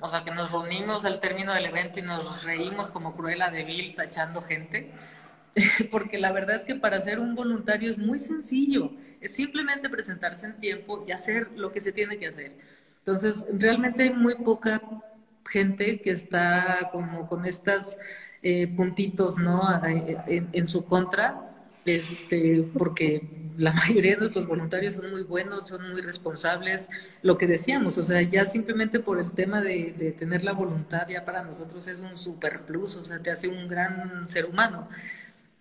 o 0.04 0.10
sea, 0.10 0.26
que 0.26 0.32
nos 0.32 0.52
reunimos 0.52 1.06
al 1.06 1.22
término 1.22 1.54
del 1.54 1.66
evento 1.66 1.98
y 1.98 2.02
nos 2.02 2.44
reímos 2.44 2.90
como 2.90 3.16
Cruella 3.16 3.50
de 3.50 3.64
Vil 3.64 3.96
tachando 3.96 4.42
gente, 4.42 4.92
porque 5.92 6.18
la 6.18 6.34
verdad 6.34 6.58
es 6.58 6.66
que 6.66 6.76
para 6.76 7.00
ser 7.00 7.22
un 7.22 7.36
voluntario 7.36 7.90
es 7.90 7.98
muy 7.98 8.20
sencillo, 8.20 8.92
es 9.22 9.34
simplemente 9.34 9.90
presentarse 9.90 10.46
en 10.46 10.60
tiempo 10.60 11.06
y 11.08 11.14
hacer 11.14 11.52
lo 11.56 11.72
que 11.72 11.80
se 11.80 11.94
tiene 11.94 12.18
que 12.20 12.28
hacer. 12.28 12.58
Entonces, 13.00 13.46
realmente 13.50 14.04
hay 14.04 14.10
muy 14.10 14.36
poca 14.36 14.82
gente 15.50 16.02
que 16.02 16.12
está 16.12 16.90
como 16.92 17.30
con 17.30 17.46
estas 17.46 17.98
eh, 18.42 18.68
puntitos, 18.68 19.38
¿no? 19.38 19.62
en 19.86 20.68
su 20.68 20.84
contra, 20.84 21.53
este, 21.86 22.68
porque 22.78 23.28
la 23.58 23.74
mayoría 23.74 24.12
de 24.12 24.18
nuestros 24.18 24.48
voluntarios 24.48 24.96
son 24.96 25.12
muy 25.12 25.24
buenos, 25.24 25.68
son 25.68 25.90
muy 25.90 26.02
responsables, 26.02 26.90
lo 27.22 27.38
que 27.38 27.48
decíamos, 27.48 27.98
o 27.98 28.06
sea, 28.06 28.22
ya 28.22 28.46
simplemente 28.46 29.00
por 29.00 29.20
el 29.20 29.32
tema 29.32 29.62
de, 29.62 30.16
tener 30.18 30.44
la 30.44 30.54
voluntad, 30.54 31.08
ya 31.08 31.26
para 31.26 31.44
nosotros 31.44 31.88
es 31.88 32.00
un 32.00 32.16
super 32.16 32.62
plus, 32.62 32.96
o 32.96 33.04
sea, 33.04 33.20
te 33.20 33.32
hace 33.32 33.48
un 33.48 33.68
gran 33.68 34.28
ser 34.28 34.46
humano. 34.46 34.88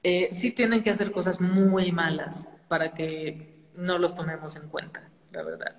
Eh, 0.03 0.31
sí 0.33 0.51
tienen 0.51 0.83
que 0.83 0.91
hacer 0.91 1.13
cosas 1.13 1.41
muy 1.41 1.93
malas 1.93 2.49
para 2.69 2.93
que 2.93 3.53
no 3.77 3.99
los 3.99 4.15
tomemos 4.15 4.57
en 4.57 4.69
cuenta, 4.69 5.09
la 5.33 5.43
verdad. 5.43 5.77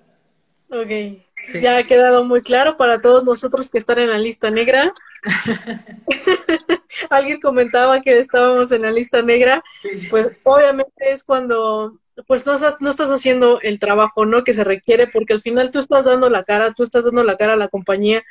Ok, 0.70 1.20
ya 1.60 1.76
ha 1.76 1.82
quedado 1.84 2.24
muy 2.24 2.42
claro 2.42 2.76
para 2.76 3.00
todos 3.00 3.24
nosotros 3.24 3.70
que 3.70 3.78
están 3.78 3.98
en 3.98 4.10
la 4.10 4.18
lista 4.18 4.50
negra. 4.50 4.92
Alguien 7.10 7.40
comentaba 7.40 8.00
que 8.00 8.18
estábamos 8.18 8.72
en 8.72 8.82
la 8.82 8.92
lista 8.92 9.22
negra, 9.22 9.62
pues 10.10 10.30
obviamente 10.44 11.10
es 11.10 11.24
cuando 11.24 11.98
pues 12.26 12.46
no 12.46 12.54
estás, 12.54 12.80
no 12.80 12.90
estás 12.90 13.10
haciendo 13.10 13.60
el 13.60 13.80
trabajo 13.80 14.24
¿no? 14.24 14.44
que 14.44 14.54
se 14.54 14.62
requiere, 14.62 15.08
porque 15.08 15.32
al 15.32 15.40
final 15.40 15.70
tú 15.70 15.80
estás 15.80 16.04
dando 16.04 16.30
la 16.30 16.44
cara, 16.44 16.72
tú 16.72 16.84
estás 16.84 17.04
dando 17.04 17.24
la 17.24 17.36
cara 17.36 17.54
a 17.54 17.56
la 17.56 17.68
compañía, 17.68 18.22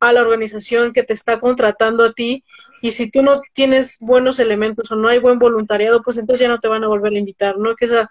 a 0.00 0.12
la 0.12 0.22
organización 0.22 0.92
que 0.92 1.02
te 1.02 1.12
está 1.12 1.40
contratando 1.40 2.04
a 2.04 2.12
ti, 2.12 2.44
y 2.80 2.92
si 2.92 3.10
tú 3.10 3.22
no 3.22 3.40
tienes 3.52 3.98
buenos 4.00 4.38
elementos 4.38 4.90
o 4.92 4.96
no 4.96 5.08
hay 5.08 5.18
buen 5.18 5.38
voluntariado, 5.38 6.02
pues 6.02 6.18
entonces 6.18 6.40
ya 6.40 6.48
no 6.48 6.60
te 6.60 6.68
van 6.68 6.84
a 6.84 6.88
volver 6.88 7.12
a 7.12 7.18
invitar, 7.18 7.58
¿no? 7.58 7.74
Que 7.74 7.86
esa, 7.86 8.08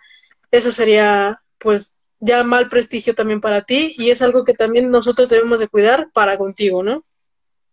esa 0.52 0.72
sería 0.72 1.42
pues 1.58 1.98
ya 2.20 2.44
mal 2.44 2.70
prestigio 2.70 3.16
también 3.16 3.42
para 3.42 3.64
ti 3.64 3.96
y 3.98 4.12
es 4.12 4.22
algo 4.22 4.44
que 4.44 4.54
también 4.54 4.90
nosotros 4.90 5.30
debemos 5.30 5.60
de 5.60 5.68
cuidar 5.68 6.10
para 6.14 6.38
contigo, 6.38 6.84
¿no? 6.84 7.04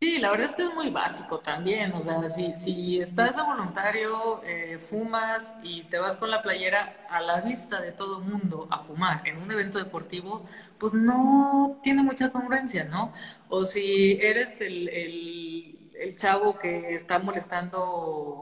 Sí, 0.00 0.18
la 0.20 0.30
verdad 0.30 0.46
es 0.48 0.54
que 0.54 0.62
es 0.62 0.72
muy 0.74 0.90
básico 0.90 1.40
también, 1.40 1.92
o 1.92 2.00
sea, 2.04 2.30
si, 2.30 2.54
si 2.54 3.00
estás 3.00 3.34
de 3.34 3.42
voluntario, 3.42 4.40
eh, 4.44 4.78
fumas 4.78 5.52
y 5.64 5.82
te 5.84 5.98
vas 5.98 6.14
con 6.16 6.30
la 6.30 6.40
playera 6.40 7.04
a 7.11 7.20
la 7.20 7.40
vista 7.40 7.80
de 7.80 7.90
todo 7.90 8.20
mundo 8.20 8.68
a 8.70 8.78
fumar 8.78 9.26
en 9.26 9.38
un 9.38 9.50
evento 9.50 9.78
deportivo, 9.78 10.46
pues 10.78 10.94
no 10.94 11.80
tiene 11.82 12.04
mucha 12.04 12.30
congruencia, 12.30 12.84
¿no? 12.84 13.12
O 13.48 13.64
si 13.64 14.12
eres 14.22 14.61
el, 14.61 14.88
el, 14.88 15.90
el 15.98 16.16
chavo 16.16 16.56
que 16.61 16.94
está 16.94 17.18
molestando 17.18 17.82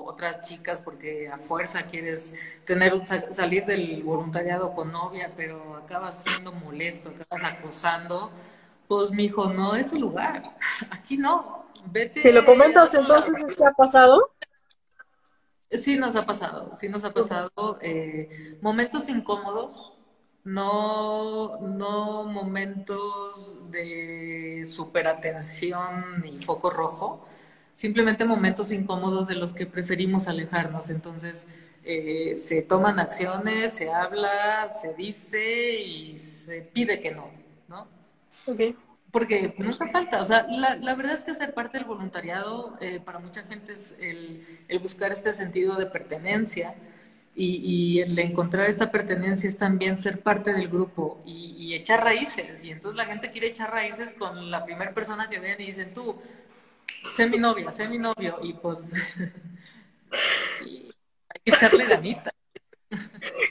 otras 0.05 0.47
chicas 0.47 0.81
porque 0.85 1.29
a 1.31 1.39
fuerza 1.39 1.87
quieres 1.87 2.35
tener 2.67 2.93
salir 3.31 3.65
del 3.65 4.03
voluntariado 4.03 4.73
con 4.75 4.93
novia, 4.93 5.33
pero 5.35 5.77
acabas 5.77 6.23
siendo 6.23 6.53
molesto, 6.53 7.09
acabas 7.19 7.55
acosando 7.55 8.31
pues, 8.89 9.11
mijo, 9.11 9.53
no 9.53 9.75
es 9.75 9.93
el 9.93 10.01
lugar. 10.01 10.57
Aquí 10.91 11.17
no. 11.17 11.67
Vete. 11.87 12.23
Si 12.23 12.33
lo 12.33 12.45
comentas 12.45 12.95
entonces, 12.95 13.35
¿qué 13.57 13.65
ha 13.65 13.73
pasado? 13.73 14.33
Sí, 15.71 15.97
nos 15.97 16.17
ha 16.17 16.27
pasado. 16.27 16.73
Sí, 16.75 16.89
nos 16.89 17.05
ha 17.05 17.13
pasado. 17.13 17.79
Eh, 17.81 18.59
momentos 18.61 19.09
incómodos. 19.09 19.93
No, 20.45 21.59
no 21.59 22.23
momentos 22.23 23.57
de 23.73 24.65
superatención 24.65 26.25
y 26.25 26.39
foco 26.39 26.71
rojo, 26.71 27.27
simplemente 27.73 28.25
momentos 28.25 28.71
incómodos 28.71 29.27
de 29.27 29.35
los 29.35 29.53
que 29.53 29.67
preferimos 29.67 30.29
alejarnos. 30.29 30.89
Entonces, 30.89 31.49
eh, 31.83 32.37
se 32.39 32.63
toman 32.63 33.01
acciones, 33.01 33.75
se 33.75 33.93
habla, 33.93 34.69
se 34.69 34.95
dice 34.95 35.81
y 35.81 36.17
se 36.17 36.63
pide 36.63 37.01
que 37.01 37.13
no, 37.13 37.29
Porque 39.11 39.55
no 39.59 39.71
hace 39.71 39.91
falta, 39.91 40.21
o 40.21 40.25
sea, 40.25 40.47
la, 40.51 40.77
la, 40.77 40.95
verdad 40.95 41.15
es 41.15 41.23
que 41.23 41.33
ser 41.33 41.55
parte 41.55 41.79
del 41.79 41.87
voluntariado 41.87 42.77
eh, 42.81 43.01
para 43.03 43.19
mucha 43.19 43.43
gente 43.45 43.73
es 43.73 43.95
el, 43.99 44.45
el, 44.69 44.79
buscar 44.79 45.11
este 45.13 45.33
sentido 45.33 45.77
de 45.77 45.87
pertenencia 45.87 46.75
y, 47.35 47.57
y, 47.57 48.01
el 48.01 48.19
encontrar 48.19 48.69
esta 48.69 48.91
pertenencia 48.91 49.49
es 49.49 49.57
también 49.57 49.99
ser 49.99 50.21
parte 50.21 50.53
del 50.53 50.69
grupo 50.69 51.23
y, 51.25 51.55
y, 51.59 51.75
echar 51.75 52.03
raíces. 52.03 52.65
Y 52.65 52.73
entonces 52.73 52.97
la 52.97 53.07
gente 53.07 53.31
quiere 53.31 53.47
echar 53.47 53.71
raíces 53.71 54.13
con 54.13 54.51
la 54.51 54.65
primera 54.65 54.93
persona 54.93 55.31
que 55.31 55.39
ven 55.39 55.61
y 55.61 55.67
dicen, 55.67 55.95
tú, 55.95 56.21
sé 57.15 57.27
mi 57.27 57.39
novia, 57.39 57.71
sé 57.73 57.89
mi 57.89 57.99
novio. 57.99 58.39
Y 58.43 58.55
pues, 58.55 58.91
sí, 60.59 60.91
hay 61.29 61.41
que 61.45 61.51
echarle 61.53 61.87
ganita. 61.87 62.33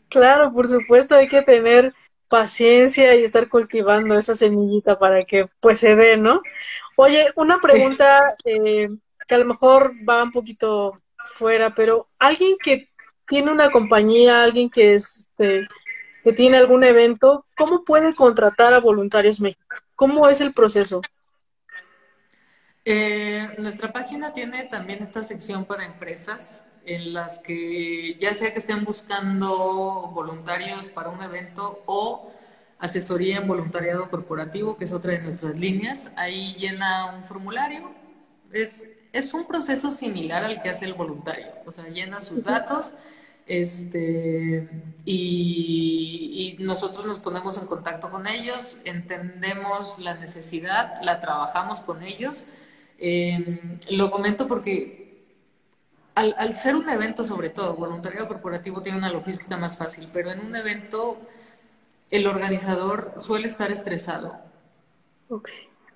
Claro, 0.10 0.52
por 0.54 0.68
supuesto, 0.68 1.16
hay 1.16 1.28
que 1.28 1.42
tener 1.42 1.94
paciencia 2.28 3.16
y 3.16 3.24
estar 3.24 3.50
cultivando 3.50 4.18
esa 4.18 4.36
semillita 4.36 4.98
para 4.98 5.24
que 5.26 5.48
pues 5.60 5.80
se 5.80 5.96
dé, 5.96 6.18
¿no? 6.18 6.42
Oye, 6.98 7.32
una 7.36 7.60
pregunta 7.60 8.36
eh, 8.46 8.90
que 9.28 9.36
a 9.36 9.38
lo 9.38 9.46
mejor 9.46 9.94
va 10.08 10.24
un 10.24 10.32
poquito 10.32 11.02
fuera, 11.18 11.74
pero 11.74 12.10
alguien 12.20 12.58
que 12.62 12.90
tiene 13.28 13.52
una 13.52 13.70
compañía, 13.72 14.44
alguien 14.44 14.70
que 14.70 14.96
este, 14.96 15.68
que 16.24 16.34
tiene 16.34 16.58
algún 16.58 16.84
evento, 16.84 17.46
¿cómo 17.56 17.84
puede 17.84 18.16
contratar 18.16 18.74
a 18.74 18.80
Voluntarios 18.80 19.40
México? 19.40 19.76
¿Cómo 19.96 20.28
es 20.28 20.42
el 20.42 20.54
proceso? 20.54 21.02
Eh, 22.84 23.48
nuestra 23.58 23.92
página 23.92 24.34
tiene 24.34 24.64
también 24.66 25.02
esta 25.02 25.24
sección 25.24 25.66
para 25.66 25.86
empresas 25.86 26.66
en 26.86 27.14
las 27.14 27.40
que 27.40 28.18
ya 28.20 28.34
sea 28.34 28.54
que 28.54 28.60
estén 28.60 28.84
buscando 28.84 30.12
voluntarios 30.14 30.90
para 30.90 31.10
un 31.10 31.22
evento 31.22 31.84
o 31.86 32.32
asesoría 32.80 33.38
en 33.38 33.48
voluntariado 33.48 34.08
corporativo, 34.08 34.78
que 34.78 34.86
es 34.86 34.92
otra 34.92 35.14
de 35.14 35.22
nuestras 35.22 35.58
líneas. 35.58 36.12
Ahí 36.16 36.56
llena 36.56 37.16
un 37.16 37.24
formulario. 37.24 37.92
Es, 38.52 38.86
es 39.14 39.34
un 39.34 39.48
proceso 39.48 39.92
similar 39.92 40.44
al 40.44 40.62
que 40.62 40.70
hace 40.70 40.86
el 40.86 40.94
voluntario. 40.94 41.48
O 41.66 41.72
sea, 41.72 41.88
llena 41.88 42.20
sus 42.22 42.44
datos 42.44 42.94
este, 43.48 44.68
y, 45.06 46.56
nosotros 46.60 47.06
nos 47.06 47.20
ponemos 47.20 47.58
en 47.58 47.68
contacto 47.68 48.10
con 48.10 48.28
ellos, 48.28 48.78
entendemos 48.86 50.00
la 50.00 50.16
necesidad, 50.16 51.00
la 51.04 51.22
trabajamos 51.22 51.82
con 51.82 52.02
ellos. 52.02 52.44
Em, 52.98 53.78
lo 53.92 54.10
comento 54.10 54.48
porque 54.48 55.05
al, 56.16 56.36
al, 56.38 56.54
ser 56.54 56.76
un 56.76 56.90
evento, 56.90 57.24
sobre 57.24 57.50
todo, 57.50 57.76
voluntariado 57.76 58.28
corporativo 58.28 58.82
tiene 58.82 58.98
una 58.98 59.12
logística 59.12 59.58
más 59.58 59.78
fácil, 59.78 60.10
pero 60.12 60.32
en 60.32 60.40
un 60.40 60.56
evento 60.56 61.20
el 62.10 62.26
organizador 62.28 63.14
suele 63.18 63.48
estar 63.48 63.72
estresado. 63.72 64.40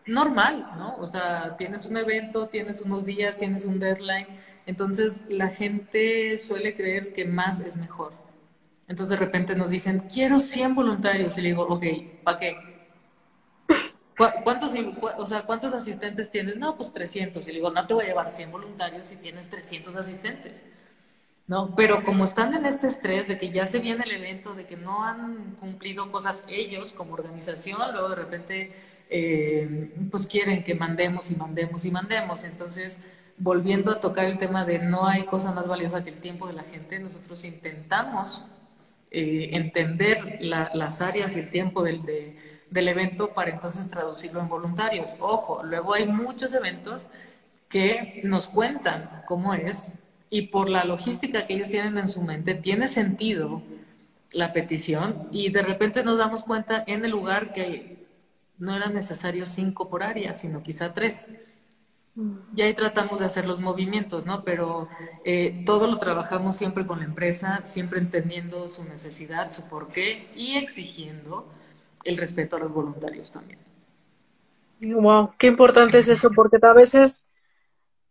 Normal, 0.06 0.72
¿no? 0.78 0.98
O 0.98 1.08
sea, 1.08 1.56
tienes 1.58 1.86
un 1.86 1.98
evento, 1.98 2.48
tienes 2.48 2.82
unos 2.82 3.06
días, 3.06 3.38
tienes 3.38 3.66
un 3.66 3.80
deadline 3.80 4.28
entonces 4.70 5.16
la 5.30 5.48
gente 5.50 6.38
suele 6.38 6.76
creer 6.76 7.12
que 7.12 7.26
más 7.26 7.60
es 7.60 7.76
mejor. 7.76 8.14
Entonces 8.88 9.10
de 9.10 9.16
repente 9.26 9.56
nos 9.56 9.72
dicen, 9.72 10.04
quiero 10.14 10.40
100 10.40 10.76
voluntarios. 10.76 11.36
Y 11.40 11.42
le 11.42 11.50
digo, 11.50 11.64
ok, 11.64 11.86
¿para 12.24 12.38
qué? 12.38 12.56
¿Cuántos, 14.44 14.72
o 15.18 15.26
sea, 15.26 15.44
¿Cuántos 15.44 15.74
asistentes 15.74 16.30
tienes? 16.30 16.58
No, 16.58 16.76
pues 16.76 16.92
300. 16.92 17.44
Y 17.48 17.48
le 17.48 17.56
digo, 17.56 17.72
no 17.72 17.88
te 17.88 17.94
voy 17.94 18.04
a 18.04 18.08
llevar 18.08 18.30
100 18.30 18.52
voluntarios 18.52 19.08
si 19.08 19.16
tienes 19.16 19.50
300 19.50 19.96
asistentes. 19.96 20.66
¿no? 21.48 21.74
Pero 21.76 22.04
como 22.04 22.26
están 22.26 22.54
en 22.54 22.66
este 22.66 22.88
estrés 22.88 23.28
de 23.28 23.38
que 23.38 23.50
ya 23.50 23.66
se 23.66 23.80
viene 23.80 24.04
el 24.04 24.12
evento, 24.12 24.54
de 24.54 24.66
que 24.66 24.78
no 24.78 25.04
han 25.04 25.56
cumplido 25.60 26.12
cosas 26.12 26.44
ellos 26.48 26.92
como 26.92 27.14
organización, 27.14 27.80
luego 27.92 28.10
de 28.10 28.16
repente 28.16 28.76
eh, 29.10 29.92
pues 30.12 30.28
quieren 30.28 30.64
que 30.64 30.76
mandemos 30.76 31.32
y 31.32 31.36
mandemos 31.36 31.86
y 31.86 31.92
mandemos. 31.92 32.44
Entonces, 32.44 33.00
volviendo 33.38 33.92
a 33.92 34.00
tocar 34.00 34.26
el 34.26 34.38
tema 34.38 34.66
de 34.66 34.80
no 34.80 35.08
hay 35.08 35.24
cosa 35.24 35.52
más 35.52 35.68
valiosa 35.68 36.04
que 36.04 36.12
el 36.12 36.20
tiempo 36.20 36.46
de 36.46 36.54
la 36.54 36.64
gente, 36.64 37.00
nosotros 37.00 37.44
intentamos 37.46 38.44
eh, 39.12 39.50
entender 39.54 40.38
las 40.42 41.02
áreas 41.02 41.36
y 41.36 41.40
el 41.40 41.50
tiempo 41.50 41.82
del, 41.82 42.04
del 42.70 42.88
evento 42.88 43.34
para 43.34 43.52
entonces 43.52 43.90
traducirlo 43.90 44.40
en 44.40 44.50
voluntarios. 44.50 45.10
Ojo, 45.20 45.64
luego 45.64 45.94
hay 45.94 46.08
muchos 46.08 46.54
eventos 46.54 47.08
que 47.68 48.22
nos 48.24 48.48
cuentan 48.48 49.24
cómo 49.28 49.54
es 49.54 49.96
y 50.30 50.44
por 50.48 50.70
la 50.70 50.84
logística 50.84 51.46
que 51.48 51.56
ellos 51.56 51.70
tienen 51.70 51.98
en 51.98 52.08
su 52.08 52.22
mente 52.22 52.54
tiene 52.54 52.88
sentido 52.88 53.62
la 54.32 54.54
petición 54.54 55.28
y 55.32 55.50
de 55.50 55.62
repente 55.62 56.04
nos 56.04 56.20
damos 56.20 56.44
cuenta 56.44 56.84
en 56.86 57.04
el 57.06 57.12
lugar 57.12 57.52
que 57.54 58.06
no 58.58 58.76
eran 58.76 58.94
necesarios 58.94 59.50
cinco 59.50 59.90
por 59.90 60.04
área, 60.04 60.34
sino 60.34 60.62
quizá 60.62 60.94
tres. 60.94 61.28
Y 62.54 62.62
ahí 62.62 62.74
tratamos 62.74 63.20
de 63.20 63.26
hacer 63.26 63.46
los 63.46 63.62
movimientos, 63.62 64.26
¿no? 64.26 64.44
Pero 64.44 64.90
eh, 65.24 65.64
todo 65.66 65.88
lo 65.88 65.98
trabajamos 65.98 66.58
siempre 66.58 66.86
con 66.86 67.00
la 67.00 67.06
empresa, 67.06 67.62
siempre 67.64 68.00
entendiendo 68.00 68.68
su 68.68 68.84
necesidad, 68.84 69.54
su 69.54 69.64
porqué 69.64 70.30
y 70.36 70.58
exigiendo 70.58 71.50
el 72.10 72.18
respeto 72.18 72.56
a 72.56 72.60
los 72.60 72.74
voluntarios 72.74 73.32
también. 73.32 73.60
Wow, 74.82 75.34
qué 75.38 75.48
importante 75.48 76.00
es 76.00 76.10
eso, 76.10 76.32
porque 76.32 76.58
a 76.62 76.74
veces 76.74 77.32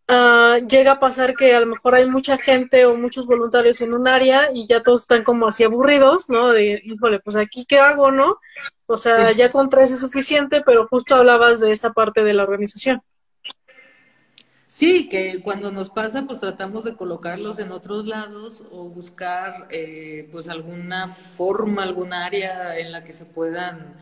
uh, 0.08 0.66
llega 0.66 0.92
a 0.92 0.98
pasar 0.98 1.34
que 1.34 1.54
a 1.54 1.60
lo 1.60 1.66
mejor 1.66 1.94
hay 1.94 2.06
mucha 2.08 2.38
gente 2.38 2.86
o 2.86 2.96
muchos 2.96 3.26
voluntarios 3.26 3.80
en 3.80 3.94
un 3.94 4.06
área 4.06 4.50
y 4.52 4.66
ya 4.66 4.82
todos 4.82 5.02
están 5.02 5.24
como 5.24 5.46
así 5.46 5.64
aburridos, 5.64 6.28
¿no? 6.28 6.52
De, 6.52 6.80
híjole, 6.84 7.20
pues 7.20 7.36
aquí 7.36 7.64
qué 7.66 7.78
hago, 7.78 8.10
¿no? 8.10 8.38
O 8.86 8.98
sea, 8.98 9.32
ya 9.32 9.50
con 9.50 9.68
tres 9.68 9.90
es 9.90 10.00
suficiente, 10.00 10.62
pero 10.64 10.86
justo 10.88 11.14
hablabas 11.14 11.60
de 11.60 11.72
esa 11.72 11.92
parte 11.92 12.22
de 12.22 12.34
la 12.34 12.44
organización. 12.44 13.02
Sí, 14.68 15.08
que 15.08 15.40
cuando 15.42 15.72
nos 15.72 15.88
pasa, 15.88 16.26
pues 16.26 16.40
tratamos 16.40 16.84
de 16.84 16.94
colocarlos 16.94 17.58
en 17.58 17.72
otros 17.72 18.06
lados 18.06 18.62
o 18.70 18.84
buscar 18.84 19.66
eh, 19.70 20.28
pues 20.30 20.46
alguna 20.46 21.08
forma, 21.08 21.82
alguna 21.82 22.26
área 22.26 22.78
en 22.78 22.92
la 22.92 23.02
que 23.02 23.14
se 23.14 23.24
puedan 23.24 23.94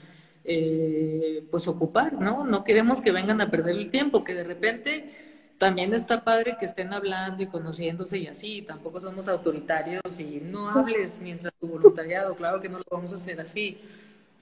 eh, 0.45 1.47
pues 1.53 1.69
ocupar, 1.69 2.15
¿no? 2.15 2.45
No 2.45 2.65
queremos 2.65 3.01
que 3.01 3.13
vengan 3.13 3.41
a 3.41 3.49
perder 3.49 3.77
el 3.77 3.93
tiempo, 3.93 4.25
que 4.25 4.35
de 4.35 4.43
repente 4.43 5.15
también 5.57 5.95
está 5.95 6.25
padre 6.25 6.57
que 6.59 6.67
estén 6.67 6.93
hablando 6.93 7.45
y 7.45 7.47
conociéndose 7.47 8.19
y 8.19 8.27
así, 8.27 8.63
tampoco 8.63 9.01
somos 9.01 9.29
autoritarios 9.29 10.19
y 10.19 10.41
no 10.43 10.69
hables 10.69 11.21
mientras 11.21 11.55
tu 11.61 11.69
voluntariado, 11.69 12.35
claro 12.35 12.61
que 12.61 12.69
no 12.69 12.79
lo 12.79 12.85
vamos 12.91 13.13
a 13.13 13.17
hacer 13.17 13.41
así. 13.41 13.79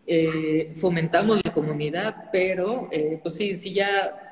Eh, 0.06 0.72
fomentamos 0.76 1.38
la 1.44 1.52
comunidad, 1.52 2.30
pero 2.32 2.88
pues 3.22 3.34
sí, 3.34 3.56
sí 3.56 3.74
ya 3.74 4.23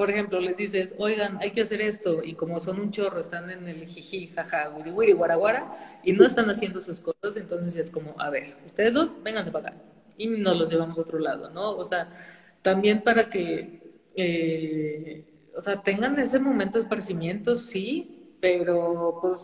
por 0.00 0.08
ejemplo, 0.08 0.40
les 0.40 0.56
dices, 0.56 0.94
oigan, 0.96 1.36
hay 1.42 1.50
que 1.50 1.60
hacer 1.60 1.82
esto, 1.82 2.24
y 2.24 2.32
como 2.32 2.58
son 2.58 2.80
un 2.80 2.90
chorro, 2.90 3.20
están 3.20 3.50
en 3.50 3.68
el 3.68 3.86
jiji, 3.86 4.28
jaja, 4.28 4.70
wiri 4.70 4.92
wiri, 4.92 5.12
guaraguara, 5.12 6.00
y 6.02 6.14
no 6.14 6.24
están 6.24 6.48
haciendo 6.48 6.80
sus 6.80 7.00
cosas, 7.00 7.36
entonces 7.36 7.76
es 7.76 7.90
como, 7.90 8.18
a 8.18 8.30
ver, 8.30 8.56
ustedes 8.64 8.94
dos, 8.94 9.22
vénganse 9.22 9.50
para 9.50 9.68
acá, 9.68 9.78
y 10.16 10.28
nos 10.28 10.56
los 10.56 10.70
llevamos 10.70 10.96
a 10.96 11.02
otro 11.02 11.18
lado, 11.18 11.50
¿no? 11.50 11.72
O 11.72 11.84
sea, 11.84 12.08
también 12.62 13.02
para 13.02 13.28
que, 13.28 13.82
eh, 14.16 15.50
o 15.54 15.60
sea, 15.60 15.82
tengan 15.82 16.18
ese 16.18 16.38
momento 16.38 16.78
de 16.78 16.84
esparcimiento, 16.84 17.56
sí, 17.56 18.36
pero 18.40 19.18
pues 19.20 19.36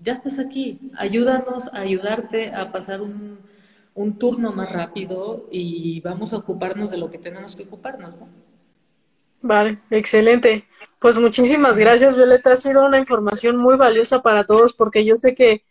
ya 0.00 0.14
estás 0.14 0.40
aquí, 0.40 0.90
ayúdanos 0.96 1.72
a 1.72 1.82
ayudarte 1.82 2.50
a 2.50 2.72
pasar 2.72 3.00
un, 3.00 3.38
un 3.94 4.18
turno 4.18 4.50
más 4.50 4.72
rápido 4.72 5.46
y 5.52 6.00
vamos 6.00 6.32
a 6.32 6.38
ocuparnos 6.38 6.90
de 6.90 6.98
lo 6.98 7.12
que 7.12 7.18
tenemos 7.18 7.54
que 7.54 7.62
ocuparnos, 7.62 8.16
¿no? 8.16 8.53
Vale, 9.46 9.78
excelente. 9.90 10.66
Pues 10.98 11.18
muchísimas 11.18 11.78
gracias, 11.78 12.16
Violeta. 12.16 12.52
Ha 12.52 12.56
sido 12.56 12.82
una 12.82 12.98
información 12.98 13.58
muy 13.58 13.76
valiosa 13.76 14.22
para 14.22 14.44
todos 14.44 14.72
porque 14.72 15.04
yo 15.04 15.18
sé 15.18 15.34
que 15.34 15.62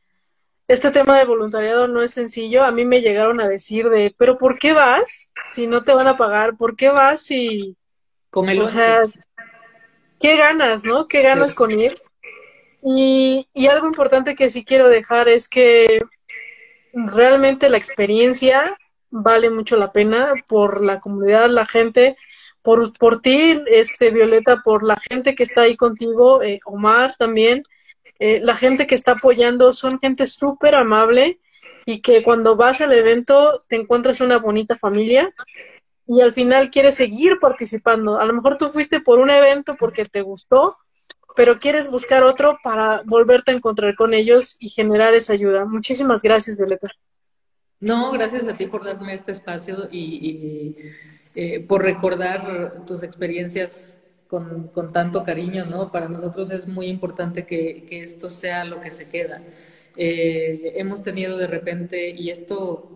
este 0.67 0.91
tema 0.91 1.17
de 1.17 1.25
voluntariado 1.25 1.87
no 1.87 2.03
es 2.03 2.11
sencillo. 2.11 2.63
A 2.63 2.71
mí 2.71 2.85
me 2.85 3.01
llegaron 3.01 3.41
a 3.41 3.49
decir 3.49 3.89
de, 3.89 4.13
pero 4.15 4.37
¿por 4.37 4.59
qué 4.59 4.73
vas 4.73 5.33
si 5.51 5.65
no 5.65 5.83
te 5.83 5.91
van 5.91 6.05
a 6.05 6.17
pagar? 6.17 6.55
¿Por 6.55 6.75
qué 6.75 6.89
vas 6.91 7.23
si... 7.23 7.75
O 8.31 8.67
sea, 8.67 9.01
¿qué 10.19 10.37
ganas, 10.37 10.83
no? 10.83 11.07
¿Qué 11.07 11.23
ganas 11.23 11.55
con 11.55 11.71
ir? 11.71 11.99
Y, 12.83 13.47
y 13.55 13.67
algo 13.67 13.87
importante 13.87 14.35
que 14.35 14.51
sí 14.51 14.63
quiero 14.63 14.87
dejar 14.87 15.29
es 15.29 15.49
que 15.49 15.99
realmente 16.93 17.71
la 17.71 17.77
experiencia 17.77 18.77
vale 19.09 19.49
mucho 19.49 19.77
la 19.77 19.91
pena 19.91 20.35
por 20.47 20.83
la 20.83 20.99
comunidad, 20.99 21.49
la 21.49 21.65
gente 21.65 22.15
por, 22.63 22.97
por 22.97 23.21
ti, 23.21 23.61
este, 23.67 24.09
Violeta, 24.09 24.61
por 24.63 24.83
la 24.83 24.95
gente 24.95 25.35
que 25.35 25.43
está 25.43 25.61
ahí 25.63 25.75
contigo, 25.75 26.41
eh, 26.41 26.59
Omar 26.65 27.15
también, 27.17 27.63
eh, 28.19 28.39
la 28.41 28.55
gente 28.55 28.87
que 28.87 28.95
está 28.95 29.11
apoyando, 29.11 29.73
son 29.73 29.99
gente 29.99 30.25
súper 30.25 30.73
amable 30.73 31.39
y 31.85 32.01
que 32.01 32.23
cuando 32.23 32.55
vas 32.55 32.79
al 32.79 32.93
evento 32.93 33.63
te 33.67 33.75
encuentras 33.75 34.21
una 34.21 34.37
bonita 34.37 34.77
familia 34.77 35.33
y 36.07 36.21
al 36.21 36.31
final 36.31 36.69
quieres 36.69 36.95
seguir 36.95 37.37
participando. 37.39 38.17
A 38.17 38.25
lo 38.25 38.33
mejor 38.33 38.57
tú 38.57 38.69
fuiste 38.69 39.01
por 39.01 39.19
un 39.19 39.29
evento 39.29 39.75
porque 39.77 40.05
te 40.05 40.21
gustó, 40.21 40.77
pero 41.35 41.59
quieres 41.59 41.91
buscar 41.91 42.23
otro 42.23 42.57
para 42.63 43.01
volverte 43.05 43.51
a 43.51 43.55
encontrar 43.55 43.95
con 43.95 44.13
ellos 44.13 44.55
y 44.59 44.69
generar 44.69 45.13
esa 45.13 45.33
ayuda. 45.33 45.65
Muchísimas 45.65 46.21
gracias, 46.21 46.57
Violeta. 46.57 46.87
No, 47.81 48.13
gracias 48.13 48.47
a 48.47 48.55
ti 48.55 48.67
por 48.67 48.85
darme 48.85 49.13
este 49.13 49.33
espacio 49.33 49.89
y 49.91 50.75
eh, 51.35 51.59
por 51.59 51.81
recordar 51.81 52.85
tus 52.85 53.03
experiencias 53.03 53.97
con, 54.27 54.67
con, 54.69 54.91
tanto 54.91 55.23
cariño, 55.23 55.65
¿no? 55.65 55.91
Para 55.91 56.07
nosotros 56.07 56.51
es 56.51 56.67
muy 56.67 56.87
importante 56.87 57.45
que, 57.45 57.85
que 57.85 58.03
esto 58.03 58.29
sea 58.29 58.65
lo 58.65 58.81
que 58.81 58.91
se 58.91 59.07
queda. 59.07 59.41
Eh, 59.95 60.73
hemos 60.75 61.03
tenido 61.03 61.37
de 61.37 61.47
repente, 61.47 62.09
y 62.09 62.29
esto 62.29 62.93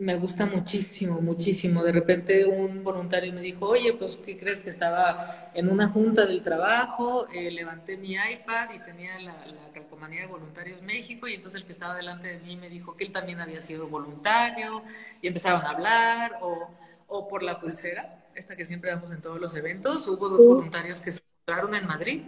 me 0.00 0.16
gusta 0.16 0.46
muchísimo, 0.46 1.20
muchísimo. 1.20 1.84
De 1.84 1.92
repente 1.92 2.46
un 2.46 2.82
voluntario 2.82 3.32
me 3.34 3.42
dijo, 3.42 3.66
oye, 3.66 3.92
pues, 3.92 4.16
¿qué 4.16 4.38
crees 4.38 4.60
que 4.60 4.70
estaba 4.70 5.50
en 5.54 5.68
una 5.68 5.88
junta 5.88 6.24
del 6.24 6.42
trabajo? 6.42 7.28
Eh, 7.34 7.50
levanté 7.50 7.98
mi 7.98 8.12
iPad 8.12 8.70
y 8.74 8.78
tenía 8.78 9.18
la, 9.20 9.46
la, 9.46 9.70
calcomanía 9.74 10.22
de 10.22 10.26
Voluntarios 10.28 10.80
México 10.82 11.28
y 11.28 11.34
entonces 11.34 11.60
el 11.60 11.66
que 11.66 11.72
estaba 11.72 11.94
delante 11.94 12.28
de 12.28 12.38
mí 12.38 12.56
me 12.56 12.70
dijo 12.70 12.96
que 12.96 13.04
él 13.04 13.12
también 13.12 13.40
había 13.40 13.60
sido 13.60 13.86
voluntario 13.88 14.82
y 15.20 15.28
empezaron 15.28 15.62
a 15.62 15.70
hablar 15.72 16.38
o 16.40 16.70
o 17.10 17.28
por 17.28 17.42
la 17.42 17.60
pulsera, 17.60 18.24
esta 18.34 18.56
que 18.56 18.64
siempre 18.64 18.90
damos 18.90 19.10
en 19.10 19.20
todos 19.20 19.40
los 19.40 19.54
eventos. 19.54 20.06
Hubo 20.06 20.28
dos 20.28 20.46
voluntarios 20.46 21.00
que 21.00 21.12
se 21.12 21.20
encontraron 21.20 21.74
en 21.74 21.86
Madrid. 21.86 22.22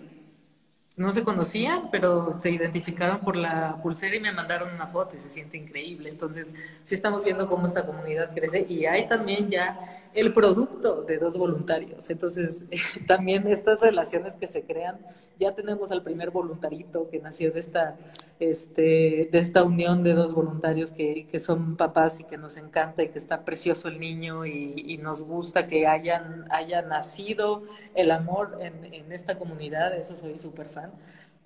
No 0.97 1.11
se 1.13 1.25
conocían, 1.25 1.91
pero 1.91 2.39
se 2.39 2.51
identificaron 2.51 3.21
por 3.21 3.37
la 3.37 3.81
pulsera 3.83 4.15
y 4.15 4.21
me 4.21 4.33
mandaron 4.33 4.75
una 4.75 4.87
foto 4.87 5.17
y 5.17 5.21
se 5.21 5.31
siente 5.31 5.57
increíble. 5.57 6.11
Entonces, 6.11 6.55
sí 6.83 6.95
estamos 6.95 7.25
viendo 7.25 7.49
cómo 7.49 7.67
esta 7.67 7.87
comunidad 7.87 8.35
crece 8.35 8.67
y 8.69 8.85
hay 8.85 9.09
también 9.09 9.49
ya 9.49 10.02
el 10.15 10.33
producto 10.33 11.03
de 11.03 11.19
dos 11.19 11.37
voluntarios. 11.37 12.09
Entonces, 12.11 12.63
también 13.07 13.47
estas 13.47 13.81
relaciones 13.81 14.37
que 14.37 14.47
se 14.47 14.63
crean, 14.63 14.99
ya 15.39 15.55
tenemos 15.55 15.91
al 15.91 16.03
primer 16.03 16.31
voluntarito 16.31 17.09
que 17.09 17.19
nació 17.19 17.53
de 17.53 17.61
esta, 17.61 17.97
este, 18.39 19.29
de 19.31 19.39
esta 19.39 19.63
unión 19.63 20.03
de 20.03 20.15
dos 20.15 20.35
voluntarios 20.35 20.93
que, 20.93 21.27
que 21.27 21.41
son 21.41 21.77
papás 21.77 22.21
y 22.21 22.25
que 22.25 22.37
nos 22.37 22.57
encanta 22.57 23.03
y 23.03 23.09
que 23.09 23.19
está 23.19 23.45
precioso 23.45 23.89
el 23.89 23.99
niño 23.99 24.47
y, 24.47 24.99
nos 25.03 25.23
gusta 25.23 25.67
que 25.67 25.87
hayan, 25.89 26.45
haya 26.51 26.83
nacido 26.83 27.65
el 27.95 28.13
amor 28.13 28.59
en, 28.61 28.85
en 28.85 29.11
esta 29.11 29.37
comunidad, 29.37 29.97
eso 29.97 30.17
soy 30.17 30.39
súper 30.39 30.69
fan. 30.69 30.93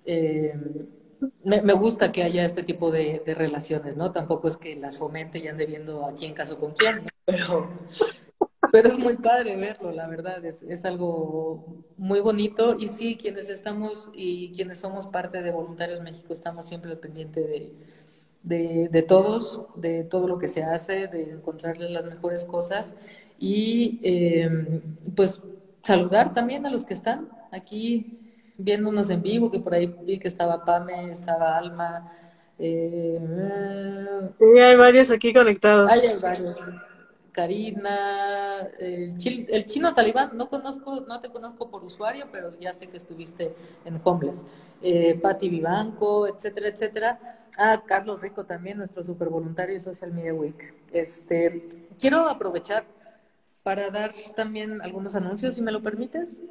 Eh, 0.05 0.53
me, 1.43 1.73
gusta 1.73 2.11
que 2.11 2.23
haya 2.23 2.45
este 2.45 2.63
tipo 2.63 2.91
de, 2.91 3.21
de, 3.25 3.33
relaciones, 3.33 3.95
¿no? 3.95 4.11
Tampoco 4.11 4.47
es 4.47 4.57
que 4.57 4.75
las 4.75 4.97
fomente 4.97 5.39
y 5.39 5.47
ande 5.47 5.65
viendo 5.65 6.05
a 6.05 6.13
quién 6.13 6.33
caso 6.33 6.57
con 6.57 6.73
quién, 6.73 7.03
pero, 7.25 7.69
pero 8.77 8.89
es 8.89 8.99
muy 8.99 9.15
padre 9.15 9.55
verlo, 9.55 9.91
la 9.91 10.05
verdad, 10.05 10.45
es, 10.45 10.61
es, 10.61 10.85
algo 10.85 11.83
muy 11.97 12.19
bonito 12.19 12.77
y 12.79 12.89
sí, 12.89 13.17
quienes 13.19 13.49
estamos 13.49 14.11
y 14.13 14.51
quienes 14.51 14.77
somos 14.77 15.07
parte 15.07 15.41
de 15.41 15.49
Voluntarios 15.49 15.99
México 16.01 16.31
estamos 16.31 16.67
siempre 16.67 16.91
al 16.91 16.99
pendiente 16.99 17.39
de, 17.39 17.73
de, 18.43 18.87
de 18.91 19.01
todos, 19.01 19.65
de 19.77 20.03
todo 20.03 20.27
lo 20.27 20.37
que 20.37 20.47
se 20.47 20.61
hace, 20.61 21.07
de 21.07 21.31
encontrarles 21.31 21.89
las 21.89 22.05
mejores 22.05 22.45
cosas 22.45 22.93
y 23.39 23.99
eh, 24.03 24.79
pues 25.15 25.41
saludar 25.81 26.35
también 26.35 26.67
a 26.67 26.69
los 26.69 26.85
que 26.85 26.93
están 26.93 27.29
aquí 27.51 28.19
viéndonos 28.59 29.09
en 29.09 29.23
vivo, 29.23 29.49
que 29.49 29.59
por 29.59 29.73
ahí 29.73 29.91
vi 30.03 30.19
que 30.19 30.27
estaba 30.27 30.63
Pame, 30.63 31.09
estaba 31.11 31.57
Alma. 31.57 32.11
Eh, 32.59 33.19
sí, 34.37 34.59
hay 34.59 34.75
varios 34.75 35.09
aquí 35.09 35.33
conectados. 35.33 35.91
Hay 35.91 36.21
varios. 36.21 36.59
Karina, 37.37 38.61
el, 38.79 39.15
el, 39.47 39.65
chino 39.67 39.93
talibán, 39.93 40.35
no 40.35 40.49
conozco, 40.49 41.01
no 41.01 41.21
te 41.21 41.29
conozco 41.29 41.69
por 41.69 41.83
usuario, 41.83 42.29
pero 42.31 42.57
ya 42.59 42.73
sé 42.73 42.87
que 42.87 42.97
estuviste 42.97 43.53
en 43.85 44.01
Homeless. 44.03 44.43
Eh, 44.81 45.19
Patti 45.21 45.47
Vivanco, 45.47 46.25
etcétera, 46.25 46.69
etcétera. 46.69 47.45
Ah, 47.55 47.83
Carlos 47.85 48.21
Rico 48.21 48.45
también, 48.45 48.79
nuestro 48.79 49.03
super 49.03 49.29
voluntario 49.29 49.75
de 49.75 49.81
Social 49.81 50.11
Media 50.11 50.33
Week. 50.33 50.73
Este, 50.91 51.69
quiero 51.99 52.27
aprovechar 52.27 52.85
para 53.61 53.91
dar 53.91 54.15
también 54.35 54.81
algunos 54.81 55.13
anuncios, 55.13 55.53
si 55.53 55.61
me 55.61 55.71
lo 55.71 55.83
permites. 55.83 56.41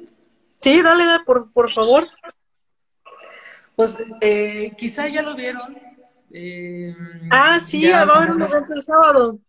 Sí, 0.55 0.81
dale, 0.81 1.05
dale 1.05 1.25
por, 1.25 1.51
por 1.51 1.69
favor. 1.69 2.07
Pues 3.75 3.97
eh, 4.21 4.71
quizá 4.77 5.09
ya 5.09 5.21
lo 5.21 5.35
vieron. 5.35 5.77
Eh, 6.31 6.95
ah, 7.29 7.59
sí, 7.59 7.91
va 7.91 7.99
a 7.99 8.01
haber 8.03 8.31
un 8.31 8.43
evento 8.43 8.73
el 8.73 8.81
sábado. 8.81 9.39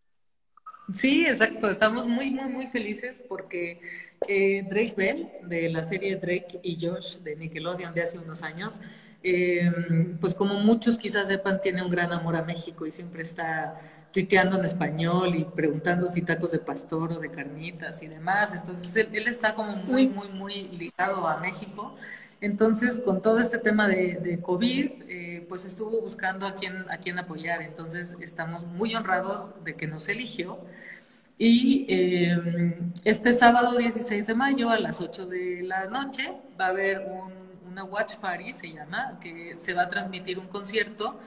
Sí, 0.93 1.26
exacto. 1.26 1.68
Estamos 1.70 2.07
muy, 2.07 2.30
muy, 2.30 2.49
muy 2.49 2.66
felices 2.66 3.22
porque 3.28 3.80
eh, 4.26 4.62
Drake 4.68 4.95
Bell, 4.97 5.28
de 5.43 5.68
la 5.68 5.82
serie 5.84 6.16
Drake 6.16 6.61
y 6.62 6.78
Josh 6.80 7.18
de 7.18 7.36
Nickelodeon 7.36 7.93
de 7.95 8.03
hace 8.03 8.18
unos 8.18 8.43
años, 8.43 8.80
eh, 9.22 9.70
pues 10.20 10.34
como 10.34 10.55
muchos 10.61 10.97
quizás 10.97 11.28
sepan, 11.28 11.61
tiene 11.61 11.82
un 11.82 11.91
gran 11.91 12.12
amor 12.12 12.36
a 12.36 12.43
México 12.43 12.86
y 12.86 12.91
siempre 12.91 13.22
está 13.22 13.78
tuiteando 14.12 14.59
en 14.59 14.64
español 14.64 15.34
y 15.34 15.45
preguntando 15.45 16.07
si 16.07 16.22
tacos 16.22 16.53
de 16.53 16.59
pastor 16.61 17.12
o 17.12 17.18
de 17.20 17.30
carnitas 17.30 18.03
y 18.03 18.09
demás. 18.09 18.55
Entonces 18.55 18.95
él, 18.97 19.11
él 19.12 19.28
está 19.28 19.55
como 19.55 19.76
muy, 19.76 20.07
muy, 20.09 20.28
muy 20.30 20.68
ligado 20.68 21.28
a 21.28 21.36
México. 21.39 21.97
Entonces, 22.41 23.01
con 23.01 23.20
todo 23.20 23.41
este 23.41 23.59
tema 23.59 23.89
de, 23.89 24.41
COVID, 24.43 24.91
eh, 25.09 25.47
pues 25.49 25.64
estuvo 25.64 26.01
buscando 26.01 26.47
a 26.47 26.55
quién, 26.55 26.84
a 26.91 26.99
quién 26.99 27.18
apoyar. 27.18 27.62
Entonces, 27.62 28.16
estamos 28.20 28.64
muy 28.66 28.95
honrados 28.95 29.51
de 29.64 29.74
que 29.74 29.86
nos 29.86 30.09
eligió. 30.09 30.59
Y 31.36 31.86
eh, 31.89 32.76
este 33.05 33.32
sábado 33.32 33.76
16 33.76 34.26
de 34.26 34.34
mayo 34.34 34.70
a 34.70 34.78
las 34.78 35.01
8 35.01 35.26
de 35.26 35.62
la 35.62 35.86
noche 35.86 36.32
va 36.61 36.66
a 36.66 36.68
haber 36.70 37.01
un, 37.01 37.32
una 37.70 37.84
Watch 37.84 38.16
Party, 38.16 38.53
se 38.53 38.72
llama, 38.72 39.18
que 39.20 39.55
se 39.59 39.74
va 39.74 39.82
a 39.82 39.89
transmitir 39.89 40.39
un 40.39 40.49
concierto 40.49 41.18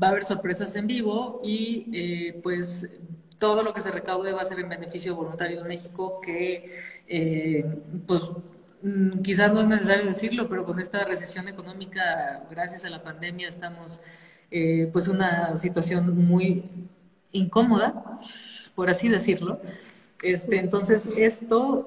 va 0.00 0.08
a 0.08 0.10
haber 0.10 0.24
sorpresas 0.24 0.74
en 0.76 0.86
vivo 0.86 1.40
y 1.42 1.86
eh, 1.92 2.40
pues 2.42 2.88
todo 3.38 3.62
lo 3.62 3.72
que 3.72 3.80
se 3.80 3.90
recaude 3.90 4.32
va 4.32 4.42
a 4.42 4.44
ser 4.44 4.60
en 4.60 4.68
beneficio 4.68 5.12
de 5.12 5.16
Voluntarios 5.16 5.66
México, 5.66 6.20
que 6.20 6.64
eh, 7.08 7.64
pues 8.06 8.22
quizás 9.22 9.52
no 9.52 9.60
es 9.60 9.68
necesario 9.68 10.06
decirlo, 10.06 10.48
pero 10.48 10.64
con 10.64 10.80
esta 10.80 11.04
recesión 11.04 11.48
económica, 11.48 12.44
gracias 12.50 12.84
a 12.84 12.90
la 12.90 13.02
pandemia, 13.02 13.48
estamos 13.48 14.00
eh, 14.50 14.88
pues 14.92 15.08
una 15.08 15.56
situación 15.56 16.16
muy 16.16 16.64
incómoda, 17.32 18.20
por 18.74 18.90
así 18.90 19.08
decirlo. 19.08 19.60
Este, 20.22 20.58
entonces 20.58 21.18
esto 21.18 21.86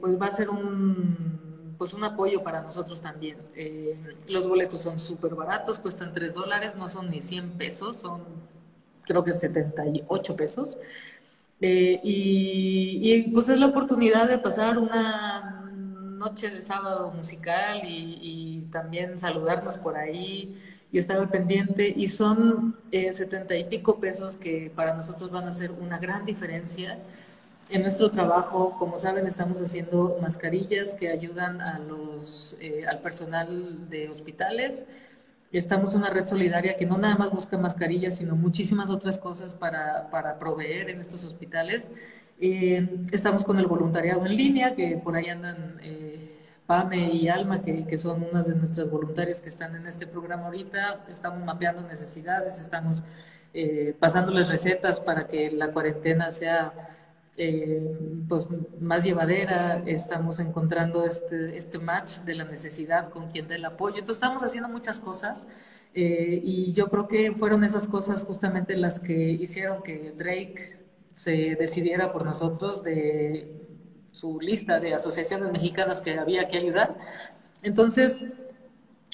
pues 0.00 0.20
va 0.20 0.26
a 0.26 0.32
ser 0.32 0.50
un 0.50 1.40
pues 1.80 1.94
un 1.94 2.04
apoyo 2.04 2.42
para 2.42 2.60
nosotros 2.60 3.00
también. 3.00 3.38
Eh, 3.56 3.96
los 4.28 4.46
boletos 4.46 4.82
son 4.82 5.00
súper 5.00 5.34
baratos, 5.34 5.78
cuestan 5.78 6.12
3 6.12 6.34
dólares, 6.34 6.76
no 6.76 6.90
son 6.90 7.08
ni 7.08 7.22
100 7.22 7.52
pesos, 7.52 7.96
son 7.96 8.20
creo 9.06 9.24
que 9.24 9.32
78 9.32 10.36
pesos. 10.36 10.76
Eh, 11.58 11.98
y, 12.04 13.22
pues 13.32 13.48
es 13.48 13.58
la 13.58 13.68
oportunidad 13.68 14.28
de 14.28 14.36
pasar 14.36 14.76
una 14.76 15.59
noche 16.20 16.50
de 16.50 16.60
sábado 16.60 17.10
musical 17.10 17.80
y, 17.84 18.66
también 18.70 19.18
saludarnos 19.18 19.78
por 19.78 19.96
ahí 19.96 20.54
y 20.92 20.98
estar 20.98 21.16
al 21.16 21.30
pendiente. 21.30 21.92
Y 21.96 22.06
son 22.08 22.76
eh, 22.92 23.12
70 23.12 23.56
y 23.56 23.64
pico 23.64 23.98
pesos 23.98 24.36
que 24.36 24.70
para 24.76 24.94
nosotros 24.94 25.30
van 25.30 25.48
a 25.48 25.54
ser 25.54 25.72
una 25.72 25.98
gran 25.98 26.24
diferencia 26.24 26.98
en 27.70 27.82
nuestro 27.82 28.10
trabajo, 28.10 28.76
como 28.78 28.98
saben, 28.98 29.26
estamos 29.26 29.60
haciendo 29.62 30.18
mascarillas 30.20 30.94
que 30.94 31.08
ayudan 31.08 31.60
a 31.60 31.78
los, 31.78 32.56
eh, 32.60 32.84
al 32.86 33.00
personal 33.00 33.88
de 33.88 34.08
hospitales. 34.08 34.84
Estamos 35.52 35.94
una 35.94 36.10
red 36.10 36.28
solidaria 36.28 36.76
que 36.76 36.86
no 36.86 36.96
nada 36.96 37.16
más 37.16 37.32
busca 37.32 37.58
mascarillas, 37.58 38.16
sino 38.16 38.36
muchísimas 38.36 38.88
otras 38.88 39.18
cosas 39.18 39.52
para, 39.52 40.08
para 40.08 40.38
proveer 40.38 40.90
en 40.90 41.00
estos 41.00 41.24
hospitales. 41.24 41.90
Eh, 42.40 43.02
estamos 43.10 43.42
con 43.42 43.58
el 43.58 43.66
voluntariado 43.66 44.24
en 44.26 44.36
línea, 44.36 44.76
que 44.76 44.96
por 44.96 45.16
ahí 45.16 45.28
andan 45.28 45.80
eh, 45.82 46.38
Pame 46.66 47.12
y 47.12 47.28
Alma, 47.28 47.62
que, 47.62 47.84
que, 47.84 47.98
son 47.98 48.22
unas 48.30 48.46
de 48.46 48.54
nuestras 48.54 48.88
voluntarias 48.88 49.40
que 49.40 49.48
están 49.48 49.74
en 49.74 49.88
este 49.88 50.06
programa 50.06 50.46
ahorita. 50.46 51.04
Estamos 51.08 51.44
mapeando 51.44 51.82
necesidades, 51.82 52.60
estamos 52.60 53.02
pasándoles 53.98 54.48
recetas 54.48 55.00
para 55.00 55.26
que 55.26 55.50
la 55.50 55.72
cuarentena 55.72 56.30
sea 56.30 56.72
eh, 57.36 57.96
pues 58.28 58.48
más 58.80 59.04
llevadera, 59.04 59.82
estamos 59.86 60.40
encontrando 60.40 61.04
este, 61.04 61.56
este 61.56 61.78
match 61.78 62.18
de 62.18 62.34
la 62.34 62.44
necesidad 62.44 63.10
con 63.10 63.28
quien 63.28 63.48
dé 63.48 63.56
el 63.56 63.64
apoyo. 63.64 63.96
Entonces 63.98 64.16
estamos 64.16 64.42
haciendo 64.42 64.68
muchas 64.68 65.00
cosas 65.00 65.46
eh, 65.94 66.40
y 66.42 66.72
yo 66.72 66.88
creo 66.88 67.08
que 67.08 67.32
fueron 67.32 67.64
esas 67.64 67.86
cosas 67.88 68.24
justamente 68.24 68.76
las 68.76 69.00
que 69.00 69.14
hicieron 69.14 69.82
que 69.82 70.12
Drake 70.12 70.78
se 71.12 71.56
decidiera 71.56 72.12
por 72.12 72.24
nosotros 72.24 72.82
de 72.82 73.60
su 74.12 74.40
lista 74.40 74.80
de 74.80 74.94
asociaciones 74.94 75.50
mexicanas 75.52 76.00
que 76.00 76.18
había 76.18 76.46
que 76.46 76.58
ayudar. 76.58 76.96
Entonces, 77.62 78.24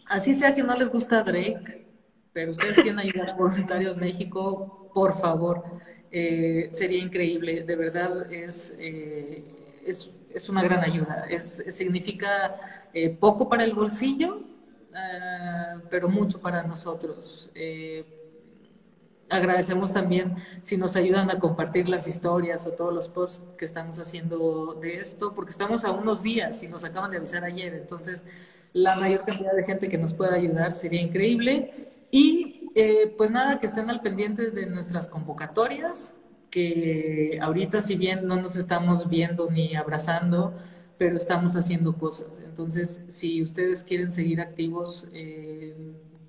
así 0.07 0.35
sea 0.35 0.55
que 0.55 0.63
no 0.63 0.77
les 0.77 0.91
gusta 0.91 1.23
Drake, 1.23 1.87
pero 2.33 2.51
ustedes 2.51 2.75
quieren 2.75 2.99
ayudar 2.99 3.31
a 3.31 3.35
Voluntarios 3.35 3.97
México, 3.97 4.86
por 4.97 5.13
favor 5.13 5.63
eh, 6.11 6.71
sería 6.73 7.05
increíble. 7.05 7.65
De 7.65 7.77
verdad 7.77 8.33
es, 8.33 8.73
eh, 8.79 9.45
es, 9.85 10.09
es, 10.33 10.49
una 10.49 10.63
gran 10.63 10.83
ayuda. 10.83 11.27
Es, 11.29 11.63
significa 11.69 12.89
eh, 12.95 13.11
poco 13.11 13.47
para 13.47 13.65
el 13.65 13.75
bolsillo, 13.75 14.41
ah, 14.95 15.83
pero 15.91 16.09
mucho 16.09 16.41
para 16.41 16.63
nosotros. 16.63 17.51
agradecemos 19.29 19.93
también 19.93 20.35
si 20.63 20.79
nos 20.79 20.97
ayudan 20.97 21.29
a 21.31 21.39
compartir 21.41 21.91
las 21.91 22.09
historias 22.09 22.65
o 22.65 22.71
todos 22.71 22.95
los 22.95 23.11
posts 23.11 23.45
que 23.59 23.67
estamos 23.67 23.99
haciendo 23.99 24.79
de 24.81 24.95
esto, 24.95 25.35
porque 25.35 25.51
estamos 25.51 25.85
a 25.85 25.91
unos 25.91 26.23
días 26.23 26.63
y 26.63 26.69
nos 26.69 26.85
acaban 26.85 27.11
de 27.11 27.19
avisar 27.19 27.45
ayer, 27.45 27.75
entonces 27.75 28.25
la 28.73 28.97
mayor 28.97 29.27
cantidad 29.27 29.55
de 29.55 29.65
gente 29.65 29.91
que 29.91 29.99
nos 29.99 30.15
pueda 30.15 30.37
ayudar 30.37 30.73
sería 30.73 31.03
increíble. 31.03 31.91
Y 32.11 32.46
eh, 32.79 33.15
pues 33.17 33.31
nada, 33.31 33.59
que 33.59 33.67
estén 33.67 33.89
al 33.89 34.03
pendiente 34.03 34.51
de 34.51 34.67
nuestras 34.67 35.07
convocatorias, 35.07 36.13
que 36.51 37.39
ahorita 37.41 37.81
si 37.81 37.97
bien 37.97 38.27
no 38.27 38.37
nos 38.37 38.55
estamos 38.55 39.09
viendo 39.09 39.51
ni 39.51 39.75
abrazando, 39.75 40.53
pero 40.99 41.17
estamos 41.17 41.57
haciendo 41.57 41.97
cosas. 41.97 42.39
Entonces, 42.45 43.01
si 43.09 43.43
ustedes 43.43 43.83
quieren 43.83 44.13
seguir 44.13 44.43
activos 44.43 45.09
eh, 45.15 45.75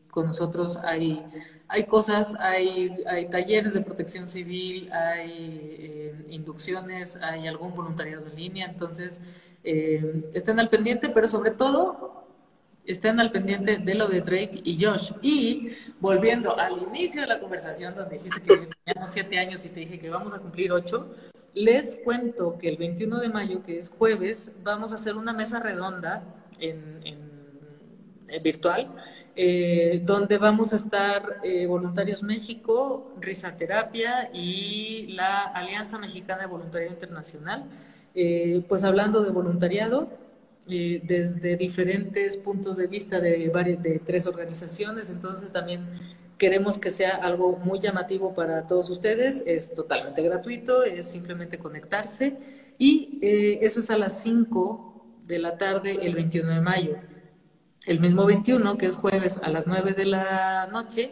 con 0.09 0.27
nosotros, 0.27 0.77
hay, 0.85 1.21
hay 1.67 1.83
cosas, 1.83 2.33
hay, 2.39 2.93
hay 3.07 3.27
talleres 3.27 3.73
de 3.73 3.81
protección 3.81 4.29
civil, 4.29 4.89
hay 4.93 5.31
eh, 5.79 6.25
inducciones, 6.29 7.17
hay 7.17 7.45
algún 7.45 7.75
voluntariado 7.75 8.25
en 8.25 8.35
línea. 8.37 8.67
Entonces, 8.67 9.19
estén 9.63 10.61
al 10.61 10.69
pendiente, 10.69 11.09
pero 11.09 11.27
sobre 11.27 11.51
todo 11.51 12.26
estén 12.87 13.19
al 13.19 13.31
pendiente 13.31 13.77
de 13.77 13.93
lo 13.93 14.07
de 14.07 14.21
Drake 14.21 14.61
y 14.63 14.83
Josh. 14.83 15.11
Y 15.21 15.73
volviendo 15.99 16.57
al 16.57 16.81
inicio 16.81 17.21
de 17.21 17.27
la 17.27 17.39
conversación 17.39 17.93
donde 17.93 18.17
dijiste 18.17 18.41
que 18.41 18.69
teníamos 18.83 19.11
siete 19.11 19.37
años 19.37 19.63
y 19.65 19.69
te 19.69 19.81
dije 19.81 19.99
que 19.99 20.09
vamos 20.09 20.33
a 20.33 20.39
cumplir 20.39 20.71
ocho, 20.71 21.13
Les 21.53 21.99
cuento 22.03 22.57
que 22.57 22.69
el 22.69 22.77
21 22.77 23.19
de 23.19 23.29
mayo, 23.29 23.63
que 23.63 23.79
es 23.79 23.89
jueves, 23.89 24.51
vamos 24.63 24.91
a 24.91 24.95
hacer 24.95 25.15
una 25.15 25.33
mesa 25.33 25.59
redonda 25.59 26.23
en, 26.59 27.01
virtual, 28.43 28.93
eh, 29.35 30.01
donde 30.03 30.37
vamos 30.37 30.73
a 30.73 30.75
estar 30.75 31.37
eh, 31.43 31.65
Voluntarios 31.65 32.21
México, 32.21 33.13
Risaterapia 33.19 34.29
y 34.33 35.07
la 35.15 35.43
Alianza 35.43 35.97
Mexicana 35.97 36.41
de 36.41 36.47
Voluntariado 36.47 36.93
Internacional, 36.93 37.65
eh, 38.13 38.63
pues 38.67 38.83
hablando 38.83 39.23
de 39.23 39.31
voluntariado 39.31 40.09
desde 40.67 41.55
diferentes 41.55 42.37
puntos 42.37 42.77
de 42.77 42.87
vista 42.87 43.19
de, 43.19 43.49
varias, 43.49 43.81
de 43.81 43.99
tres 43.99 44.27
organizaciones, 44.27 45.09
entonces 45.09 45.51
también 45.51 45.87
Queremos 46.37 46.77
que 46.77 46.91
sea 46.91 47.15
algo 47.15 47.57
muy 47.57 47.79
llamativo 47.79 48.35
para 48.35 48.67
todos 48.67 48.91
ustedes, 48.91 49.43
es 49.47 49.73
totalmente 49.73 50.21
gratuito, 50.21 50.83
es 50.83 51.09
simplemente 51.09 51.57
conectarse. 51.57 52.37
Y 52.77 53.17
eh, 53.23 53.59
eso 53.63 53.79
es 53.79 53.89
a 53.89 53.97
las 53.97 54.21
5 54.21 55.23
de 55.25 55.39
la 55.39 55.57
tarde 55.57 55.97
el 55.99 56.13
21 56.13 56.53
de 56.53 56.61
mayo. 56.61 56.97
El 57.87 57.99
mismo 57.99 58.25
21, 58.25 58.77
que 58.77 58.85
es 58.85 58.95
jueves 58.95 59.39
a 59.41 59.49
las 59.49 59.65
9 59.65 59.93
de 59.93 60.05
la 60.05 60.69
noche, 60.71 61.09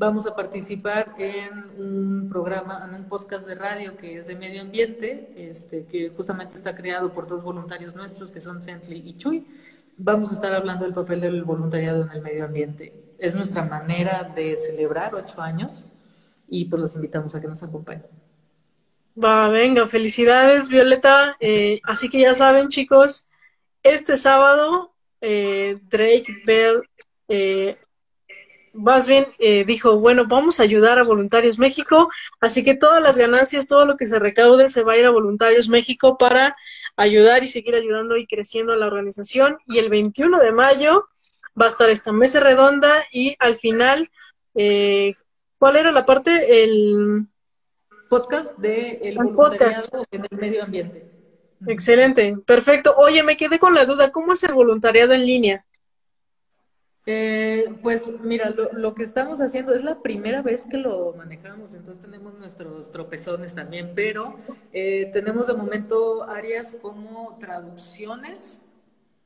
vamos 0.00 0.26
a 0.26 0.34
participar 0.34 1.14
en 1.18 1.70
un 1.78 2.28
programa, 2.28 2.84
en 2.88 2.94
un 2.94 3.08
podcast 3.08 3.46
de 3.46 3.54
radio 3.54 3.96
que 3.96 4.16
es 4.16 4.26
de 4.26 4.34
medio 4.34 4.62
ambiente, 4.62 5.32
este, 5.36 5.84
que 5.84 6.08
justamente 6.08 6.56
está 6.56 6.74
creado 6.74 7.12
por 7.12 7.28
dos 7.28 7.44
voluntarios 7.44 7.94
nuestros, 7.94 8.32
que 8.32 8.40
son 8.40 8.60
Sentley 8.60 9.08
y 9.08 9.14
Chuy. 9.14 9.46
Vamos 9.96 10.32
a 10.32 10.34
estar 10.34 10.52
hablando 10.52 10.84
del 10.84 10.94
papel 10.94 11.20
del 11.20 11.44
voluntariado 11.44 12.02
en 12.02 12.10
el 12.10 12.22
medio 12.22 12.44
ambiente 12.44 13.10
es 13.20 13.34
nuestra 13.34 13.62
manera 13.62 14.32
de 14.34 14.56
celebrar 14.56 15.14
ocho 15.14 15.40
años 15.40 15.84
y 16.48 16.64
pues 16.64 16.80
los 16.80 16.94
invitamos 16.96 17.34
a 17.34 17.40
que 17.40 17.46
nos 17.46 17.62
acompañen. 17.62 18.06
Va, 19.22 19.48
venga, 19.48 19.86
felicidades 19.86 20.68
Violeta. 20.68 21.36
Eh, 21.38 21.80
así 21.84 22.08
que 22.08 22.20
ya 22.20 22.34
saben 22.34 22.68
chicos, 22.68 23.28
este 23.82 24.16
sábado 24.16 24.92
eh, 25.20 25.78
Drake 25.90 26.42
Bell 26.46 26.82
eh, 27.28 27.78
más 28.72 29.06
bien 29.06 29.26
eh, 29.38 29.64
dijo, 29.64 29.98
bueno, 29.98 30.26
vamos 30.26 30.60
a 30.60 30.62
ayudar 30.62 30.98
a 30.98 31.04
Voluntarios 31.04 31.58
México, 31.58 32.10
así 32.40 32.64
que 32.64 32.76
todas 32.76 33.02
las 33.02 33.18
ganancias, 33.18 33.66
todo 33.66 33.84
lo 33.84 33.96
que 33.96 34.06
se 34.06 34.18
recaude 34.18 34.68
se 34.68 34.82
va 34.82 34.92
a 34.92 34.98
ir 34.98 35.06
a 35.06 35.10
Voluntarios 35.10 35.68
México 35.68 36.16
para 36.18 36.56
ayudar 36.96 37.42
y 37.42 37.48
seguir 37.48 37.74
ayudando 37.74 38.16
y 38.16 38.26
creciendo 38.26 38.72
a 38.72 38.76
la 38.76 38.86
organización. 38.86 39.58
Y 39.66 39.78
el 39.78 39.88
21 39.88 40.38
de 40.38 40.52
mayo 40.52 41.08
va 41.60 41.66
a 41.66 41.68
estar 41.68 41.90
esta 41.90 42.12
mesa 42.12 42.40
redonda 42.40 43.04
y 43.10 43.36
al 43.38 43.56
final, 43.56 44.08
eh, 44.54 45.14
¿cuál 45.58 45.76
era 45.76 45.92
la 45.92 46.04
parte? 46.04 46.62
El 46.64 47.26
podcast 48.08 48.58
de 48.58 48.98
el, 49.02 49.18
en 50.10 50.26
el 50.30 50.38
medio 50.38 50.64
ambiente. 50.64 51.10
Excelente, 51.66 52.36
perfecto. 52.46 52.94
Oye, 52.96 53.22
me 53.22 53.36
quedé 53.36 53.58
con 53.58 53.74
la 53.74 53.84
duda, 53.84 54.10
¿cómo 54.10 54.32
es 54.32 54.42
el 54.44 54.54
voluntariado 54.54 55.12
en 55.12 55.26
línea? 55.26 55.64
Eh, 57.12 57.74
pues 57.82 58.12
mira, 58.22 58.54
lo, 58.72 58.94
que 58.94 59.02
estamos 59.02 59.40
haciendo 59.40 59.74
es 59.74 59.82
la 59.82 60.00
primera 60.00 60.42
vez 60.42 60.64
que 60.64 60.76
lo 60.76 61.12
manejamos, 61.14 61.74
entonces 61.74 62.00
tenemos 62.00 62.38
nuestros 62.38 62.92
tropezones 62.92 63.56
también, 63.56 63.94
pero 63.96 64.36
eh, 64.72 65.10
tenemos 65.12 65.48
de 65.48 65.54
momento 65.54 66.22
áreas 66.22 66.76
como 66.80 67.36
traducciones, 67.40 68.60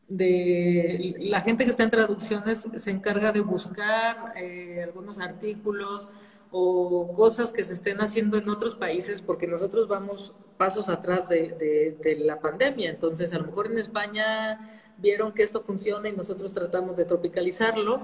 de 0.08 1.14
la 1.18 1.42
gente 1.42 1.64
que 1.64 1.72
está 1.72 1.82
en 1.82 1.90
traducciones 1.90 2.64
se 2.74 2.90
encarga 2.90 3.32
de 3.32 3.40
buscar 3.40 4.32
eh, 4.36 4.82
algunos 4.82 5.18
artículos 5.18 6.08
o 6.50 7.12
cosas 7.14 7.52
que 7.52 7.64
se 7.64 7.74
estén 7.74 8.00
haciendo 8.00 8.38
en 8.38 8.48
otros 8.48 8.76
países, 8.76 9.20
porque 9.20 9.46
nosotros 9.46 9.88
vamos 9.88 10.34
pasos 10.56 10.88
atrás 10.88 11.28
de, 11.28 11.96
la 12.20 12.40
pandemia. 12.40 12.90
Entonces, 12.90 13.32
a 13.34 13.38
lo 13.38 13.46
mejor 13.46 13.66
en 13.66 13.78
España 13.78 14.68
vieron 14.98 15.32
que 15.32 15.42
esto 15.42 15.62
funciona 15.62 16.08
y 16.08 16.12
nosotros 16.12 16.52
tratamos 16.52 16.96
de 16.96 17.04
tropicalizarlo. 17.04 18.02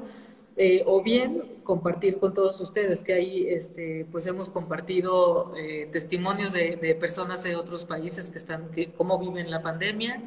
Eh, 0.56 0.82
o 0.84 1.00
bien 1.02 1.60
compartir 1.62 2.18
con 2.18 2.34
todos 2.34 2.60
ustedes 2.60 3.02
que 3.02 3.14
ahí 3.14 3.46
este, 3.48 4.04
pues 4.10 4.26
hemos 4.26 4.48
compartido 4.48 5.54
eh, 5.56 5.88
testimonios 5.92 6.52
de, 6.52 6.76
de, 6.76 6.94
personas 6.96 7.44
de 7.44 7.54
otros 7.54 7.84
países 7.84 8.30
que 8.30 8.38
están 8.38 8.68
que 8.70 8.92
cómo 8.92 9.16
viven 9.18 9.48
la 9.50 9.62
pandemia 9.62 10.22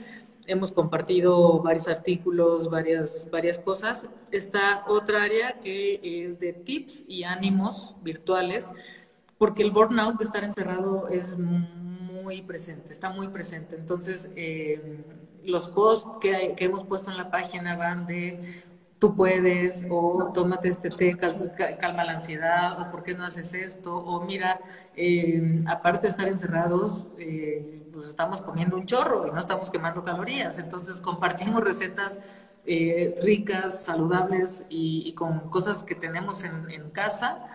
hemos 0.47 0.71
compartido 0.71 1.61
varios 1.61 1.87
artículos, 1.87 2.69
varias, 2.69 3.27
varias 3.31 3.59
cosas. 3.59 4.09
Está 4.31 4.83
otra 4.87 5.23
área 5.23 5.59
que 5.59 5.99
es 6.03 6.39
de 6.39 6.53
tips 6.53 7.03
y 7.07 7.23
ánimos 7.23 7.95
virtuales, 8.01 8.71
porque 9.37 9.63
el 9.63 9.71
burnout 9.71 10.17
de 10.17 10.25
estar 10.25 10.43
encerrado 10.43 11.07
es 11.07 11.35
presente, 12.41 12.91
está 12.91 13.09
muy 13.09 13.27
presente. 13.27 13.75
Entonces, 13.75 14.29
eh, 14.35 15.03
los 15.43 15.67
posts 15.67 16.09
que, 16.21 16.53
que 16.55 16.65
hemos 16.65 16.83
puesto 16.83 17.11
en 17.11 17.17
la 17.17 17.29
página 17.29 17.75
van 17.75 18.05
de 18.05 18.63
tú 18.99 19.15
puedes, 19.17 19.85
o 19.89 20.31
tómate 20.33 20.69
este 20.69 20.89
té, 20.89 21.17
calma 21.77 22.05
la 22.05 22.13
ansiedad, 22.13 22.79
o 22.79 22.89
por 22.89 23.03
qué 23.03 23.13
no 23.13 23.25
haces 23.25 23.53
esto, 23.53 23.93
o 23.93 24.21
mira, 24.25 24.61
eh, 24.95 25.61
aparte 25.67 26.07
de 26.07 26.11
estar 26.11 26.27
encerrados, 26.29 27.05
eh, 27.17 27.85
pues 27.91 28.07
estamos 28.07 28.41
comiendo 28.41 28.77
un 28.77 28.85
chorro 28.85 29.27
y 29.27 29.31
no 29.31 29.39
estamos 29.39 29.69
quemando 29.69 30.05
calorías, 30.05 30.57
entonces 30.57 31.01
compartimos 31.01 31.61
recetas 31.61 32.21
ricas, 33.21 33.83
saludables 33.83 34.63
y, 34.69 35.11
con 35.15 35.49
cosas 35.49 35.83
que 35.83 35.95
tenemos 35.95 36.45
en, 36.45 36.89
casa. 36.91 37.45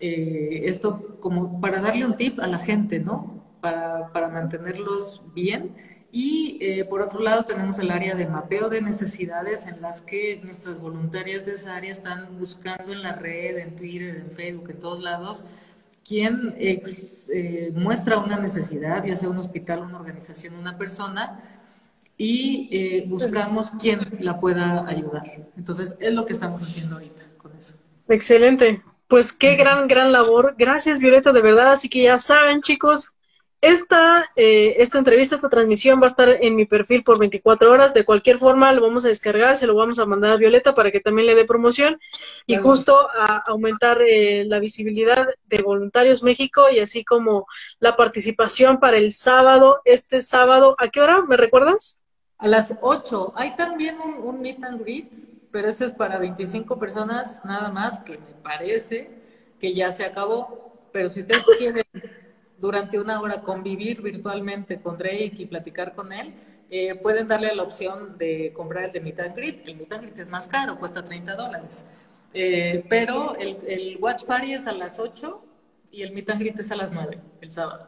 esto 0.00 1.18
como 1.20 1.60
para 1.60 1.82
darle 1.82 2.06
un 2.06 2.16
tip 2.16 2.40
a 2.40 2.46
la 2.46 2.58
gente, 2.58 2.98
¿no? 2.98 3.43
Para, 3.64 4.12
para 4.12 4.28
mantenerlos 4.28 5.22
bien 5.34 5.74
y 6.16 6.58
eh, 6.60 6.84
por 6.84 7.00
otro 7.00 7.20
lado 7.20 7.44
tenemos 7.44 7.76
el 7.80 7.90
área 7.90 8.14
de 8.14 8.26
mapeo 8.26 8.68
de 8.68 8.80
necesidades 8.80 9.66
en 9.66 9.82
las 9.82 10.00
que 10.00 10.40
nuestras 10.44 10.78
voluntarias 10.78 11.44
de 11.44 11.54
esa 11.54 11.74
área 11.74 11.90
están 11.90 12.38
buscando 12.38 12.92
en 12.92 13.02
la 13.02 13.14
red, 13.16 13.58
en 13.58 13.74
Twitter, 13.74 14.18
en 14.18 14.30
Facebook, 14.30 14.70
en 14.70 14.78
todos 14.78 15.00
lados, 15.00 15.44
quien 16.06 16.54
eh, 16.56 17.72
muestra 17.74 18.18
una 18.18 18.38
necesidad, 18.38 19.04
ya 19.04 19.16
sea 19.16 19.28
un 19.28 19.38
hospital, 19.38 19.80
una 19.80 19.98
organización, 19.98 20.54
una 20.54 20.78
persona, 20.78 21.42
y 22.16 22.68
eh, 22.70 23.04
buscamos 23.08 23.72
quién 23.80 23.98
la 24.20 24.38
pueda 24.38 24.86
ayudar. 24.86 25.24
Entonces, 25.56 25.96
es 25.98 26.14
lo 26.14 26.26
que 26.26 26.32
estamos 26.32 26.62
haciendo 26.62 26.94
ahorita 26.94 27.22
con 27.38 27.56
eso. 27.56 27.74
Excelente. 28.08 28.84
Pues 29.08 29.32
qué 29.32 29.56
gran, 29.56 29.88
gran 29.88 30.12
labor. 30.12 30.54
Gracias, 30.56 31.00
Violeta, 31.00 31.32
de 31.32 31.42
verdad. 31.42 31.72
Así 31.72 31.88
que 31.88 32.04
ya 32.04 32.18
saben, 32.18 32.60
chicos, 32.60 33.13
esta, 33.64 34.30
eh, 34.36 34.76
esta 34.76 34.98
entrevista, 34.98 35.36
esta 35.36 35.48
transmisión 35.48 35.98
va 35.98 36.04
a 36.04 36.08
estar 36.08 36.28
en 36.28 36.54
mi 36.54 36.66
perfil 36.66 37.02
por 37.02 37.18
24 37.18 37.72
horas. 37.72 37.94
De 37.94 38.04
cualquier 38.04 38.38
forma, 38.38 38.70
lo 38.72 38.82
vamos 38.82 39.06
a 39.06 39.08
descargar, 39.08 39.56
se 39.56 39.66
lo 39.66 39.74
vamos 39.74 39.98
a 39.98 40.04
mandar 40.04 40.32
a 40.32 40.36
Violeta 40.36 40.74
para 40.74 40.90
que 40.90 41.00
también 41.00 41.26
le 41.26 41.34
dé 41.34 41.46
promoción 41.46 41.98
y 42.46 42.56
justo 42.56 43.08
a 43.18 43.38
aumentar 43.46 44.02
eh, 44.02 44.44
la 44.44 44.58
visibilidad 44.58 45.26
de 45.46 45.62
Voluntarios 45.62 46.22
México 46.22 46.66
y 46.70 46.80
así 46.80 47.04
como 47.04 47.46
la 47.78 47.96
participación 47.96 48.80
para 48.80 48.98
el 48.98 49.12
sábado, 49.12 49.80
este 49.86 50.20
sábado. 50.20 50.76
¿A 50.78 50.88
qué 50.88 51.00
hora? 51.00 51.22
¿Me 51.22 51.38
recuerdas? 51.38 52.02
A 52.36 52.48
las 52.48 52.74
8. 52.82 53.32
Hay 53.34 53.56
también 53.56 53.96
un, 53.98 54.28
un 54.28 54.42
meet 54.42 54.62
and 54.62 54.82
greet, 54.82 55.10
pero 55.50 55.70
ese 55.70 55.86
es 55.86 55.92
para 55.92 56.18
25 56.18 56.78
personas 56.78 57.40
nada 57.46 57.70
más, 57.70 58.00
que 58.00 58.18
me 58.18 58.34
parece 58.42 59.10
que 59.58 59.72
ya 59.72 59.90
se 59.90 60.04
acabó. 60.04 60.86
Pero 60.92 61.08
si 61.08 61.20
ustedes 61.20 61.44
quieren 61.58 61.84
durante 62.58 62.98
una 62.98 63.20
hora 63.20 63.42
convivir 63.42 64.02
virtualmente 64.02 64.80
con 64.80 64.96
Drake 64.98 65.34
y 65.38 65.46
platicar 65.46 65.94
con 65.94 66.12
él, 66.12 66.34
eh, 66.70 66.94
pueden 66.96 67.28
darle 67.28 67.54
la 67.54 67.62
opción 67.62 68.16
de 68.18 68.52
comprar 68.54 68.84
el 68.84 68.92
de 68.92 69.00
Meet 69.00 69.20
and 69.20 69.36
Greet. 69.36 69.68
El 69.68 69.76
Meet 69.76 69.92
and 69.92 70.02
Greet 70.02 70.18
es 70.18 70.28
más 70.28 70.46
caro, 70.46 70.78
cuesta 70.78 71.04
30 71.04 71.36
dólares. 71.36 71.84
Eh, 72.32 72.84
pero 72.88 73.36
el, 73.36 73.58
el, 73.66 73.98
Watch 74.00 74.24
Party 74.24 74.54
es 74.54 74.66
a 74.66 74.72
las 74.72 74.98
8 74.98 75.40
y 75.92 76.02
el 76.02 76.12
Meet 76.12 76.30
and 76.30 76.40
Greet 76.40 76.58
es 76.58 76.70
a 76.72 76.76
las 76.76 76.90
9, 76.90 77.20
el 77.40 77.50
sábado. 77.50 77.86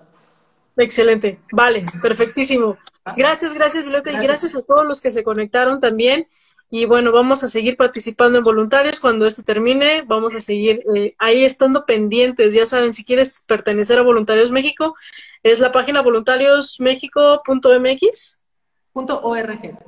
Excelente, 0.77 1.41
vale, 1.53 1.85
perfectísimo. 2.03 2.77
Ah. 3.05 3.15
Gracias, 3.17 3.55
gracias, 3.55 3.83
Violeta, 3.83 4.13
y 4.13 4.19
gracias 4.19 4.55
a 4.55 4.63
todos 4.63 4.87
los 4.87 5.01
que 5.01 5.11
se 5.11 5.25
conectaron 5.25 5.81
también. 5.81 6.29
Y 6.69 6.85
bueno, 6.85 7.13
vamos 7.13 7.45
a 7.45 7.49
seguir 7.49 7.77
participando 7.77 8.39
en 8.39 8.45
voluntarios 8.45 8.99
cuando 8.99 9.25
esto 9.27 9.45
termine. 9.45 10.03
Vamos 10.03 10.35
a 10.35 10.41
seguir 10.41 10.83
eh, 10.97 11.15
ahí 11.19 11.45
estando 11.45 11.87
pendientes. 11.87 12.55
Ya 12.55 12.67
saben, 12.67 12.93
si 12.93 13.05
quieres 13.05 13.45
pertenecer 13.47 14.01
a 14.01 14.03
Voluntarios 14.03 14.51
México, 14.51 14.97
es 15.45 15.61
la 15.61 15.71
página 15.71 16.03
voluntariosmexico.mx. 16.03 18.45
Punto 18.93 19.21
.org. 19.23 19.79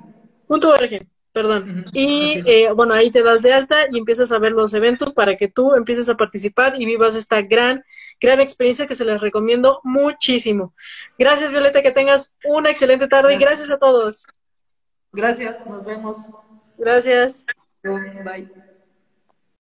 .org, 0.47 1.07
perdón. 1.33 1.85
Y 1.93 2.45
eh, 2.47 2.71
bueno, 2.73 2.95
ahí 2.95 3.11
te 3.11 3.25
das 3.25 3.43
de 3.43 3.53
alta 3.53 3.89
y 3.91 3.99
empiezas 3.99 4.31
a 4.31 4.39
ver 4.39 4.53
los 4.53 4.73
eventos 4.73 5.13
para 5.13 5.37
que 5.37 5.49
tú 5.49 5.75
empieces 5.75 6.09
a 6.09 6.17
participar 6.17 6.81
y 6.81 6.87
vivas 6.87 7.17
esta 7.17 7.43
gran, 7.43 7.83
gran 8.21 8.39
experiencia 8.41 8.87
que 8.87 8.95
se 8.95 9.05
les 9.05 9.21
recomiendo 9.21 9.81
muchísimo. 9.83 10.75
Gracias, 11.19 11.51
Violeta, 11.51 11.83
que 11.83 11.91
tengas 11.91 12.39
una 12.45 12.71
excelente 12.71 13.09
tarde 13.09 13.35
y 13.35 13.39
gracias 13.39 13.73
a 13.73 13.79
todos. 13.79 14.29
Gracias, 15.13 15.67
nos 15.67 15.85
vemos. 15.85 16.19
Gracias. 16.79 17.47
Bye. 18.25 18.49